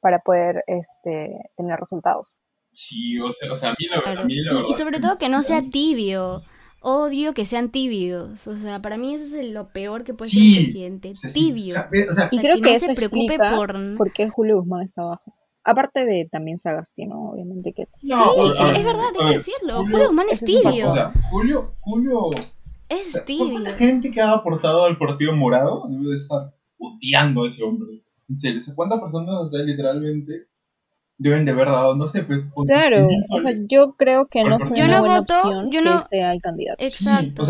Para 0.00 0.20
poder 0.20 0.62
este, 0.66 1.36
tener 1.56 1.78
resultados. 1.80 2.32
Sí, 2.72 3.18
o 3.20 3.30
sea, 3.30 3.50
o 3.52 3.56
sea, 3.56 3.70
a 3.70 3.72
mí 3.78 3.86
la, 3.88 4.02
Claro. 4.02 4.20
a 4.20 4.24
mí 4.24 4.34
la 4.36 4.52
Y, 4.52 4.54
verdad 4.54 4.68
y 4.68 4.72
es 4.72 4.78
sobre 4.78 5.00
todo 5.00 5.18
que 5.18 5.28
no 5.30 5.42
sea 5.42 5.62
tibio. 5.70 6.42
Odio 6.82 7.32
que 7.34 7.46
sean 7.46 7.70
tibios. 7.70 8.46
O 8.46 8.54
sea, 8.56 8.80
para 8.80 8.98
mí 8.98 9.14
eso 9.14 9.36
es 9.36 9.50
lo 9.50 9.72
peor 9.72 10.04
que 10.04 10.12
puede 10.12 10.30
ser 10.30 10.40
un 10.42 10.54
presidente. 10.64 11.14
sí, 11.16 11.32
Tibio. 11.32 11.70
o 11.70 11.78
sea, 11.78 11.88
ve- 11.90 12.08
o 12.08 12.12
sea, 12.12 12.28
Y 12.30 12.38
creo 12.38 12.56
que 12.56 12.62
que, 12.62 12.70
no 12.70 12.76
eso 12.76 12.86
se 12.86 12.94
preocupe 12.94 13.38
por- 13.38 13.96
por 13.96 14.12
qué 14.12 14.28
Julio 14.28 14.58
Guzmán 14.58 14.82
está 14.84 15.02
abajo. 15.02 15.34
Aparte 15.66 16.04
de 16.04 16.28
también 16.30 16.58
Sagasti, 16.58 17.06
¿no? 17.06 17.30
Obviamente 17.30 17.72
que... 17.72 17.88
no, 18.02 18.16
sí, 18.22 18.40
es 18.56 18.72
ver, 18.76 18.84
verdad, 18.84 19.06
a 19.08 19.28
que 19.28 19.36
decirlo. 19.38 19.74
Julio- 19.78 19.90
Julio 19.90 20.06
Guzmán 20.08 20.26
es 20.30 20.40
tibio. 20.40 20.88
O 20.90 20.92
sea, 20.92 21.12
Julio, 21.30 21.72
Julio, 21.80 22.30
es 22.88 23.12
¿por 23.12 23.20
tibio. 23.22 23.50
cuánta 23.52 23.72
gente 23.72 24.10
que 24.12 24.20
ha 24.20 24.32
aportado 24.32 24.84
al 24.84 24.96
Partido 24.96 25.34
Morado 25.34 25.84
debe 25.88 26.10
de 26.10 26.16
estar 26.16 26.54
odiando 26.78 27.42
a 27.42 27.46
ese 27.48 27.64
hombre? 27.64 28.04
En 28.28 28.36
serio, 28.36 28.60
¿cuántas 28.74 29.00
personas, 29.00 29.34
o 29.40 29.48
sea, 29.48 29.62
literalmente 29.62 30.46
deben 31.18 31.46
de 31.46 31.52
haber 31.52 31.66
dado, 31.68 31.96
no 31.96 32.06
sé, 32.08 32.24
pues, 32.24 32.40
Claro, 32.66 33.08
15.000 33.08 33.20
o 33.38 33.40
sea, 33.42 33.58
yo 33.70 33.94
creo 33.96 34.26
que 34.26 34.44
no 34.44 34.58
fue 34.58 34.66
una 34.68 34.76
Yo 34.76 34.86
no 34.88 35.00
buena 35.00 35.20
voto, 35.20 35.34
opción 35.38 35.64
yo 35.70 35.78
que 35.80 35.82
no- 35.82 36.02
sea 36.10 36.32
el 36.34 36.42
candidato. 36.42 36.84
Sí, 36.84 37.04
Exacto. 37.06 37.42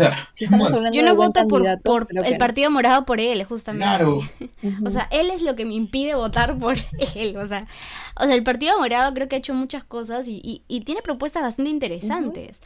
Yo 0.93 1.03
no 1.03 1.15
voto 1.15 1.45
por, 1.47 1.67
el 1.67 2.23
que- 2.23 2.35
Partido 2.37 2.71
Morado 2.71 3.05
por 3.05 3.19
él, 3.19 3.43
justamente. 3.43 3.85
Claro. 3.85 4.19
O 4.85 4.89
sea, 4.89 5.07
él 5.11 5.29
es 5.31 5.41
lo 5.41 5.55
que 5.55 5.65
me 5.65 5.73
impide 5.75 6.15
votar 6.15 6.57
por 6.57 6.77
él. 7.15 7.35
O 7.37 7.45
sea, 7.45 7.67
o 8.15 8.23
sea 8.23 8.35
el 8.35 8.43
Partido 8.43 8.77
Morado 8.79 9.13
creo 9.13 9.27
que 9.27 9.35
ha 9.35 9.39
hecho 9.39 9.53
muchas 9.53 9.83
cosas 9.83 10.27
y, 10.29 10.39
y- 10.43 10.63
y 10.69 10.81
tiene 10.81 11.01
propuestas 11.01 11.43
bastante 11.43 11.69
interesantes. 11.71 12.61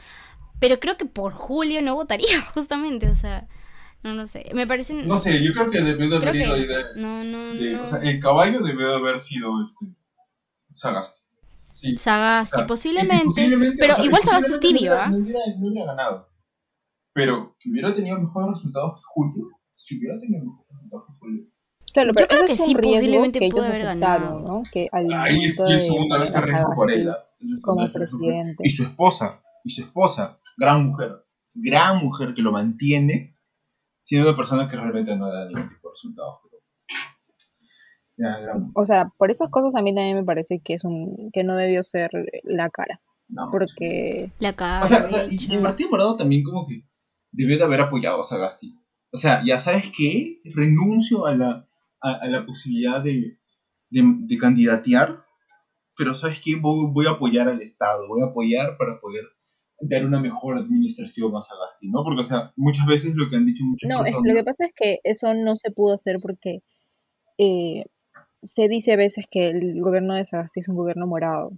Pero 0.60 0.78
creo 0.78 0.96
que 0.96 1.06
por 1.06 1.32
Julio 1.32 1.82
no 1.82 1.96
votaría, 1.96 2.40
justamente. 2.54 3.08
O 3.08 3.16
sea, 3.16 3.48
no 4.04 4.14
lo 4.14 4.28
sé. 4.28 4.50
Me 4.54 4.68
parece. 4.68 4.94
no 4.94 5.16
sé, 5.16 5.42
yo 5.44 5.52
creo 5.52 5.68
que 5.70 5.80
debió 5.80 6.14
haber 6.16 6.36
ido 6.36 6.54
que. 6.54 6.60
de, 6.66 6.76
No, 6.94 7.24
no, 7.24 7.54
de- 7.54 7.72
no. 7.72 7.82
o 7.82 7.86
sea, 7.88 7.98
el 7.98 8.20
caballo 8.20 8.60
debió 8.60 8.88
de 8.90 8.96
haber 8.96 9.20
sido 9.20 9.50
este 9.64 9.86
Sagasti. 10.74 11.20
Sí. 11.74 11.96
Sagasti, 11.96 12.54
O 12.54 12.58
sea, 12.58 12.66
posiblemente. 12.66 13.24
posiblemente, 13.24 13.76
pero 13.80 13.92
o 13.94 13.96
sea, 13.96 14.04
igual 14.04 14.22
Sagasti 14.22 14.58
tibio, 14.60 14.90
no 14.94 14.96
¿ah? 15.00 15.08
hubiera- 15.08 15.10
No 15.10 15.16
hubiera, 15.24 15.40
no 15.58 15.66
hubiera 15.68 15.86
ganado. 15.86 16.28
Pero 17.14 17.56
que 17.58 17.70
hubiera 17.70 17.94
tenido 17.94 18.18
mejores 18.20 18.50
resultados 18.56 18.94
que 18.96 19.02
Julio, 19.06 19.48
si 19.74 19.98
hubiera 19.98 20.18
tenido 20.20 20.44
mejores 20.44 20.68
resultados 20.70 21.04
que 21.06 21.12
Julio. 21.18 21.44
Claro, 21.92 22.08
Yo 22.08 22.12
pero 22.14 22.28
creo 22.28 22.44
ese 22.44 22.52
que 22.52 22.56
sí, 22.56 22.74
posiblemente 22.74 23.38
que 23.38 23.48
pudo 23.50 23.64
ellos 23.64 23.74
haber 23.76 23.84
ganado. 23.84 24.40
¿no? 24.40 24.62
Que 24.72 24.88
al 24.92 25.12
Ahí 25.12 25.44
es 25.44 25.58
y 25.58 25.62
es 25.62 25.68
de 25.68 25.80
segunda 25.80 26.18
vez 26.18 26.30
que 26.30 26.38
poner 26.40 26.54
a 26.54 26.58
arriesgo 26.58 26.74
por 26.74 26.90
él. 26.90 27.12
como 27.64 27.92
presidente. 27.92 28.62
Y 28.66 28.70
su 28.70 28.82
esposa, 28.84 29.42
y 29.64 29.70
su 29.70 29.82
esposa, 29.82 30.38
gran 30.56 30.86
mujer, 30.86 31.10
gran 31.52 31.98
mujer 31.98 32.32
que 32.34 32.40
lo 32.40 32.50
mantiene, 32.52 33.36
siendo 34.00 34.28
una 34.28 34.36
persona 34.36 34.68
que 34.68 34.76
realmente 34.76 35.14
no 35.16 35.30
da 35.30 35.46
ningún 35.46 35.68
tipo 35.68 35.88
de 35.88 35.92
resultados. 35.92 36.38
Ya, 38.16 38.36
O 38.74 38.84
sea, 38.84 39.10
por 39.16 39.30
esas 39.30 39.50
cosas 39.50 39.74
a 39.74 39.82
mí 39.82 39.94
también 39.94 40.16
me 40.16 40.24
parece 40.24 40.60
que 40.62 40.74
es 40.74 40.84
un 40.84 41.30
que 41.32 41.44
no 41.44 41.56
debió 41.56 41.82
ser 41.82 42.10
la 42.44 42.68
cara, 42.68 43.00
no, 43.28 43.48
porque 43.50 44.30
La 44.38 44.54
cara. 44.54 44.84
O 44.84 44.86
sea, 44.86 45.00
de 45.00 45.06
o 45.06 45.10
sea, 45.10 45.26
y 45.30 45.62
Partido 45.62 45.90
Morado 45.90 46.16
también 46.16 46.42
como 46.42 46.66
que 46.66 46.84
debió 47.30 47.56
de 47.56 47.64
haber 47.64 47.80
apoyado 47.80 48.20
a 48.20 48.24
Sagasti. 48.24 48.78
O 49.12 49.16
sea, 49.16 49.42
ya 49.44 49.58
sabes 49.58 49.90
qué, 49.96 50.40
renuncio 50.44 51.26
a 51.26 51.34
la, 51.34 51.68
a, 52.02 52.12
a 52.20 52.26
la 52.28 52.44
posibilidad 52.44 53.02
de, 53.02 53.38
de, 53.90 54.02
de 54.02 54.36
candidatear, 54.38 55.24
pero 55.96 56.14
sabes 56.14 56.40
qué, 56.42 56.56
voy, 56.56 56.90
voy 56.92 57.06
a 57.06 57.10
apoyar 57.10 57.48
al 57.48 57.60
Estado, 57.60 58.08
voy 58.08 58.22
a 58.22 58.26
apoyar 58.26 58.76
para 58.78 59.00
poder 59.00 59.24
dar 59.80 60.06
una 60.06 60.20
mejor 60.20 60.58
administración 60.58 61.34
a 61.36 61.42
Sagasti, 61.42 61.90
¿no? 61.90 62.04
Porque, 62.04 62.20
o 62.20 62.24
sea, 62.24 62.52
muchas 62.56 62.86
veces 62.86 63.14
lo 63.14 63.28
que 63.28 63.36
han 63.36 63.46
dicho 63.46 63.64
muchas 63.64 63.88
no, 63.88 64.02
personas... 64.02 64.22
lo 64.24 64.34
que 64.34 64.44
pasa 64.44 64.64
es 64.66 64.72
que 64.74 64.98
eso 65.02 65.34
no 65.34 65.56
se 65.56 65.70
pudo 65.72 65.94
hacer 65.94 66.16
porque 66.22 66.60
eh, 67.38 67.84
se 68.42 68.68
dice 68.68 68.92
a 68.92 68.96
veces 68.96 69.26
que 69.30 69.48
el 69.48 69.80
gobierno 69.80 70.14
de 70.14 70.24
Sagasti 70.24 70.60
es 70.60 70.68
un 70.68 70.76
gobierno 70.76 71.06
morado 71.06 71.52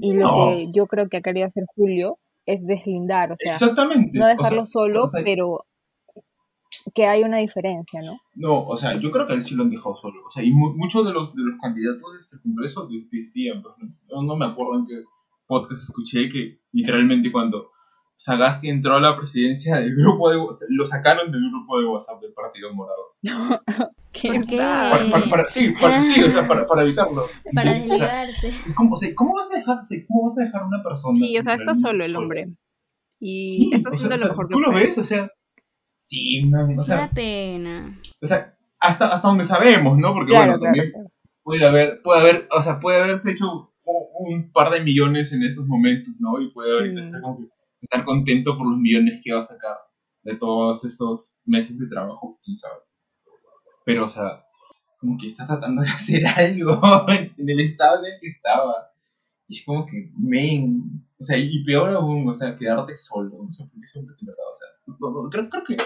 y 0.00 0.12
lo 0.14 0.20
No. 0.26 0.48
que 0.50 0.68
yo 0.72 0.86
creo 0.86 1.08
que 1.08 1.18
ha 1.18 1.22
querido 1.22 1.46
hacer 1.46 1.64
Julio 1.74 2.18
es 2.46 2.66
deslindar, 2.66 3.32
o 3.32 3.36
sea, 3.36 3.52
Exactamente. 3.54 4.18
no 4.18 4.24
o 4.24 4.28
dejarlo 4.28 4.66
sea, 4.66 4.72
solo, 4.72 5.04
o 5.04 5.06
sea, 5.08 5.22
pero 5.24 5.64
que 6.94 7.06
hay 7.06 7.22
una 7.22 7.38
diferencia, 7.38 8.00
¿no? 8.02 8.18
No, 8.34 8.66
o 8.66 8.76
sea, 8.76 8.98
yo 9.00 9.10
creo 9.10 9.26
que 9.26 9.34
él 9.34 9.42
sí 9.42 9.54
lo 9.54 9.62
han 9.64 9.70
dejado 9.70 9.94
solo. 9.94 10.22
O 10.26 10.30
sea, 10.30 10.42
y 10.42 10.52
mu- 10.52 10.74
muchos 10.76 11.04
de 11.06 11.12
los, 11.12 11.34
de 11.34 11.42
los 11.42 11.58
candidatos 11.60 12.12
de 12.14 12.20
este 12.20 12.36
congreso 12.42 12.86
de- 12.86 13.06
decían, 13.10 13.62
¿no? 13.62 13.74
Yo 14.08 14.22
no 14.22 14.36
me 14.36 14.46
acuerdo 14.46 14.76
en 14.78 14.86
qué 14.86 15.02
podcast 15.46 15.82
escuché 15.82 16.28
que 16.30 16.60
literalmente 16.72 17.30
cuando 17.32 17.70
Sagasti 18.16 18.68
entró 18.68 18.94
a 18.96 19.00
la 19.00 19.16
presidencia 19.16 19.76
del 19.76 19.94
grupo 19.94 20.30
de 20.30 20.38
lo 20.70 20.86
sacaron 20.86 21.30
del 21.30 21.42
grupo 21.50 21.78
de 21.80 21.86
WhatsApp 21.86 22.20
del 22.20 22.32
Partido 22.32 22.72
Morado. 22.74 23.14
Para, 24.12 25.10
para- 25.10 25.28
para- 25.28 25.50
sí, 25.50 25.74
para, 25.80 26.02
sí, 26.02 26.22
o 26.22 26.30
sea, 26.30 26.46
para, 26.48 26.66
para 26.66 26.82
evitarlo. 26.82 27.26
Para 27.54 27.72
Entonces, 27.72 27.92
o 27.92 27.94
sea, 27.98 28.24
desligarse. 28.26 28.70
¿y 28.70 28.72
¿cómo, 28.74 28.94
o 28.94 28.96
sea, 28.96 29.14
¿cómo 29.14 29.34
vas 29.34 29.50
a 29.52 29.56
dejar, 29.58 29.78
o 29.78 29.84
sea, 29.84 29.98
cómo 30.08 30.24
vas 30.24 30.38
a 30.38 30.44
dejar 30.44 30.62
a 30.62 30.66
una 30.66 30.82
persona? 30.82 31.16
Sí, 31.18 31.38
o 31.38 31.42
sea, 31.42 31.54
está 31.54 31.74
solo 31.74 32.04
el 32.04 32.16
hombre. 32.16 32.48
Y 33.20 33.56
Sí, 33.56 33.70
está 33.74 33.90
o 33.90 33.92
sea, 33.92 33.96
haciendo 33.96 34.14
o 34.14 34.18
lo 34.18 34.18
sea, 34.18 34.28
mejor 34.28 34.48
que 34.48 34.52
¿Tú 34.54 34.60
lo 34.60 34.70
puede. 34.70 34.84
ves? 34.84 34.98
O 34.98 35.02
sea, 35.02 35.30
sí, 35.90 36.50
o 36.78 36.84
sea, 36.84 37.10
pena. 37.10 38.00
o 38.22 38.26
sea 38.26 38.54
hasta, 38.80 39.08
hasta 39.08 39.26
donde 39.28 39.44
sabemos, 39.44 39.98
¿no? 39.98 40.14
Porque 40.14 40.30
Claro, 40.30 40.52
bueno, 40.52 40.58
claro, 40.60 40.72
también 40.72 40.92
claro. 40.92 41.10
puede 41.42 41.66
haber, 41.66 42.00
puede 42.02 42.20
haber, 42.20 42.48
o 42.56 42.62
sea, 42.62 42.78
puede 42.78 43.02
haberse 43.02 43.32
hecho 43.32 43.72
un, 43.84 44.34
un 44.34 44.52
par 44.52 44.70
de 44.70 44.80
millones 44.84 45.32
en 45.32 45.42
estos 45.42 45.66
momentos, 45.66 46.14
¿no? 46.20 46.40
Y 46.40 46.52
puede 46.52 46.72
ahorita 46.72 47.00
Mm. 47.00 47.02
estar, 47.04 47.20
como 47.20 47.38
que- 47.38 47.48
estar 47.80 48.04
contento 48.04 48.56
por 48.56 48.68
los 48.70 48.78
millones 48.78 49.20
que 49.22 49.32
va 49.32 49.40
a 49.40 49.42
sacar 49.42 49.76
de 50.22 50.36
todos 50.36 50.84
estos 50.84 51.40
meses 51.44 51.78
de 51.80 51.88
trabajo, 51.88 52.38
quién 52.44 52.56
sabe. 52.56 52.74
Pero, 53.88 54.04
o 54.04 54.08
sea, 54.10 54.44
como 55.00 55.16
que 55.16 55.26
está 55.28 55.46
tratando 55.46 55.80
de 55.80 55.88
hacer 55.98 56.26
algo 56.26 56.78
en 57.38 57.48
el 57.48 57.60
estado 57.60 58.04
en 58.04 58.12
el 58.12 58.20
que 58.20 58.28
estaba. 58.28 58.92
Y 59.48 59.56
es 59.58 59.64
como 59.64 59.86
que, 59.86 60.10
men, 60.14 61.06
o 61.18 61.24
sea, 61.24 61.38
y 61.38 61.64
peor 61.64 61.88
aún, 61.88 62.28
o 62.28 62.34
sea, 62.34 62.54
quedarte 62.54 62.94
solo, 62.94 63.42
no 63.42 63.50
sé 63.50 63.64
por 63.64 63.80
qué 63.80 63.86
siempre 63.86 64.14
de 64.20 64.26
verdad, 64.26 64.44
o 64.52 64.54
sea, 64.54 65.30
creo, 65.30 65.48
creo 65.48 65.64
que 65.64 65.76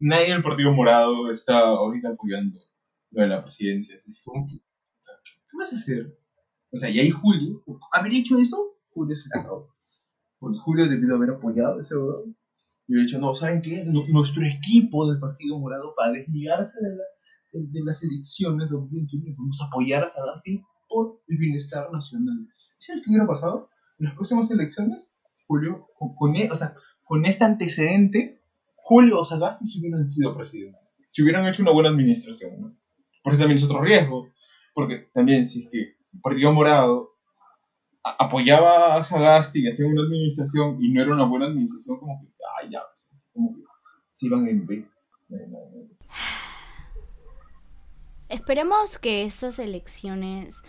nadie 0.00 0.34
del 0.34 0.42
Partido 0.42 0.70
Morado 0.70 1.30
está 1.30 1.60
ahorita 1.60 2.10
apoyando 2.10 2.60
lo 3.12 3.22
de 3.22 3.28
la 3.28 3.40
presidencia. 3.42 3.96
Es 3.96 4.06
como 4.22 4.46
que, 4.46 4.56
¿qué 4.56 5.56
vas 5.58 5.72
a 5.72 5.76
hacer? 5.76 6.14
O 6.70 6.76
sea, 6.76 6.90
y 6.90 6.98
ahí 7.00 7.08
Julio, 7.10 7.64
haber 7.92 8.12
hecho 8.12 8.36
eso, 8.38 8.76
Julio 8.90 9.16
se 9.16 9.30
la 9.34 9.40
acabó. 9.40 9.74
Porque 10.38 10.58
Julio 10.58 10.86
debió 10.86 11.14
haber 11.14 11.30
apoyado 11.30 11.80
ese 11.80 11.96
huevón. 11.96 12.36
Y 12.86 12.92
hubiera 12.92 13.06
dicho, 13.06 13.18
no, 13.18 13.34
¿saben 13.34 13.62
qué? 13.62 13.84
Nu- 13.86 14.06
nuestro 14.08 14.42
equipo 14.44 15.10
del 15.10 15.18
Partido 15.18 15.58
Morado, 15.58 15.94
para 15.96 16.12
desligarse 16.12 16.82
de, 16.82 16.90
la, 16.96 17.02
de, 17.56 17.84
las 17.84 18.02
elecciones 18.02 18.68
de 18.68 18.76
2021, 18.76 19.34
vamos 19.38 19.60
a 19.62 19.66
apoyar 19.66 20.04
a 20.04 20.08
Sagasti 20.08 20.62
por 20.88 21.20
el 21.28 21.38
bienestar 21.38 21.90
nacional. 21.92 22.48
¿Sabes 22.78 23.02
qué 23.04 23.10
hubiera 23.10 23.26
pasado? 23.26 23.70
En 23.98 24.06
las 24.06 24.14
próximas 24.14 24.50
elecciones, 24.50 25.14
Julio, 25.46 25.86
con, 25.98 26.14
con 26.14 26.36
e- 26.36 26.50
o 26.50 26.54
sea, 26.54 26.74
con 27.04 27.24
este 27.24 27.44
antecedente, 27.44 28.40
Julio 28.76 29.20
o 29.20 29.24
Sagasti 29.24 29.66
se 29.66 29.80
hubieran 29.80 30.06
sido 30.06 30.36
presidentes. 30.36 30.80
Si 31.08 31.22
hubieran 31.22 31.46
hecho 31.46 31.62
una 31.62 31.72
buena 31.72 31.88
administración, 31.90 32.60
¿no? 32.60 32.76
Porque 33.22 33.38
también 33.38 33.56
es 33.56 33.64
otro 33.64 33.80
riesgo. 33.82 34.28
Porque 34.74 35.08
también, 35.14 35.46
si 35.48 35.60
es 35.60 35.70
que 35.72 35.78
el 35.80 36.20
Partido 36.22 36.52
Morado 36.52 37.10
apoyaba 38.04 38.96
a 38.96 39.02
Sagasti 39.02 39.64
y 39.64 39.68
hacía 39.68 39.86
una 39.86 40.02
administración 40.02 40.76
y 40.82 40.92
no 40.92 41.02
era 41.02 41.12
una 41.12 41.24
buena 41.24 41.46
administración, 41.46 41.98
como 41.98 42.20
que, 42.20 42.28
ay, 42.60 42.70
ya, 42.70 42.80
pues, 42.92 43.30
como 43.32 43.54
que 43.54 43.62
se 44.10 44.26
iban 44.26 44.46
en 44.46 44.66
B. 44.66 44.88
Esperemos 48.28 48.98
que 48.98 49.24
estas 49.24 49.58
elecciones. 49.58 50.62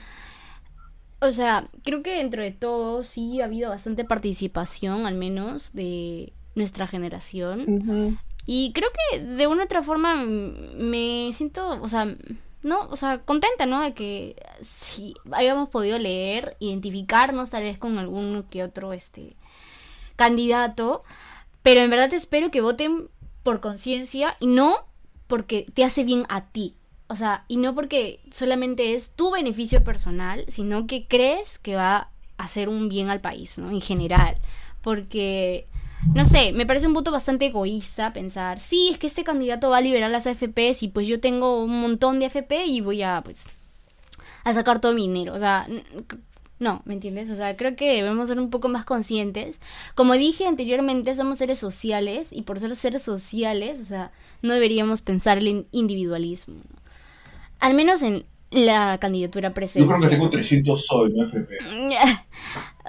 O 1.20 1.32
sea, 1.32 1.68
creo 1.84 2.04
que 2.04 2.18
dentro 2.18 2.44
de 2.44 2.52
todo 2.52 3.04
sí 3.04 3.42
ha 3.42 3.46
habido 3.46 3.70
bastante 3.70 4.06
participación, 4.06 5.08
al 5.08 5.16
menos, 5.16 5.74
de 5.74 6.34
nuestra 6.56 6.88
generación. 6.88 8.20
Y 8.46 8.72
creo 8.74 8.90
que 9.12 9.20
de 9.20 9.48
una 9.48 9.64
u 9.64 9.66
otra 9.66 9.84
forma 9.84 10.16
me 10.16 11.32
siento, 11.34 11.82
o 11.82 11.90
sea, 11.90 12.16
no, 12.64 12.88
o 12.90 12.96
sea, 12.96 13.20
contenta, 13.20 13.66
¿no? 13.66 13.82
De 13.82 13.94
que 13.94 14.36
sí 14.62 15.16
hayamos 15.32 15.70
podido 15.70 15.98
leer, 16.00 16.58
identificarnos 16.60 17.50
tal 17.50 17.64
vez 17.64 17.78
con 17.78 17.98
algún 17.98 18.44
que 18.44 18.64
otro 18.64 18.94
este 18.94 19.36
candidato, 20.16 21.04
pero 21.64 21.82
en 21.82 21.90
verdad 21.90 22.14
espero 22.14 22.52
que 22.52 22.62
voten 22.62 23.10
por 23.44 23.60
conciencia 23.60 24.36
y 24.40 24.48
no 24.48 24.86
porque 25.28 25.66
te 25.74 25.84
hace 25.84 26.04
bien 26.04 26.26
a 26.30 26.46
ti. 26.46 26.76
O 27.08 27.16
sea, 27.16 27.46
y 27.48 27.58
no 27.58 27.74
porque 27.74 28.20
solamente 28.32 28.94
es 28.94 29.12
tu 29.12 29.32
beneficio 29.32 29.84
personal, 29.84 30.44
sino 30.50 30.88
que 30.88 31.08
crees 31.08 31.58
que 31.58 31.76
va 31.76 32.10
hacer 32.38 32.70
un 32.70 32.88
bien 32.90 33.10
al 33.10 33.22
país, 33.22 33.58
¿no? 33.58 33.70
En 33.72 33.82
general. 33.82 34.38
Porque, 34.82 35.68
no 36.14 36.26
sé, 36.26 36.54
me 36.54 36.66
parece 36.66 36.88
un 36.88 36.94
voto 36.94 37.12
bastante 37.12 37.48
egoísta 37.48 38.14
pensar, 38.14 38.60
sí, 38.62 38.90
es 38.92 38.98
que 38.98 39.08
este 39.08 39.24
candidato 39.24 39.70
va 39.70 39.78
a 39.78 39.82
liberar 39.82 40.12
las 40.12 40.28
AFPs 40.28 40.84
y 40.84 40.88
pues 40.90 41.08
yo 41.08 41.20
tengo 41.20 41.64
un 41.64 41.82
montón 41.82 42.20
de 42.20 42.28
AFP 42.28 42.66
y 42.66 42.82
voy 42.82 43.02
a, 43.02 43.22
pues, 43.24 43.44
a 44.44 44.54
sacar 44.54 44.80
todo 44.80 44.94
mi 44.94 45.08
dinero. 45.08 45.34
O 45.34 45.40
sea, 45.40 45.68
no, 46.60 46.82
¿me 46.86 46.94
entiendes? 46.94 47.30
O 47.30 47.36
sea, 47.36 47.58
creo 47.58 47.76
que 47.76 47.96
debemos 47.96 48.30
ser 48.30 48.40
un 48.40 48.50
poco 48.50 48.70
más 48.70 48.86
conscientes. 48.86 49.60
Como 49.96 50.14
dije 50.14 50.46
anteriormente, 50.48 51.16
somos 51.16 51.40
seres 51.40 51.60
sociales 51.60 52.30
y 52.32 52.44
por 52.44 52.60
ser 52.60 52.76
seres 52.76 53.02
sociales, 53.02 53.82
o 53.82 53.86
sea, 53.86 54.12
no 54.42 54.54
deberíamos 54.54 55.02
pensar 55.02 55.38
el 55.40 55.68
individualismo. 55.72 56.56
Al 57.60 57.74
menos 57.74 58.02
en 58.02 58.26
la 58.52 58.98
candidatura 59.00 59.54
presidencial. 59.54 59.96
Yo 59.96 60.00
creo 60.00 60.10
que 60.10 60.16
tengo 60.16 60.30
300 60.30 60.86
soy, 60.86 61.14
no 61.14 61.26
FP. 61.26 61.58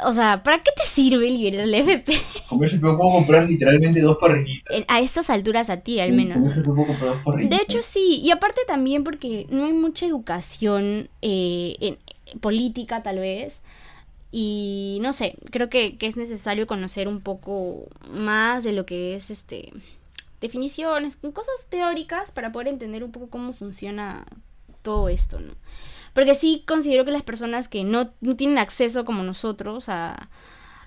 O 0.05 0.13
sea, 0.15 0.45
¿para 0.45 0.63
qué 0.63 0.71
te 0.77 0.85
sirve 0.85 1.27
el 1.27 1.75
FP? 1.75 2.13
Con 2.49 2.63
FP 2.63 2.81
puedo 2.81 3.11
comprar 3.11 3.49
literalmente 3.49 4.01
dos 4.01 4.17
parrillitas. 4.19 4.85
A 4.87 5.01
estas 5.01 5.29
alturas 5.29 5.71
a 5.71 5.79
ti, 5.79 5.99
al 5.99 6.13
menos. 6.13 6.39
Con 6.39 6.47
FP 6.47 6.63
puedo 6.63 6.87
comprar 6.87 7.15
dos 7.15 7.23
parrillitas. 7.25 7.59
De 7.59 7.65
hecho, 7.65 7.83
sí. 7.83 8.21
Y 8.23 8.31
aparte 8.31 8.61
también 8.65 9.03
porque 9.03 9.49
no 9.51 9.65
hay 9.65 9.73
mucha 9.73 10.07
educación 10.07 11.09
eh, 11.21 11.75
en, 11.81 11.99
política 12.39 13.03
tal 13.03 13.19
vez. 13.19 13.61
Y 14.31 14.99
no 15.01 15.13
sé, 15.13 15.37
creo 15.51 15.69
que, 15.69 15.97
es 16.01 16.17
necesario 16.17 16.67
conocer 16.67 17.09
un 17.09 17.21
poco 17.21 17.89
más 18.13 18.63
de 18.63 18.73
lo 18.73 18.87
que 18.87 19.17
es 19.17 19.31
este 19.31 19.73
definiciones, 20.41 21.17
cosas 21.17 21.67
teóricas 21.69 22.31
para 22.31 22.53
poder 22.53 22.69
entender 22.69 23.03
un 23.03 23.11
poco 23.11 23.29
cómo 23.29 23.53
funciona 23.53 24.25
todo 24.89 25.11
esto, 25.11 25.39
¿no? 25.39 25.53
Porque 26.15 26.35
sí 26.35 26.65
considero 26.67 27.05
que 27.05 27.11
las 27.11 27.23
personas 27.23 27.69
que 27.69 27.85
no, 27.85 28.09
tienen 28.37 28.57
acceso 28.57 29.05
como 29.05 29.23
nosotros 29.23 29.91
a, 29.91 30.31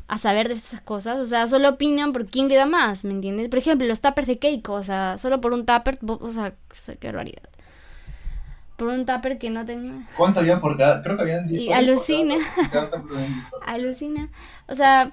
a 0.08 0.18
saber 0.18 0.48
de 0.48 0.56
esas 0.56 0.82
cosas, 0.82 1.20
o 1.20 1.28
sea, 1.28 1.46
solo 1.48 1.70
opinan 1.70 2.14
por 2.14 2.26
quién 2.26 2.48
le 2.48 2.56
da 2.56 2.66
más, 2.66 3.06
¿me 3.06 3.12
entiendes? 3.12 3.48
Por 3.48 3.60
ejemplo, 3.60 3.88
los 3.88 4.02
tuppers 4.02 4.28
de 4.28 4.40
Keiko, 4.40 4.74
o 4.74 4.84
sea, 4.84 5.20
solo 5.20 5.40
por 5.40 5.54
un 5.54 5.68
tupper, 5.68 6.00
o 6.02 6.32
sea, 6.32 6.56
qué 7.00 7.08
barbaridad 7.08 7.44
por 8.76 8.88
un 8.88 9.06
tupper 9.06 9.38
que 9.38 9.52
no 9.52 9.64
tenga. 9.64 10.08
¿Cuánto 10.18 10.40
había 10.40 10.60
por 10.60 10.76
cada? 10.76 11.04
Creo 11.04 11.16
que 11.16 11.22
habían 11.22 11.48
10 11.48 11.62
Y 11.62 11.72
alucina. 11.72 12.38
alucina. 13.64 14.30
O 14.68 14.74
sea, 14.74 15.12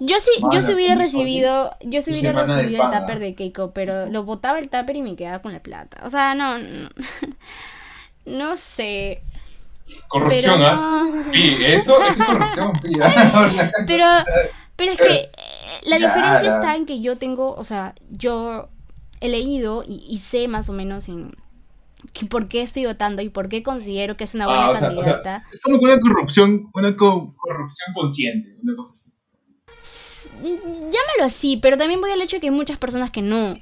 yo 0.00 0.16
sí, 0.18 0.42
yo 0.52 0.60
sí 0.62 0.74
hubiera 0.74 0.96
recibido, 0.96 1.70
yo 1.82 2.02
sí 2.02 2.10
hubiera 2.10 2.44
recibido 2.44 2.82
el 2.82 2.98
tupper 2.98 3.20
de 3.20 3.36
Keiko, 3.36 3.70
pero 3.70 4.06
lo 4.06 4.24
botaba 4.24 4.58
el 4.58 4.68
tupper 4.68 4.96
y 4.96 5.02
me 5.02 5.14
quedaba 5.14 5.40
con 5.40 5.52
la 5.52 5.60
plata. 5.60 6.02
O 6.04 6.10
sea, 6.10 6.34
no, 6.34 6.58
no, 6.58 6.88
sé. 8.56 9.22
Corrupción, 10.08 10.62
¿ah? 10.62 11.24
Sí, 11.32 11.56
eso, 11.64 12.02
eso 12.02 12.22
es 12.22 12.26
corrupción, 12.26 12.72
pero, 13.86 14.06
pero 14.76 14.92
es 14.92 14.98
que 14.98 15.14
eh, 15.14 15.30
la 15.84 15.96
diferencia 15.96 16.54
está 16.54 16.74
en 16.74 16.86
que 16.86 17.00
yo 17.00 17.18
tengo, 17.18 17.54
o 17.54 17.64
sea, 17.64 17.94
yo 18.10 18.68
he 19.20 19.28
leído 19.28 19.84
y 19.86 20.18
sé 20.18 20.48
más 20.48 20.68
o 20.68 20.72
menos 20.72 21.08
en 21.08 21.34
por 22.28 22.48
qué 22.48 22.62
estoy 22.62 22.86
votando 22.86 23.22
y 23.22 23.28
por 23.28 23.48
qué 23.48 23.62
considero 23.62 24.16
que 24.16 24.24
es 24.24 24.34
una 24.34 24.46
buena 24.46 24.68
ah, 24.68 24.80
candidata. 24.80 25.44
es 25.52 25.60
como 25.60 25.78
una 25.78 25.98
corrupción, 26.00 26.70
una 26.74 26.96
corrupción 26.96 27.94
consciente, 27.94 28.56
una 28.62 28.76
cosa 28.76 28.92
así. 28.92 29.12
Llámalo 30.42 31.24
así, 31.24 31.58
pero 31.58 31.76
también 31.76 32.00
voy 32.00 32.10
al 32.10 32.20
hecho 32.20 32.36
de 32.36 32.40
que 32.40 32.46
hay 32.48 32.54
muchas 32.54 32.78
personas 32.78 33.10
que 33.10 33.22
no. 33.22 33.56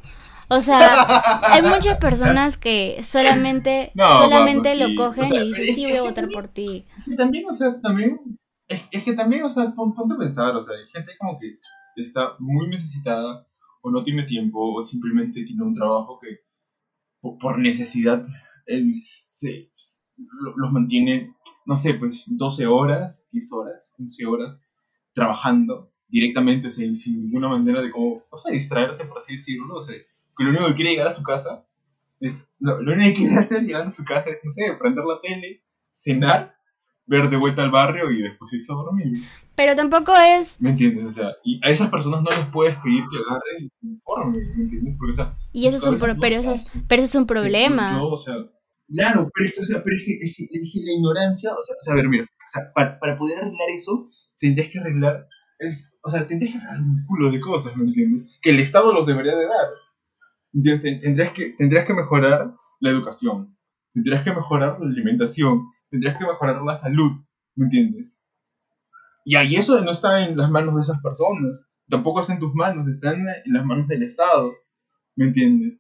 O 0.52 0.60
sea, 0.60 1.06
hay 1.44 1.62
muchas 1.62 1.98
personas 1.98 2.58
que 2.58 3.02
solamente, 3.02 3.90
solamente 3.96 4.76
lo 4.76 4.94
cogen 4.94 5.24
y 5.34 5.48
dicen, 5.48 5.74
sí, 5.74 5.84
voy 5.86 5.96
a 5.96 6.02
votar 6.02 6.28
por 6.28 6.48
ti. 6.48 6.86
Y 7.06 7.16
también, 7.16 7.48
o 7.48 7.54
sea, 7.54 7.80
también, 7.80 8.20
es, 8.68 9.02
que 9.02 9.14
también, 9.14 9.44
o 9.44 9.50
sea, 9.50 9.72
ponte 9.74 10.14
a 10.14 10.18
pensar, 10.18 10.54
o 10.54 10.62
sea, 10.62 10.76
hay 10.76 10.86
gente 10.92 11.12
como 11.18 11.38
que 11.38 11.58
está 11.96 12.34
muy 12.38 12.68
necesitada 12.68 13.46
o 13.80 13.90
no 13.90 14.02
tiene 14.02 14.24
tiempo 14.24 14.74
o 14.74 14.82
simplemente 14.82 15.42
tiene 15.44 15.62
un 15.62 15.74
trabajo 15.74 16.18
que 16.20 16.40
por 17.22 17.58
necesidad, 17.58 18.22
él 18.66 18.92
se, 18.96 19.70
los 20.56 20.70
mantiene, 20.70 21.34
no 21.64 21.78
sé, 21.78 21.94
pues 21.94 22.24
12 22.26 22.66
horas, 22.66 23.28
10 23.32 23.52
horas, 23.52 23.94
15 23.96 24.26
horas 24.26 24.60
trabajando 25.14 25.92
directamente, 26.08 26.68
o 26.68 26.70
sea, 26.70 26.94
sin 26.94 27.24
ninguna 27.24 27.48
manera 27.48 27.80
de 27.80 27.90
cómo, 27.90 28.22
o 28.30 28.36
sea, 28.36 28.52
distraerse, 28.52 29.04
por 29.06 29.18
así 29.18 29.36
decirlo, 29.36 29.76
o 29.76 29.82
sea, 29.82 29.96
que 30.36 30.44
lo 30.44 30.50
único 30.50 30.66
que 30.68 30.74
quiere 30.74 30.90
llegar 30.90 31.08
a 31.08 31.12
su 31.12 31.22
casa 31.22 31.66
es, 32.20 32.48
lo, 32.58 32.78
único 32.78 33.08
que 33.08 33.14
quiere 33.14 33.34
hacer 33.38 33.62
llegando 33.62 33.88
a 33.88 33.92
su 33.92 34.04
casa 34.04 34.30
es, 34.30 34.38
no 34.42 34.50
sé, 34.50 34.76
prender 34.78 35.04
la 35.04 35.20
tele, 35.20 35.62
cenar, 35.90 36.56
ver 37.06 37.28
de 37.28 37.36
vuelta 37.36 37.62
al 37.62 37.70
barrio 37.70 38.10
y 38.10 38.22
después 38.22 38.52
irse 38.52 38.72
a 38.72 38.76
dormir. 38.76 39.22
Pero 39.54 39.76
tampoco 39.76 40.12
es... 40.16 40.60
¿Me 40.60 40.70
entiendes? 40.70 41.04
O 41.04 41.12
sea, 41.12 41.30
y 41.44 41.60
a 41.64 41.70
esas 41.70 41.90
personas 41.90 42.22
no 42.22 42.30
les 42.30 42.46
puedes 42.46 42.76
pedir 42.76 43.04
que 43.10 43.18
agarren 43.18 43.64
y 43.64 43.68
se 43.68 43.86
informen, 43.86 44.48
¿me 44.48 44.62
entiendes? 44.62 44.94
Porque, 44.98 45.10
o 45.10 45.14
sea, 45.14 45.36
y 45.52 45.66
eso 45.66 45.76
es 45.76 45.82
un, 46.02 46.20
pero 46.20 46.40
eso 46.40 46.52
es, 46.52 46.72
pero 46.88 47.02
eso 47.02 47.10
es 47.10 47.14
un 47.16 47.26
problema. 47.26 47.98
Yo, 47.98 48.08
o 48.08 48.16
sea, 48.16 48.34
claro, 48.88 49.28
pero 49.34 49.48
es 49.48 49.54
que, 49.54 49.60
o 49.60 49.64
sea, 49.64 49.82
pero 49.84 49.96
es 49.96 50.02
que, 50.04 50.12
es 50.12 50.36
que, 50.36 50.80
la 50.84 50.92
ignorancia, 50.92 51.52
o 51.52 51.62
sea, 51.62 51.76
o 51.76 51.84
sea, 51.84 51.92
a 51.92 51.96
ver, 51.96 52.08
mira, 52.08 52.24
o 52.24 52.48
sea, 52.48 52.72
para, 52.72 52.98
para 52.98 53.18
poder 53.18 53.38
arreglar 53.38 53.68
eso, 53.74 54.08
tendrías 54.38 54.70
que 54.70 54.78
arreglar, 54.78 55.26
el, 55.58 55.74
o 56.02 56.08
sea, 56.08 56.26
tendrías 56.26 56.52
que 56.54 56.58
arreglar 56.58 56.80
un 56.80 57.04
culo 57.06 57.30
de 57.30 57.40
cosas, 57.40 57.76
¿me 57.76 57.84
entiendes? 57.84 58.30
Que 58.40 58.50
el 58.50 58.60
Estado 58.60 58.92
los 58.92 59.06
debería 59.06 59.36
de 59.36 59.46
dar. 59.46 59.66
¿Entiendes? 60.52 61.00
Tendrías 61.00 61.32
que, 61.32 61.54
tendrías 61.56 61.84
que 61.86 61.94
mejorar 61.94 62.54
la 62.80 62.90
educación, 62.90 63.56
tendrías 63.94 64.22
que 64.22 64.32
mejorar 64.32 64.78
la 64.80 64.86
alimentación, 64.86 65.68
tendrías 65.90 66.16
que 66.16 66.26
mejorar 66.26 66.62
la 66.62 66.74
salud, 66.74 67.12
¿me 67.54 67.64
entiendes? 67.64 68.22
Y 69.24 69.36
ahí 69.36 69.56
eso 69.56 69.80
no 69.80 69.90
está 69.90 70.26
en 70.26 70.36
las 70.36 70.50
manos 70.50 70.74
de 70.74 70.82
esas 70.82 71.00
personas, 71.00 71.70
tampoco 71.88 72.20
está 72.20 72.32
en 72.34 72.40
tus 72.40 72.54
manos, 72.54 72.88
está 72.88 73.12
en 73.12 73.24
las 73.24 73.64
manos 73.64 73.88
del 73.88 74.02
Estado, 74.02 74.52
¿me 75.14 75.26
entiendes? 75.26 75.78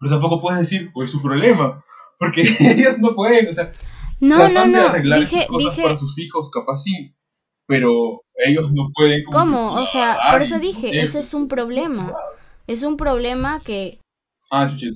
Pero 0.00 0.12
tampoco 0.12 0.40
puedes 0.40 0.60
decir, 0.60 0.90
pues 0.92 1.06
es 1.06 1.12
su 1.12 1.22
problema, 1.22 1.84
porque 2.18 2.42
ellos 2.60 2.98
no 2.98 3.14
pueden, 3.14 3.48
o 3.48 3.54
sea, 3.54 3.70
no, 4.20 4.48
no, 4.48 4.66
no. 4.66 4.78
de 4.80 4.86
arreglar 4.88 5.20
dije, 5.20 5.46
cosas 5.48 5.78
para 5.78 5.96
sus 5.96 6.18
hijos, 6.18 6.50
capaz 6.50 6.78
sí, 6.78 7.14
pero 7.66 8.22
ellos 8.34 8.72
no 8.72 8.90
pueden. 8.94 9.24
¿Cómo? 9.24 9.74
O 9.74 9.86
sea, 9.86 10.18
por 10.32 10.42
eso 10.42 10.58
dije, 10.58 11.00
ese 11.00 11.20
es 11.20 11.34
un 11.34 11.48
problema. 11.48 12.12
Es 12.70 12.84
un 12.84 12.96
problema 12.96 13.60
que. 13.64 13.98
Ah, 14.48 14.68
te 14.68 14.74
escuché. 14.74 14.94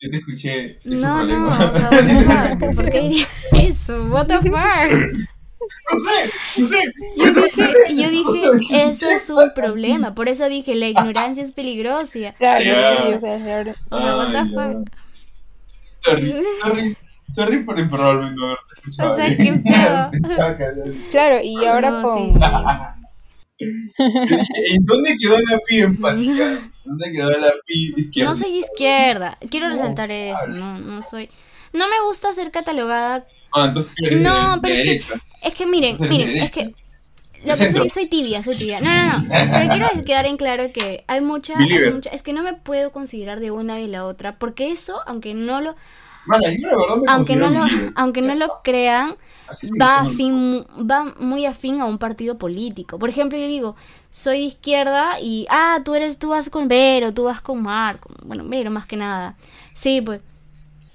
Yo 0.00 0.10
te 0.10 0.16
escuché. 0.16 0.78
Es 0.82 1.00
no, 1.00 1.12
un 1.12 1.18
problema. 1.20 1.58
no, 1.58 1.70
o 1.70 1.78
sea, 1.78 1.90
what 1.90 2.58
the 2.58 2.66
fuck. 2.66 2.74
¿Por 2.74 2.90
qué 2.90 3.00
diría 3.02 3.26
eso? 3.52 4.04
What 4.06 4.26
the 4.26 4.38
fuck. 4.38 4.50
No 5.92 5.98
sé, 6.00 6.32
no 6.56 6.66
sé. 6.66 6.82
Yo 7.16 7.32
dije, 7.32 7.94
yo 7.94 8.10
dije, 8.10 8.88
eso 8.88 9.08
es 9.08 9.30
un 9.30 9.54
problema. 9.54 10.12
Por 10.12 10.28
eso 10.28 10.48
dije, 10.48 10.74
la 10.74 10.88
ignorancia 10.88 11.44
es 11.44 11.52
peligrosa. 11.52 12.34
Claro, 12.38 12.64
yeah. 12.64 13.16
O 13.16 14.00
sea, 14.00 14.16
what 14.16 14.32
the 14.32 14.44
fuck. 14.50 14.90
Sorry, 16.02 16.34
sorry. 16.62 16.96
Sorry 17.28 17.64
por 17.64 17.78
improbablemente 17.78 18.40
no 18.40 18.46
haberte 18.46 18.74
escuchado. 18.76 19.12
O 19.12 19.14
sea, 19.14 19.36
qué 19.36 19.52
pedo. 19.52 20.94
claro, 21.12 21.40
y 21.44 21.64
ahora 21.64 21.90
no, 21.90 22.02
con. 22.02 22.34
Sí, 22.34 22.40
sí. 23.60 23.76
¿En 24.74 24.84
dónde 24.84 25.16
quedó 25.16 25.38
la? 25.42 25.60
¿Dónde 26.98 27.12
quedó 27.12 27.30
la 27.30 27.52
pi 27.66 27.94
izquierda? 27.96 28.30
No 28.30 28.36
soy 28.36 28.58
izquierda. 28.58 29.38
Quiero 29.50 29.68
resaltar 29.68 30.10
eso. 30.10 30.46
No, 30.48 30.78
no 30.78 31.02
soy. 31.02 31.28
No 31.72 31.88
me 31.88 32.00
gusta 32.06 32.32
ser 32.34 32.50
catalogada 32.50 33.26
Ah, 33.52 33.66
entonces 33.66 34.20
no, 34.20 34.58
pero 34.62 34.74
es 34.74 35.04
que, 35.04 35.14
es 35.42 35.54
que 35.54 35.66
miren, 35.66 35.96
miren, 36.00 36.30
es 36.30 36.50
que 36.50 36.74
lo 37.44 37.56
que 37.56 37.72
soy, 37.72 37.88
soy 37.90 38.06
tibia, 38.06 38.42
soy 38.42 38.56
tibia. 38.56 38.80
No, 38.80 38.90
no, 38.90 39.18
no. 39.18 39.28
Pero 39.28 39.70
quiero 39.70 39.88
quedar 40.06 40.26
en 40.26 40.36
claro 40.36 40.72
que 40.72 41.04
hay 41.06 41.20
mucha, 41.20 41.58
hay 41.58 41.90
mucha, 41.92 42.10
es 42.10 42.22
que 42.22 42.32
no 42.32 42.42
me 42.42 42.54
puedo 42.54 42.92
considerar 42.92 43.40
de 43.40 43.50
una 43.50 43.80
y 43.80 43.88
la 43.88 44.06
otra, 44.06 44.38
porque 44.38 44.70
eso, 44.70 45.02
aunque 45.06 45.34
no 45.34 45.60
lo, 45.60 45.76
aunque 47.08 47.36
no 47.36 47.50
lo, 47.50 47.66
aunque 47.94 48.22
no 48.22 48.34
lo 48.34 48.48
crean, 48.62 49.16
va 49.80 50.00
afín, 50.00 50.64
va 50.78 51.14
muy 51.18 51.46
afín 51.46 51.80
a 51.80 51.84
un 51.84 51.98
partido 51.98 52.38
político. 52.38 52.98
Por 52.98 53.08
ejemplo, 53.08 53.38
yo 53.38 53.46
digo, 53.46 53.76
soy 54.10 54.38
de 54.38 54.44
izquierda 54.44 55.20
y 55.20 55.46
ah, 55.50 55.80
tú 55.84 55.94
eres, 55.94 56.18
tú 56.18 56.30
vas 56.30 56.50
con 56.50 56.68
Vero, 56.68 57.12
tú 57.12 57.24
vas 57.24 57.40
con 57.40 57.62
Marco, 57.62 58.10
bueno, 58.24 58.44
Vero 58.46 58.70
más 58.70 58.86
que 58.86 58.96
nada. 58.96 59.36
Sí, 59.74 60.00
pues 60.00 60.20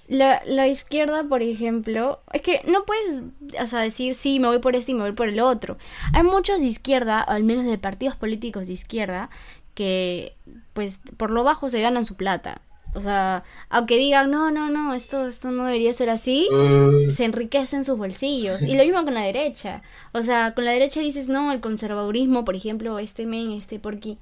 la, 0.07 0.41
la, 0.45 0.67
izquierda, 0.67 1.23
por 1.25 1.41
ejemplo, 1.41 2.21
es 2.31 2.41
que 2.41 2.61
no 2.65 2.85
puedes 2.85 3.23
o 3.61 3.67
sea, 3.67 3.79
decir 3.79 4.15
sí, 4.15 4.39
me 4.39 4.47
voy 4.47 4.59
por 4.59 4.75
este 4.75 4.91
y 4.91 4.95
me 4.95 5.01
voy 5.01 5.11
por 5.11 5.27
el 5.27 5.39
otro. 5.39 5.77
Hay 6.13 6.23
muchos 6.23 6.61
de 6.61 6.67
izquierda, 6.67 7.19
al 7.19 7.43
menos 7.43 7.65
de 7.65 7.77
partidos 7.77 8.15
políticos 8.15 8.67
de 8.67 8.73
izquierda, 8.73 9.29
que 9.73 10.35
pues 10.73 11.01
por 11.17 11.31
lo 11.31 11.43
bajo 11.43 11.69
se 11.69 11.81
ganan 11.81 12.05
su 12.05 12.15
plata. 12.15 12.61
O 12.93 13.01
sea, 13.01 13.43
aunque 13.69 13.97
digan, 13.97 14.31
no, 14.31 14.49
no, 14.49 14.69
no, 14.69 14.93
esto, 14.93 15.27
esto 15.27 15.51
no 15.51 15.65
debería 15.65 15.93
ser 15.93 16.09
así, 16.09 16.47
uh. 16.51 17.11
se 17.11 17.25
enriquecen 17.25 17.83
sus 17.83 17.97
bolsillos. 17.97 18.63
Y 18.63 18.75
lo 18.75 18.83
mismo 18.83 19.03
con 19.03 19.13
la 19.13 19.21
derecha. 19.21 19.83
O 20.13 20.21
sea, 20.21 20.53
con 20.53 20.65
la 20.65 20.71
derecha 20.71 21.01
dices, 21.01 21.27
no, 21.27 21.51
el 21.51 21.59
conservadurismo, 21.59 22.43
por 22.43 22.55
ejemplo, 22.55 22.97
este 22.99 23.25
men, 23.25 23.51
este 23.51 23.79
porqui, 23.79 24.17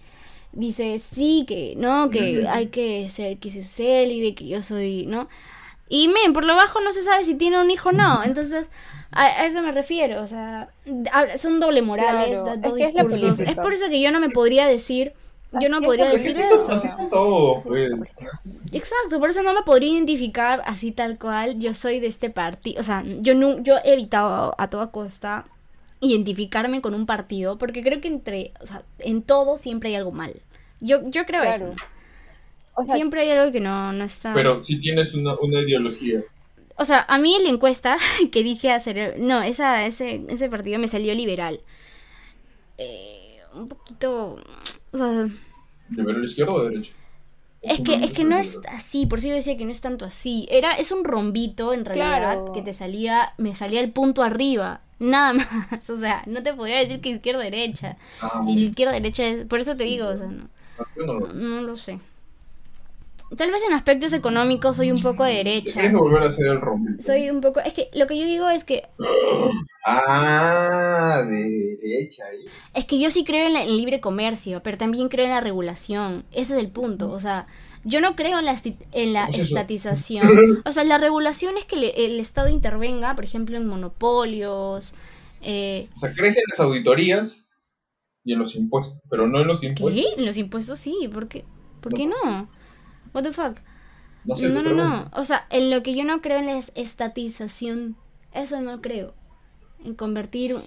dice, 0.51 0.99
sí, 0.99 1.45
que 1.47 1.76
no, 1.78 2.09
que 2.09 2.47
hay 2.49 2.68
que 2.68 3.07
ser, 3.09 3.38
que 3.38 3.51
soy 3.51 3.63
célibe, 3.63 4.36
que 4.36 4.47
yo 4.47 4.61
soy, 4.61 5.05
¿no? 5.05 5.28
Y 5.88 6.07
men, 6.07 6.34
por 6.34 6.45
lo 6.45 6.55
bajo 6.55 6.82
no 6.82 6.91
se 6.91 7.03
sabe 7.03 7.26
si 7.26 7.36
tiene 7.36 7.61
un 7.61 7.70
hijo 7.70 7.89
o 7.89 7.91
no. 7.91 8.24
Entonces, 8.24 8.66
a, 9.11 9.45
eso 9.45 9.61
me 9.61 9.72
refiero. 9.72 10.22
O 10.22 10.28
sea, 10.28 10.70
son 11.38 11.59
doble 11.59 11.82
morales, 11.82 12.39
dos 12.61 12.76
discursos. 12.76 13.39
Es, 13.39 13.55
por 13.55 13.74
eso 13.74 13.89
que 13.89 14.01
yo 14.01 14.11
no 14.11 14.20
me 14.20 14.30
podría 14.30 14.66
decir. 14.68 15.13
Yo 15.62 15.70
no 15.70 15.82
podría 15.82 16.10
decir 16.10 16.32
eso. 16.32 16.72
Así 16.72 16.89
son 16.89 17.10
todos, 17.10 17.64
pues. 17.64 17.91
Exacto, 18.72 19.20
por 19.20 19.30
eso 19.30 19.43
no 19.43 19.53
me 19.53 19.64
podría 19.64 19.93
identificar 19.93 20.62
así 20.66 20.91
tal 20.91 21.18
cual. 21.18 21.60
Yo 21.60 21.74
soy 21.74 21.99
de 21.99 22.08
este 22.08 22.30
partido. 22.30 22.80
O 22.80 22.84
sea, 22.84 23.03
yo, 23.22 23.36
no, 23.36 23.60
yo 23.62 23.78
he 23.84 23.93
evitado 23.93 24.56
a 24.58 24.70
toda 24.70 24.91
costa 24.91 25.45
identificarme 26.01 26.82
con 26.82 26.93
un 26.93 27.06
partido 27.06 27.58
porque 27.58 27.84
creo 27.84 28.01
que 28.01 28.08
entre. 28.08 28.53
O 28.62 28.68
sea, 28.68 28.84
en 28.99 29.22
todo 29.22 29.58
siempre 29.58 29.89
hay 29.89 29.95
algo 29.95 30.12
mal. 30.12 30.41
Yo, 30.80 31.10
yo 31.10 31.26
creo 31.26 31.43
eso. 31.43 31.74
Siempre 32.91 33.22
hay 33.22 33.32
algo 33.32 33.51
que 33.51 33.62
no, 33.62 33.93
no 33.93 34.03
está. 34.03 34.34
Pero 34.34 34.62
si 34.62 34.80
tienes 34.80 35.14
una, 35.14 35.36
una 35.39 35.62
ideología. 35.62 36.22
O 36.78 36.84
sea, 36.84 37.06
a 37.08 37.18
mí 37.18 37.38
la 37.41 37.49
encuesta 37.49 37.97
que 38.32 38.43
dije 38.43 38.72
hacer. 38.72 39.20
No, 39.20 39.41
esa, 39.41 39.86
ese, 39.86 40.26
ese 40.28 40.49
partido 40.49 40.80
me 40.80 40.88
salió 40.88 41.14
liberal. 41.14 41.62
Eh, 42.78 43.39
un 43.53 43.70
poquito. 43.70 44.38
O 44.91 44.97
sea, 44.97 45.30
¿Liberal 45.89 46.23
izquierdo 46.23 46.55
o 46.55 46.63
derecho? 46.63 46.93
Es 47.61 47.81
que, 47.81 47.95
es 47.95 48.11
que 48.11 48.23
no 48.23 48.38
es 48.38 48.59
así, 48.69 49.07
por 49.07 49.19
eso 49.19 49.29
yo 49.29 49.33
decía 49.33 49.57
que 49.57 49.65
no 49.65 49.71
es 49.71 49.81
tanto 49.81 50.05
así. 50.05 50.47
Era, 50.51 50.73
es 50.73 50.91
un 50.91 51.03
rombito 51.03 51.73
en 51.73 51.83
realidad 51.83 52.53
que 52.53 52.61
te 52.61 52.75
salía, 52.75 53.33
me 53.38 53.55
salía 53.55 53.81
el 53.81 53.91
punto 53.91 54.21
arriba. 54.21 54.81
Nada 54.99 55.33
más. 55.71 55.89
O 55.89 55.97
sea, 55.97 56.23
no 56.27 56.43
te 56.43 56.53
podría 56.53 56.77
decir 56.77 57.01
que 57.01 57.09
izquierda 57.09 57.39
o 57.39 57.43
derecha. 57.43 57.97
Ah, 58.21 58.41
si 58.45 58.55
la 58.55 58.65
izquierda 58.65 58.91
o 58.91 58.95
derecha 58.95 59.25
es. 59.25 59.45
Por 59.45 59.59
eso 59.59 59.75
te 59.75 59.83
digo, 59.83 60.07
o 60.07 60.17
sea, 60.17 60.27
no, 60.27 61.19
no 61.33 61.61
lo 61.61 61.75
sé. 61.75 61.99
Tal 63.36 63.51
vez 63.51 63.61
en 63.67 63.73
aspectos 63.73 64.13
económicos 64.13 64.76
soy 64.76 64.91
un 64.91 65.01
poco 65.01 65.23
de 65.23 65.34
derecha. 65.34 65.73
¿Quieres 65.73 65.93
volver 65.93 66.23
a 66.23 66.28
hacer 66.28 66.45
el? 66.45 67.03
Soy 67.03 67.30
un 67.30 67.41
poco. 67.41 67.59
Es 67.59 67.73
que 67.73 67.89
lo 67.93 68.05
que 68.07 68.17
yo 68.17 68.26
digo 68.26 68.49
es 68.49 68.63
que. 68.63 68.84
Ah, 69.88 71.21
de 71.30 71.78
derecha. 71.80 72.23
Es 72.73 72.86
que 72.86 72.99
yo 72.99 73.11
sí 73.11 73.23
creo 73.23 73.47
en, 73.47 73.55
el 73.55 73.78
libre 73.78 74.01
comercio, 74.01 74.63
pero 74.63 74.80
también 74.80 75.09
creo 75.09 75.26
en 75.26 75.32
la 75.32 75.41
regulación. 75.41 76.26
Ese 76.32 76.53
es 76.53 76.59
el 76.59 76.69
punto. 76.69 77.11
O 77.11 77.19
sea, 77.19 77.45
yo 77.84 78.01
no 78.01 78.15
creo 78.15 78.39
en 78.39 78.45
la, 78.45 78.59
en 78.93 79.13
la 79.13 79.28
estatización. 79.28 80.63
O 80.65 80.71
sea, 80.71 80.84
la 80.86 80.97
regulación 80.97 81.59
es 81.59 81.65
que 81.65 81.76
el 81.76 82.19
Estado 82.19 82.49
intervenga, 82.49 83.13
por 83.13 83.26
ejemplo, 83.26 83.57
en 83.57 83.67
monopolios. 83.67 84.95
Eh... 85.41 85.88
O 85.95 85.99
sea, 85.99 86.13
crecen 86.13 86.43
las 86.49 86.59
auditorías 86.59 87.45
y 88.23 88.34
en 88.34 88.39
los 88.39 88.55
impuestos, 88.55 88.99
pero 89.07 89.28
no 89.28 89.39
en 89.41 89.47
los 89.47 89.63
impuestos. 89.63 90.03
¿Qué? 90.03 90.19
En 90.19 90.26
los 90.26 90.38
impuestos 90.38 90.80
sí, 90.80 91.07
¿por 91.13 91.28
qué, 91.28 91.45
¿Por 91.80 91.93
qué 91.93 92.07
no? 92.07 92.49
What 93.16 93.24
the 93.24 93.32
fuck? 93.32 93.57
No, 94.26 94.36
no, 94.49 94.61
no, 94.61 94.74
no. 94.74 95.09
O 95.13 95.24
sea, 95.24 95.47
en 95.49 95.70
lo 95.70 95.82
que 95.84 95.95
yo 95.95 96.03
no 96.03 96.22
creo 96.22 96.39
en 96.39 96.47
la 96.47 96.57
estatización, 96.57 97.95
eso 98.34 98.59
no 98.59 98.82
creo. 98.82 99.13
En 99.86 99.95
convertir. 99.95 100.57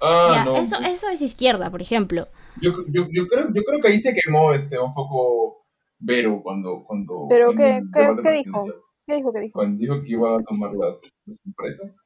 Ah, 0.00 0.44
no, 0.46 0.56
eso, 0.56 0.76
eso 0.78 1.08
es 1.08 1.20
izquierda, 1.22 1.70
por 1.70 1.82
ejemplo. 1.82 2.28
Yo, 2.62 2.70
yo, 2.88 3.08
yo, 3.10 3.26
creo, 3.26 3.48
yo 3.52 3.62
creo 3.64 3.80
que 3.82 3.88
ahí 3.88 3.98
se 3.98 4.14
quemó 4.14 4.52
este 4.52 4.78
un 4.78 4.94
poco 4.94 5.64
Vero 5.98 6.40
cuando. 6.40 6.84
cuando 6.86 7.26
¿Pero 7.28 7.50
qué, 7.50 7.82
qué, 7.92 8.08
¿qué 8.22 8.30
dijo? 8.30 8.66
¿Qué 9.04 9.16
dijo? 9.16 9.32
¿Qué 9.32 9.40
dijo? 9.40 9.52
Cuando 9.54 9.78
dijo 9.78 10.00
que 10.02 10.12
iba 10.12 10.36
a 10.36 10.42
tomar 10.44 10.72
las, 10.74 11.12
las 11.26 11.40
empresas. 11.44 11.98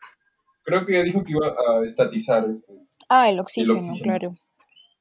Creo 0.62 0.86
que 0.86 1.02
dijo 1.02 1.22
que 1.22 1.32
iba 1.32 1.48
a 1.48 1.84
estatizar 1.84 2.48
este. 2.48 2.72
Ah, 3.10 3.28
el 3.28 3.40
oxígeno, 3.40 3.78
claro. 4.02 4.34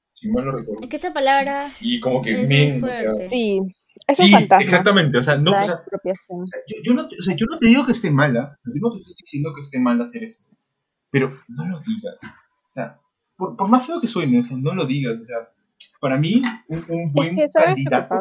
Si 0.10 0.30
mal 0.30 0.44
no 0.44 0.52
recuerdo. 0.52 0.82
Es 0.84 0.90
que 0.90 0.96
esta 0.98 1.14
palabra. 1.14 1.74
Y 1.80 2.02
como 2.02 2.22
que 2.22 2.46
men, 2.46 2.84
o 2.84 2.90
sea, 2.90 3.14
Sí, 3.30 3.62
es 4.08 4.18
sí, 4.18 4.34
exactamente, 4.60 5.18
o 5.18 5.24
sea, 5.24 5.38
no, 5.38 5.52
o 5.52 5.64
sea, 5.64 5.84
yo, 6.68 6.76
yo, 6.84 6.94
no, 6.94 7.04
o 7.04 7.24
sea, 7.24 7.36
yo 7.36 7.46
no 7.50 7.58
te 7.60 7.68
digo 7.68 7.86
que 7.86 7.92
esté 7.92 8.12
mala, 8.12 8.60
yo 8.66 8.80
no 8.82 8.92
te 8.92 8.98
estoy 8.98 9.16
diciendo 9.18 9.52
que 9.54 9.62
esté 9.62 9.80
mal 9.80 10.02
hacer 10.02 10.24
eso, 10.24 10.44
pero 11.10 11.40
no 11.48 11.68
lo 11.68 11.80
digas, 11.80 12.16
o 12.24 12.70
sea, 12.70 13.00
por, 13.38 13.56
por 13.56 13.70
más 13.70 13.86
feo 13.86 14.02
que 14.02 14.08
suene, 14.08 14.40
o 14.40 14.44
sea, 14.44 14.58
no 14.58 14.74
lo 14.74 14.86
digas, 14.86 15.18
o 15.20 15.24
sea, 15.24 15.50
para 16.00 16.18
mí, 16.18 16.42
un, 16.68 16.86
un 16.90 17.14
buen 17.14 17.38
candidato, 17.54 18.16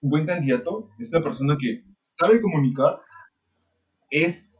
un 0.00 0.10
buen 0.10 0.26
candidato 0.26 0.90
es 0.98 1.12
una 1.12 1.22
persona 1.22 1.56
que 1.58 1.84
sabe 1.98 2.40
comunicar, 2.40 3.00
es, 4.10 4.56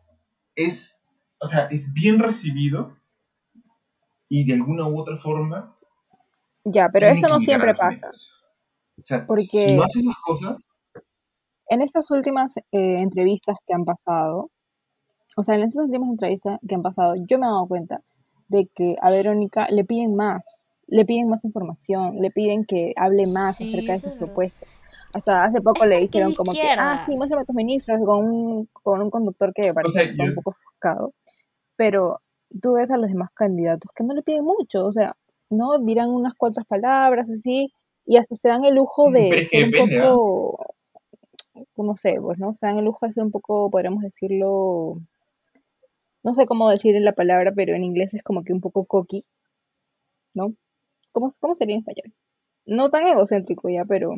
es, 0.56 1.00
o 1.38 1.46
sea, 1.46 1.66
es 1.66 1.92
bien 1.92 2.18
recibido 2.18 2.96
y 4.28 4.44
de 4.44 4.54
alguna 4.54 4.86
u 4.88 4.98
otra 4.98 5.16
forma. 5.16 5.76
Ya, 6.64 6.88
pero 6.88 7.06
eso 7.06 7.28
no 7.28 7.38
siempre 7.40 7.74
pasa. 7.74 8.10
O 8.98 9.02
sea, 9.02 9.26
Porque 9.26 9.44
si 9.44 9.76
no 9.76 9.82
haces 9.82 10.04
esas 10.04 10.18
cosas... 10.24 10.68
En 11.68 11.80
estas 11.80 12.10
últimas 12.10 12.56
eh, 12.56 13.00
entrevistas 13.00 13.56
que 13.66 13.74
han 13.74 13.84
pasado, 13.84 14.50
o 15.36 15.42
sea, 15.42 15.54
en 15.54 15.62
estas 15.62 15.84
últimas 15.86 16.10
entrevistas 16.10 16.60
que 16.66 16.74
han 16.74 16.82
pasado, 16.82 17.14
yo 17.16 17.38
me 17.38 17.46
he 17.46 17.48
dado 17.48 17.66
cuenta 17.66 18.02
de 18.48 18.68
que 18.74 18.96
a 19.00 19.10
Verónica 19.10 19.66
le 19.70 19.84
piden 19.84 20.14
más, 20.14 20.44
le 20.86 21.04
piden 21.04 21.28
más 21.28 21.44
información, 21.44 22.20
le 22.20 22.30
piden 22.30 22.64
que 22.64 22.92
hable 22.96 23.26
más 23.26 23.60
acerca 23.60 23.94
de 23.94 24.00
sus 24.00 24.12
propuestas. 24.12 24.68
Hasta 25.14 25.44
hace 25.44 25.60
poco 25.60 25.86
le 25.86 26.00
dijeron 26.00 26.34
como 26.34 26.52
que, 26.52 26.68
ah, 26.76 27.02
sí, 27.06 27.16
muéstrame 27.16 27.42
a 27.42 27.46
tus 27.46 27.54
ministros 27.54 28.00
con 28.04 28.26
un, 28.26 28.68
con 28.72 29.00
un 29.00 29.10
conductor 29.10 29.52
que 29.54 29.72
parece 29.72 30.12
un 30.18 30.34
poco 30.34 30.50
ofuscado. 30.50 31.14
Pero 31.76 32.20
tú 32.60 32.74
ves 32.74 32.90
a 32.90 32.96
los 32.96 33.08
demás 33.08 33.30
candidatos 33.34 33.90
que 33.94 34.04
no 34.04 34.14
le 34.14 34.22
piden 34.22 34.44
mucho, 34.44 34.84
o 34.84 34.92
sea, 34.92 35.16
no 35.50 35.78
dirán 35.78 36.10
unas 36.10 36.34
cuantas 36.34 36.64
palabras 36.66 37.28
así, 37.30 37.72
y 38.06 38.16
hasta 38.16 38.34
se 38.34 38.48
dan 38.48 38.64
el 38.64 38.74
lujo 38.74 39.10
de 39.10 39.44
ser 39.44 39.64
un 39.66 39.70
poco, 39.72 40.58
no 41.76 41.96
sé, 41.96 42.16
pues, 42.20 42.38
¿no? 42.38 42.52
Se 42.52 42.66
dan 42.66 42.78
el 42.78 42.84
lujo 42.84 43.06
de 43.06 43.12
ser 43.12 43.24
un 43.24 43.30
poco, 43.30 43.70
podríamos 43.70 44.02
decirlo, 44.02 45.00
no 46.22 46.34
sé 46.34 46.46
cómo 46.46 46.70
decir 46.70 46.94
la 47.00 47.12
palabra, 47.12 47.52
pero 47.54 47.74
en 47.74 47.84
inglés 47.84 48.14
es 48.14 48.22
como 48.22 48.44
que 48.44 48.52
un 48.52 48.60
poco 48.60 48.84
cocky, 48.84 49.24
¿no? 50.34 50.54
¿Cómo, 51.12 51.32
cómo 51.38 51.54
sería 51.54 51.74
en 51.74 51.80
español? 51.80 52.12
No 52.66 52.90
tan 52.90 53.06
egocéntrico 53.06 53.68
ya, 53.68 53.84
pero 53.84 54.14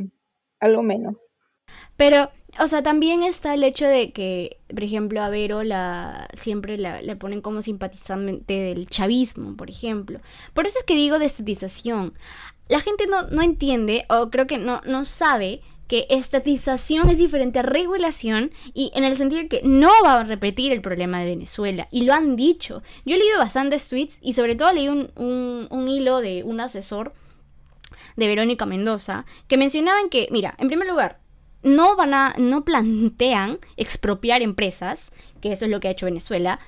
algo 0.61 0.83
menos. 0.83 1.35
Pero, 1.97 2.31
o 2.61 2.69
sea, 2.69 2.83
también 2.83 3.23
está 3.23 3.55
el 3.55 3.65
hecho 3.65 3.87
de 3.87 4.13
que, 4.13 4.59
por 4.69 4.85
ejemplo, 4.85 5.21
a 5.21 5.31
Vero 5.31 5.63
la, 5.63 6.29
siempre 6.35 6.79
la, 6.79 7.03
le 7.03 7.17
ponen 7.17 7.41
como 7.41 7.63
simpatizante 7.63 8.55
del 8.55 8.87
chavismo, 8.89 9.57
por 9.57 9.71
ejemplo. 9.71 10.21
Por 10.55 10.67
eso 10.67 10.79
es 10.79 10.85
que 10.85 10.95
digo 10.95 11.19
de 11.19 11.27
estatización 11.27 12.15
la 12.69 12.81
gente 12.81 13.07
no, 13.07 13.23
no 13.29 13.43
entiende 13.43 14.05
o 14.09 14.31
creo 14.31 14.47
que 14.47 14.59
no, 14.59 14.81
no 14.87 15.05
sabe 15.05 15.61
que 15.89 16.07
estatización 16.11 17.09
es 17.11 17.19
diferente 17.19 17.61
a 17.61 17.63
regulación 17.63 18.51
y 18.75 18.91
en 18.95 19.05
el 19.05 19.17
sentido 19.17 19.43
de 19.43 19.49
que 19.49 19.61
no 19.63 19.91
va 20.05 20.21
a 20.21 20.25
repetir 20.25 20.73
el 20.73 20.81
problema 20.81 21.21
de 21.21 21.27
Venezuela. 21.27 21.87
Y 21.93 22.03
lo 22.03 22.13
han 22.13 22.35
dicho. 22.35 22.83
Yo 23.05 23.15
he 23.15 23.19
leído 23.19 23.39
bastantes 23.39 23.89
tweets 23.89 24.19
y 24.21 24.33
sobre 24.33 24.57
todo 24.57 24.73
leí 24.73 24.89
un, 24.89 25.11
un, 25.15 25.69
un 25.71 25.89
hilo 25.89 26.21
de 26.21 26.43
un 26.43 26.61
asesor 26.61 27.15
de 28.17 28.27
Verónica 28.27 28.67
Mendoza 28.67 29.27
que 29.47 29.59
mencionaban 29.59 30.09
que, 30.09 30.29
mira, 30.33 30.55
en 30.59 30.69
primer 30.69 30.89
lugar, 30.89 31.21
no 31.63 31.97
van 31.97 32.15
a, 32.15 32.35
no 32.39 32.65
plantean 32.65 33.59
expropiar 33.77 34.43
empresas, 34.43 35.13
que 35.41 35.53
eso 35.53 35.67
es 35.67 35.71
lo 35.71 35.81
que 35.81 35.89
ha 35.89 35.93
hecho 35.93 36.07
Venezuela. 36.07 36.61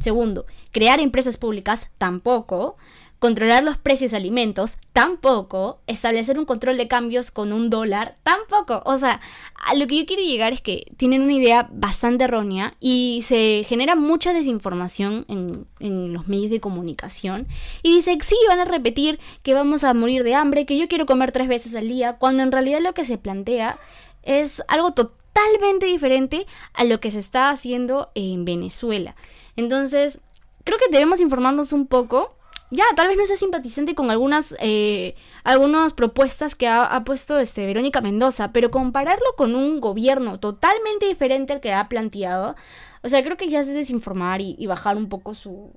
Segundo, 0.00 0.46
crear 0.70 1.00
empresas 1.00 1.36
públicas 1.36 1.90
tampoco 1.98 2.76
controlar 3.22 3.62
los 3.62 3.78
precios 3.78 4.10
de 4.10 4.16
alimentos, 4.16 4.78
tampoco, 4.92 5.78
establecer 5.86 6.40
un 6.40 6.44
control 6.44 6.76
de 6.76 6.88
cambios 6.88 7.30
con 7.30 7.52
un 7.52 7.70
dólar, 7.70 8.16
tampoco. 8.24 8.82
O 8.84 8.96
sea, 8.96 9.20
a 9.54 9.76
lo 9.76 9.86
que 9.86 9.96
yo 9.96 10.06
quiero 10.06 10.24
llegar 10.24 10.52
es 10.52 10.60
que 10.60 10.92
tienen 10.96 11.22
una 11.22 11.34
idea 11.34 11.68
bastante 11.70 12.24
errónea 12.24 12.74
y 12.80 13.20
se 13.22 13.64
genera 13.68 13.94
mucha 13.94 14.32
desinformación 14.32 15.24
en, 15.28 15.68
en 15.78 16.12
los 16.12 16.26
medios 16.26 16.50
de 16.50 16.58
comunicación. 16.58 17.46
Y 17.84 17.94
dice, 17.94 18.18
sí, 18.22 18.34
van 18.48 18.58
a 18.58 18.64
repetir 18.64 19.20
que 19.44 19.54
vamos 19.54 19.84
a 19.84 19.94
morir 19.94 20.24
de 20.24 20.34
hambre, 20.34 20.66
que 20.66 20.76
yo 20.76 20.88
quiero 20.88 21.06
comer 21.06 21.30
tres 21.30 21.46
veces 21.46 21.76
al 21.76 21.88
día, 21.88 22.14
cuando 22.14 22.42
en 22.42 22.50
realidad 22.50 22.80
lo 22.80 22.92
que 22.92 23.04
se 23.04 23.18
plantea 23.18 23.78
es 24.24 24.64
algo 24.66 24.94
totalmente 24.94 25.86
diferente 25.86 26.44
a 26.74 26.82
lo 26.82 26.98
que 26.98 27.12
se 27.12 27.20
está 27.20 27.50
haciendo 27.50 28.10
en 28.16 28.44
Venezuela. 28.44 29.14
Entonces, 29.54 30.18
creo 30.64 30.76
que 30.78 30.90
debemos 30.90 31.20
informarnos 31.20 31.72
un 31.72 31.86
poco 31.86 32.34
ya, 32.72 32.84
tal 32.96 33.08
vez 33.08 33.18
no 33.18 33.26
sea 33.26 33.36
simpatizante 33.36 33.94
con 33.94 34.10
algunas, 34.10 34.56
eh, 34.58 35.14
algunas 35.44 35.92
propuestas 35.92 36.54
que 36.54 36.66
ha, 36.66 37.04
puesto 37.04 37.38
este, 37.38 37.66
Verónica 37.66 38.00
Mendoza, 38.00 38.50
pero 38.52 38.70
compararlo 38.70 39.36
con 39.36 39.54
un 39.54 39.78
gobierno 39.78 40.40
totalmente 40.40 41.06
diferente 41.06 41.52
al 41.52 41.60
que 41.60 41.74
ha 41.74 41.86
planteado, 41.90 42.56
o 43.02 43.10
sea, 43.10 43.22
creo 43.22 43.36
que 43.36 43.50
ya 43.50 43.60
es 43.60 43.72
desinformar 43.72 44.40
y, 44.40 44.66
bajar 44.66 44.96
un 44.96 45.10
poco 45.10 45.34
su, 45.34 45.74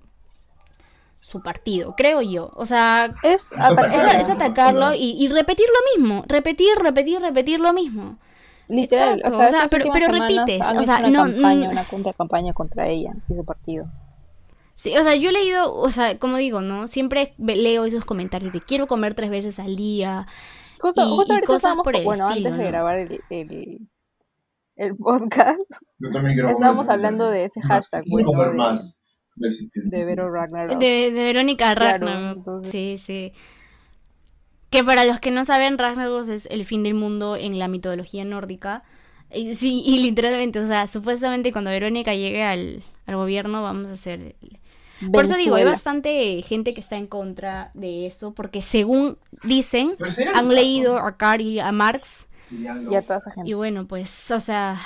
su 1.20 1.42
partido, 1.42 1.96
creo 1.98 2.22
yo. 2.22 2.52
O 2.56 2.66
sea, 2.66 3.14
es, 3.24 3.52
es, 3.52 4.30
atacarlo 4.30 4.94
y, 4.96 5.28
repetir 5.28 5.66
lo 5.68 6.02
mismo, 6.02 6.24
repetir, 6.30 6.78
repetir, 6.78 7.20
repetir 7.20 7.60
lo 7.60 7.74
mismo. 7.74 8.18
Literal, 8.70 9.22
o 9.26 9.48
sea, 9.50 9.68
pero, 9.70 9.92
pero 9.92 10.08
repites, 10.08 10.62
o 10.62 10.84
sea, 10.86 11.00
no, 11.10 11.24
campaña, 11.24 11.70
una 11.70 11.84
contra 11.84 12.14
campaña 12.14 12.54
contra 12.54 12.88
ella 12.88 13.12
y 13.30 13.36
su 13.36 13.44
partido. 13.44 13.86
Sí, 14.78 14.96
o 14.98 15.04
sea, 15.04 15.16
yo 15.16 15.30
he 15.30 15.34
leído, 15.34 15.74
o 15.74 15.90
sea, 15.90 16.20
como 16.20 16.36
digo, 16.38 16.60
¿no? 16.62 16.88
Siempre 16.90 17.34
leo 17.38 17.86
esos 17.86 18.04
comentarios 18.04 18.52
de 18.52 18.60
quiero 18.62 18.88
comer 18.88 19.14
tres 19.14 19.30
veces 19.30 19.58
al 19.58 19.76
día. 19.78 20.28
Justo, 20.80 21.02
y, 21.02 21.42
cosas 21.46 21.76
por 21.82 21.96
el 21.96 22.04
bueno, 22.04 22.28
estilo, 22.30 22.50
antes 22.50 22.64
de 22.66 22.70
grabar 22.72 22.98
el, 22.98 23.88
el 24.76 24.96
podcast, 24.98 25.60
Yo 26.00 26.12
también 26.12 26.36
quiero 26.36 26.50
estábamos 26.50 26.84
comer. 26.86 26.92
hablando 26.94 27.30
de 27.30 27.46
ese 27.46 27.62
hashtag, 27.62 28.04
quiero 28.04 28.12
bueno, 28.26 28.28
comer 28.28 28.52
de- 28.52 28.58
más. 28.58 29.00
de 29.38 30.06
Vero 30.06 30.30
Ragnarok. 30.30 30.78
De, 30.78 31.12
de 31.12 31.24
Verónica 31.24 31.74
Ragnarok. 31.74 32.66
Sí, 32.66 32.98
sí. 32.98 33.32
Que 34.70 34.84
para 34.84 35.06
los 35.06 35.22
que 35.22 35.32
no 35.32 35.46
saben, 35.46 35.78
Ragnarok 35.78 36.28
es 36.28 36.48
el 36.48 36.66
fin 36.66 36.84
del 36.84 36.96
mundo 36.96 37.38
en 37.38 37.58
la 37.60 37.70
mitología 37.70 38.26
nórdica. 38.26 38.84
Y, 39.34 39.56
sí, 39.56 39.82
y 39.86 40.00
literalmente, 40.04 40.60
o 40.60 40.68
sea, 40.68 40.86
supuestamente 40.88 41.54
cuando 41.54 41.72
Verónica 41.72 42.14
llegue 42.14 42.44
al, 42.44 42.84
al 43.06 43.16
gobierno 43.16 43.64
vamos 43.64 43.90
a 43.90 43.94
hacer... 43.94 44.36
el- 44.42 44.60
Por 45.12 45.26
eso 45.26 45.36
digo, 45.36 45.56
hay 45.56 45.64
bastante 45.72 46.42
gente 46.44 46.74
que 46.74 46.82
está 46.82 46.96
en 46.98 47.08
contra 47.08 47.72
de 47.74 48.06
eso, 48.08 48.34
porque 48.34 48.62
según 48.62 49.18
dicen, 49.44 49.96
han 50.34 50.48
leído 50.56 50.98
a 50.98 51.18
Cari, 51.18 51.60
a 51.60 51.72
Marx, 51.72 52.28
Y 52.92 52.96
a 52.96 53.02
toda 53.02 53.18
esa 53.20 53.32
gente. 53.32 53.50
y 53.50 53.54
bueno, 53.54 53.88
pues, 53.88 54.32
o 54.32 54.40
sea, 54.40 54.80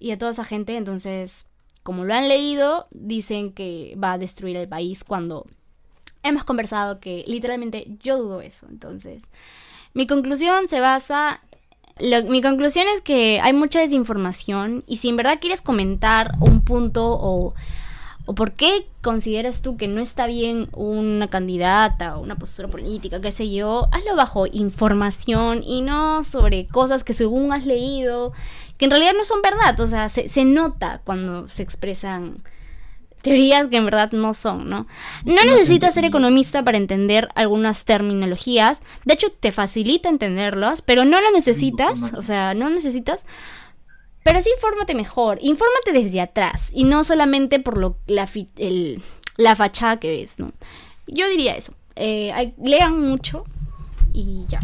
y 0.00 0.10
a 0.12 0.18
toda 0.18 0.30
esa 0.30 0.44
gente, 0.44 0.76
entonces, 0.76 1.46
como 1.82 2.04
lo 2.04 2.14
han 2.14 2.28
leído, 2.28 2.86
dicen 2.92 3.52
que 3.52 3.96
va 4.02 4.12
a 4.14 4.18
destruir 4.18 4.56
el 4.56 4.68
país 4.68 5.04
cuando 5.04 5.46
hemos 6.22 6.44
conversado 6.44 7.00
que 7.00 7.24
literalmente 7.26 7.86
yo 8.02 8.16
dudo 8.18 8.40
eso. 8.40 8.66
Entonces, 8.70 9.24
mi 9.92 10.06
conclusión 10.06 10.68
se 10.68 10.80
basa... 10.80 11.40
lo- 11.98 12.22
mi 12.30 12.40
conclusión 12.40 12.86
es 12.94 13.00
que 13.02 13.40
hay 13.42 13.52
mucha 13.52 13.80
desinformación 13.80 14.84
y 14.86 14.96
si 14.96 15.08
en 15.08 15.16
verdad 15.16 15.38
quieres 15.40 15.60
comentar 15.60 16.32
un 16.40 16.62
punto 16.62 17.18
o, 17.20 17.54
o 18.24 18.34
por 18.34 18.52
qué 18.52 18.86
consideras 19.02 19.62
tú 19.62 19.76
que 19.76 19.88
no 19.88 20.00
está 20.00 20.26
bien 20.26 20.68
una 20.72 21.28
candidata 21.28 22.16
o 22.16 22.22
una 22.22 22.36
postura 22.36 22.68
política, 22.68 23.20
qué 23.20 23.32
sé 23.32 23.50
yo, 23.50 23.88
hazlo 23.92 24.14
bajo 24.14 24.46
información 24.46 25.62
y 25.64 25.82
no 25.82 26.22
sobre 26.24 26.66
cosas 26.66 27.04
que 27.04 27.14
según 27.14 27.52
has 27.52 27.66
leído, 27.66 28.32
que 28.78 28.84
en 28.84 28.92
realidad 28.92 29.12
no 29.16 29.24
son 29.24 29.42
verdad, 29.42 29.78
o 29.80 29.86
sea, 29.86 30.08
se, 30.08 30.28
se 30.28 30.44
nota 30.44 31.00
cuando 31.04 31.48
se 31.48 31.62
expresan 31.62 32.42
teorías 33.22 33.68
que 33.68 33.76
en 33.76 33.84
verdad 33.84 34.10
no 34.12 34.34
son, 34.34 34.68
¿no? 34.68 34.86
No 35.24 35.44
necesitas 35.44 35.94
ser 35.94 36.04
economista 36.04 36.62
para 36.64 36.76
entender 36.76 37.28
algunas 37.34 37.84
terminologías, 37.84 38.82
de 39.04 39.14
hecho 39.14 39.30
te 39.30 39.52
facilita 39.52 40.08
entenderlas, 40.08 40.82
pero 40.82 41.04
no 41.04 41.20
lo 41.20 41.30
necesitas, 41.30 42.12
o 42.14 42.22
sea, 42.22 42.52
no 42.54 42.68
necesitas 42.68 43.24
pero 44.24 44.40
sí 44.40 44.50
infórmate 44.54 44.94
mejor, 44.94 45.38
infórmate 45.42 45.92
desde 45.92 46.20
atrás 46.20 46.70
y 46.74 46.84
no 46.84 47.04
solamente 47.04 47.60
por 47.60 47.78
lo, 47.78 47.98
la, 48.06 48.28
el- 48.56 49.02
la 49.36 49.56
fachada 49.56 49.98
que 49.98 50.08
ves, 50.10 50.38
¿no? 50.38 50.52
Yo 51.06 51.28
diría 51.28 51.54
eso. 51.56 51.74
Eh, 51.96 52.54
lean 52.62 53.00
mucho 53.00 53.44
y 54.12 54.44
ya. 54.48 54.60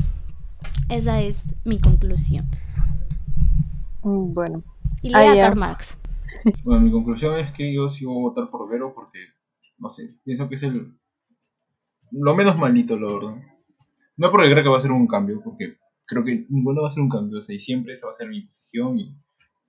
Esa 0.89 1.21
es 1.21 1.43
mi 1.65 1.79
conclusión. 1.81 2.47
Mm, 4.03 4.33
Bueno, 4.35 4.63
Y 5.03 5.13
Ah, 5.15 5.21
lea 5.23 5.35
ya. 5.35 5.43
Karl 5.43 5.59
Marx. 5.59 5.97
Bueno, 6.65 6.83
mi 6.83 6.91
conclusión 6.91 7.37
es 7.39 7.51
que 7.53 7.73
yo 7.75 7.89
sí 7.89 8.05
voy 8.05 8.17
a 8.19 8.29
votar 8.29 8.51
por 8.51 8.69
Vero 8.71 8.93
porque, 8.95 9.19
no 9.79 9.89
sé, 9.89 10.09
pienso 10.25 10.49
que 10.49 10.55
es 10.55 10.63
el 10.63 10.95
lo 12.11 12.35
menos 12.35 12.57
malito, 12.57 12.99
la 12.99 13.13
verdad. 13.13 13.43
No 14.17 14.31
porque 14.31 14.51
creo 14.51 14.63
que 14.63 14.69
va 14.71 14.79
a 14.79 14.81
ser 14.81 14.93
un 14.93 15.07
cambio, 15.07 15.41
porque 15.45 15.77
creo 16.07 16.25
que 16.25 16.47
ninguno 16.49 16.83
va 16.83 16.89
a 16.89 16.91
ser 16.91 17.03
un 17.03 17.09
cambio, 17.11 17.39
o 17.39 17.43
sea, 17.43 17.55
y 17.55 17.59
siempre 17.61 17.93
esa 17.93 18.07
va 18.07 18.13
a 18.13 18.17
ser 18.17 18.29
mi 18.29 18.43
posición, 18.43 18.99
y, 18.99 19.15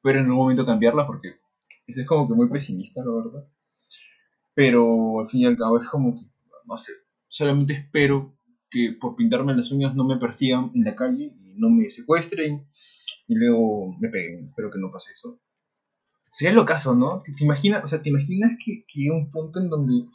pero 0.02 0.20
en 0.20 0.26
algún 0.26 0.39
momento 0.43 0.66
cambiarla 0.66 1.06
porque 1.08 1.36
eso 1.88 2.02
es 2.02 2.08
como 2.08 2.28
que 2.28 2.36
muy 2.36 2.50
pesimista, 2.50 3.04
la 3.04 3.12
verdad. 3.12 3.47
Pero 4.54 5.20
al 5.20 5.28
fin 5.28 5.41
y 5.41 5.45
al 5.45 5.58
cabo 5.58 5.80
es 5.82 5.88
como 5.88 6.16
que, 6.16 6.26
no 6.66 6.78
sé, 6.78 6.91
solamente 7.28 7.74
espero 7.74 8.36
que 8.70 8.95
por 9.00 9.16
pintarme 9.16 9.56
las 9.56 9.72
uñas 9.72 9.95
no 9.95 10.06
me 10.06 10.18
persigan 10.18 10.72
en 10.76 10.84
la 10.84 10.95
calle 10.95 11.26
y 11.41 11.56
no 11.58 11.70
me 11.70 11.89
secuestren 11.89 12.68
y 13.28 13.36
luego 13.36 13.95
me 14.00 14.10
peguen. 14.10 14.50
Espero 14.50 14.72
que 14.72 14.80
no 14.80 14.91
pase 14.91 15.14
eso. 15.14 15.39
Sería 16.32 16.54
lo 16.56 16.66
caso, 16.66 16.95
¿no? 16.95 17.22
¿Te, 17.24 17.34
te 17.34 17.43
imaginas, 17.45 17.84
o 17.84 17.88
sea, 17.88 18.02
¿te 18.02 18.10
imaginas 18.10 18.54
que, 18.64 18.86
que 18.88 19.12
un 19.12 19.30
punto 19.32 19.60
en 19.60 19.70
donde 19.70 20.06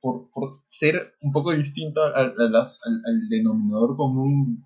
por, 0.00 0.30
por 0.32 0.52
ser 0.68 1.14
un 1.22 1.32
poco 1.32 1.52
distinto 1.54 2.02
al- 2.02 2.34
a 2.38 2.44
las- 2.50 2.80
al- 2.84 3.02
al 3.06 3.28
denominador 3.30 3.96
común 3.96 4.64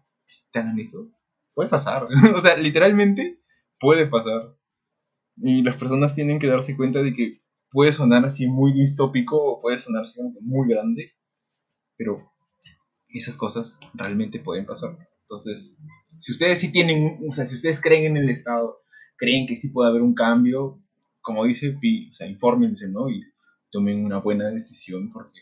te 0.52 0.60
hagan 0.60 0.78
eso? 0.80 1.10
Puede 1.54 1.70
pasar. 1.70 2.06
o 2.36 2.40
sea, 2.40 2.56
literalmente 2.58 3.40
puede 3.80 4.06
pasar. 4.08 4.56
Y 5.42 5.62
las 5.62 5.76
personas 5.76 6.14
tienen 6.14 6.38
que 6.38 6.48
darse 6.48 6.76
cuenta 6.76 7.02
de 7.02 7.12
que 7.12 7.40
puede 7.70 7.92
sonar 7.92 8.24
así 8.24 8.48
muy 8.48 8.72
distópico 8.72 9.36
o 9.36 9.60
puede 9.60 9.78
sonar 9.78 10.02
así 10.02 10.20
muy 10.40 10.68
grande, 10.68 11.12
pero 11.96 12.16
esas 13.08 13.36
cosas 13.36 13.78
realmente 13.94 14.40
pueden 14.40 14.66
pasar. 14.66 14.96
Entonces, 15.22 15.76
si 16.06 16.32
ustedes 16.32 16.58
sí 16.58 16.72
tienen, 16.72 17.18
o 17.28 17.32
sea, 17.32 17.46
si 17.46 17.54
ustedes 17.54 17.80
creen 17.80 18.04
en 18.04 18.16
el 18.16 18.30
Estado, 18.30 18.78
creen 19.16 19.46
que 19.46 19.56
sí 19.56 19.68
puede 19.68 19.90
haber 19.90 20.02
un 20.02 20.14
cambio, 20.14 20.82
como 21.20 21.44
dice 21.44 21.76
Pi, 21.78 22.08
o 22.10 22.14
sea, 22.14 22.26
infórmense, 22.26 22.88
¿no? 22.88 23.10
Y 23.10 23.22
tomen 23.70 24.04
una 24.04 24.18
buena 24.18 24.48
decisión 24.48 25.12
porque 25.12 25.40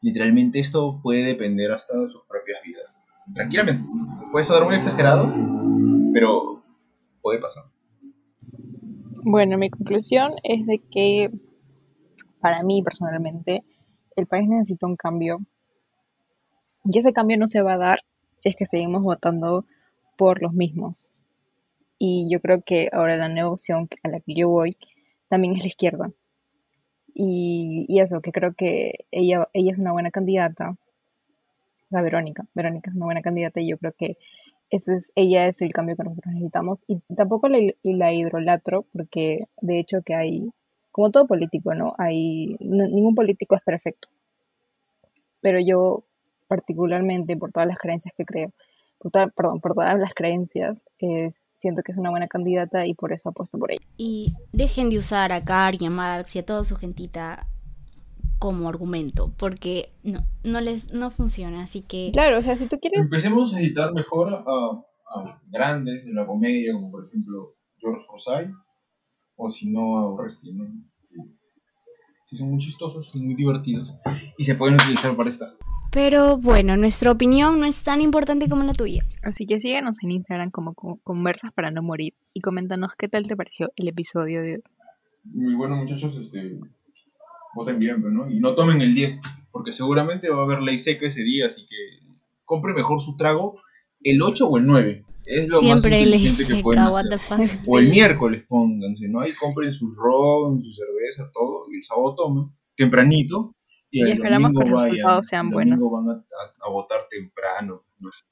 literalmente 0.00 0.60
esto 0.60 1.00
puede 1.02 1.24
depender 1.24 1.72
hasta 1.72 1.98
de 1.98 2.10
sus 2.10 2.22
propias 2.28 2.62
vidas. 2.64 2.96
Tranquilamente. 3.34 3.84
Puede 4.30 4.44
sonar 4.44 4.64
muy 4.64 4.76
exagerado, 4.76 5.32
pero 6.12 6.62
puede 7.20 7.40
pasar. 7.40 7.64
Bueno, 9.24 9.56
mi 9.56 9.70
conclusión 9.70 10.34
es 10.42 10.66
de 10.66 10.80
que 10.80 11.30
para 12.40 12.64
mí 12.64 12.82
personalmente 12.82 13.62
el 14.16 14.26
país 14.26 14.48
necesita 14.48 14.88
un 14.88 14.96
cambio 14.96 15.38
y 16.84 16.98
ese 16.98 17.12
cambio 17.12 17.38
no 17.38 17.46
se 17.46 17.62
va 17.62 17.74
a 17.74 17.78
dar 17.78 18.00
si 18.40 18.48
es 18.48 18.56
que 18.56 18.66
seguimos 18.66 19.04
votando 19.04 19.64
por 20.18 20.42
los 20.42 20.52
mismos. 20.54 21.12
Y 21.98 22.28
yo 22.32 22.40
creo 22.40 22.62
que 22.62 22.88
ahora 22.92 23.16
la 23.16 23.28
nueva 23.28 23.50
opción 23.50 23.88
a 24.02 24.08
la 24.08 24.18
que 24.18 24.34
yo 24.34 24.48
voy 24.48 24.76
también 25.28 25.54
es 25.54 25.60
la 25.60 25.68
izquierda. 25.68 26.10
Y, 27.14 27.86
y 27.88 28.00
eso, 28.00 28.20
que 28.22 28.32
creo 28.32 28.54
que 28.54 29.06
ella, 29.12 29.48
ella 29.52 29.70
es 29.70 29.78
una 29.78 29.92
buena 29.92 30.10
candidata, 30.10 30.76
la 31.90 32.02
Verónica, 32.02 32.44
Verónica 32.54 32.90
es 32.90 32.96
una 32.96 33.04
buena 33.04 33.22
candidata 33.22 33.60
y 33.60 33.68
yo 33.68 33.78
creo 33.78 33.92
que 33.92 34.16
ese 34.72 34.94
es, 34.94 35.12
ella 35.14 35.46
es 35.46 35.60
el 35.60 35.70
cambio 35.72 35.96
que 35.96 36.02
nosotros 36.02 36.32
necesitamos. 36.32 36.78
Y 36.88 36.98
tampoco 37.14 37.48
la, 37.48 37.58
y 37.58 37.92
la 37.92 38.12
hidrolatro, 38.12 38.86
porque 38.94 39.44
de 39.60 39.78
hecho 39.78 40.00
que 40.02 40.14
hay, 40.14 40.50
como 40.90 41.10
todo 41.10 41.26
político, 41.26 41.74
¿no? 41.74 41.94
Hay, 41.98 42.56
ningún 42.58 43.14
político 43.14 43.54
es 43.54 43.62
perfecto. 43.62 44.08
Pero 45.42 45.60
yo, 45.60 46.04
particularmente, 46.48 47.36
por 47.36 47.52
todas 47.52 47.68
las 47.68 47.78
creencias 47.78 48.14
que 48.16 48.24
creo, 48.24 48.50
por 48.98 49.12
toda- 49.12 49.28
perdón, 49.28 49.60
por 49.60 49.74
todas 49.74 49.98
las 49.98 50.14
creencias, 50.14 50.88
eh, 51.00 51.32
siento 51.58 51.82
que 51.82 51.92
es 51.92 51.98
una 51.98 52.08
buena 52.10 52.26
candidata 52.26 52.86
y 52.86 52.94
por 52.94 53.12
eso 53.12 53.28
apuesto 53.28 53.58
por 53.58 53.72
ella. 53.72 53.84
Y 53.98 54.32
dejen 54.52 54.88
de 54.88 54.98
usar 54.98 55.32
a 55.32 55.44
Cari, 55.44 55.84
a 55.84 55.90
Marx 55.90 56.34
y 56.34 56.38
a 56.38 56.46
toda 56.46 56.64
su 56.64 56.76
gentita 56.76 57.46
como 58.42 58.68
argumento, 58.68 59.32
porque 59.38 59.92
no, 60.02 60.26
no 60.42 60.60
les 60.60 60.92
no 60.92 61.10
funciona, 61.12 61.62
así 61.62 61.82
que 61.82 62.10
Claro, 62.12 62.38
o 62.38 62.42
sea, 62.42 62.58
si 62.58 62.66
tú 62.66 62.76
quieres... 62.80 62.98
Empecemos 63.00 63.54
a 63.54 63.60
editar 63.60 63.94
mejor 63.94 64.34
a, 64.34 64.38
a 64.40 65.40
grandes 65.48 66.04
de 66.04 66.12
la 66.12 66.26
comedia, 66.26 66.72
como 66.72 66.90
por 66.90 67.06
ejemplo 67.06 67.54
George 67.78 68.02
Forsyth, 68.08 68.50
o 69.36 69.48
si 69.48 69.70
no 69.70 69.96
a 69.98 70.08
Oresti, 70.08 70.52
¿no? 70.52 70.64
Sí. 71.02 71.14
Sí, 72.28 72.36
son 72.36 72.48
muy 72.50 72.58
chistosos, 72.58 73.06
son 73.10 73.24
muy 73.26 73.36
divertidos, 73.36 73.94
y 74.36 74.42
se 74.42 74.56
pueden 74.56 74.74
utilizar 74.74 75.14
para 75.16 75.30
esta. 75.30 75.46
Pero 75.92 76.36
bueno, 76.38 76.76
nuestra 76.76 77.12
opinión 77.12 77.60
no 77.60 77.66
es 77.66 77.82
tan 77.84 78.00
importante 78.00 78.48
como 78.48 78.64
la 78.64 78.72
tuya. 78.72 79.02
Así 79.22 79.46
que 79.46 79.60
síguenos 79.60 79.96
en 80.02 80.10
Instagram 80.12 80.50
como 80.50 80.72
co- 80.74 80.98
Conversas 81.04 81.52
para 81.52 81.70
no 81.70 81.82
morir 81.82 82.14
y 82.32 82.40
coméntanos 82.40 82.90
qué 82.98 83.08
tal 83.08 83.28
te 83.28 83.36
pareció 83.36 83.70
el 83.76 83.86
episodio 83.88 84.42
de 84.42 84.54
hoy. 84.54 84.62
Muy 85.24 85.54
bueno, 85.54 85.76
muchachos, 85.76 86.16
este, 86.16 86.58
voten 87.54 87.78
bien, 87.78 87.96
pero, 88.02 88.12
¿no? 88.12 88.30
Y 88.30 88.40
no 88.40 88.54
tomen 88.54 88.80
el 88.80 88.94
10, 88.94 89.20
porque 89.50 89.72
seguramente 89.72 90.30
va 90.30 90.40
a 90.40 90.44
haber 90.44 90.62
ley 90.62 90.78
seca 90.78 91.06
ese 91.06 91.22
día, 91.22 91.46
así 91.46 91.66
que 91.66 91.76
compre 92.44 92.72
mejor 92.74 93.00
su 93.00 93.16
trago 93.16 93.60
el 94.02 94.20
8 94.22 94.48
o 94.48 94.58
el 94.58 94.66
9. 94.66 95.04
Es 95.24 95.48
lo 95.50 95.58
Siempre 95.60 95.76
más 95.76 95.84
le 96.00 96.16
inteligente 96.16 96.46
que 96.56 96.62
pueden 96.62 96.82
seca, 96.82 96.90
what 96.90 97.06
hacer. 97.06 97.10
the 97.10 97.18
fuck. 97.58 97.68
O 97.68 97.78
el 97.78 97.88
miércoles 97.90 98.44
pónganse, 98.48 99.08
¿no? 99.08 99.20
Ahí 99.20 99.32
compren 99.34 99.70
su 99.72 99.94
ron, 99.94 100.60
su 100.60 100.72
cerveza, 100.72 101.30
todo, 101.32 101.66
y 101.70 101.76
el 101.76 101.82
sábado 101.84 102.14
tomen, 102.16 102.50
tempranito, 102.76 103.54
y, 103.90 104.04
Y 104.06 104.10
esperamos 104.10 104.52
domingo 104.52 104.64
que 104.64 104.70
los 104.70 104.78
vayan, 104.82 104.92
resultados 104.94 105.26
sean 105.26 105.46
el 105.46 105.52
buenos. 105.52 105.78
domingo 105.78 105.96
van 106.04 106.08
a, 106.08 106.12
a- 106.20 106.68
a 106.68 106.72
votar 106.72 107.06
temprano, 107.08 107.84
no 108.00 108.10
sé. 108.10 108.24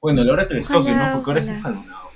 Bueno, 0.00 0.22
a 0.22 0.24
la 0.24 0.32
hora 0.32 0.48
que 0.48 0.54
les 0.54 0.64
Ojalá, 0.70 0.80
toque, 0.80 0.94
¿no? 0.94 1.12
Porque 1.14 1.30
ahora 1.30 1.40
es 1.40 1.48
ojalá. 1.48 1.58
escalonado. 1.58 2.08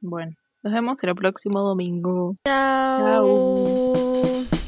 Bueno, 0.00 0.32
nos 0.62 0.72
vemos 0.74 1.02
el 1.02 1.14
próximo 1.14 1.60
domingo. 1.60 2.36
Chao. 2.46 4.61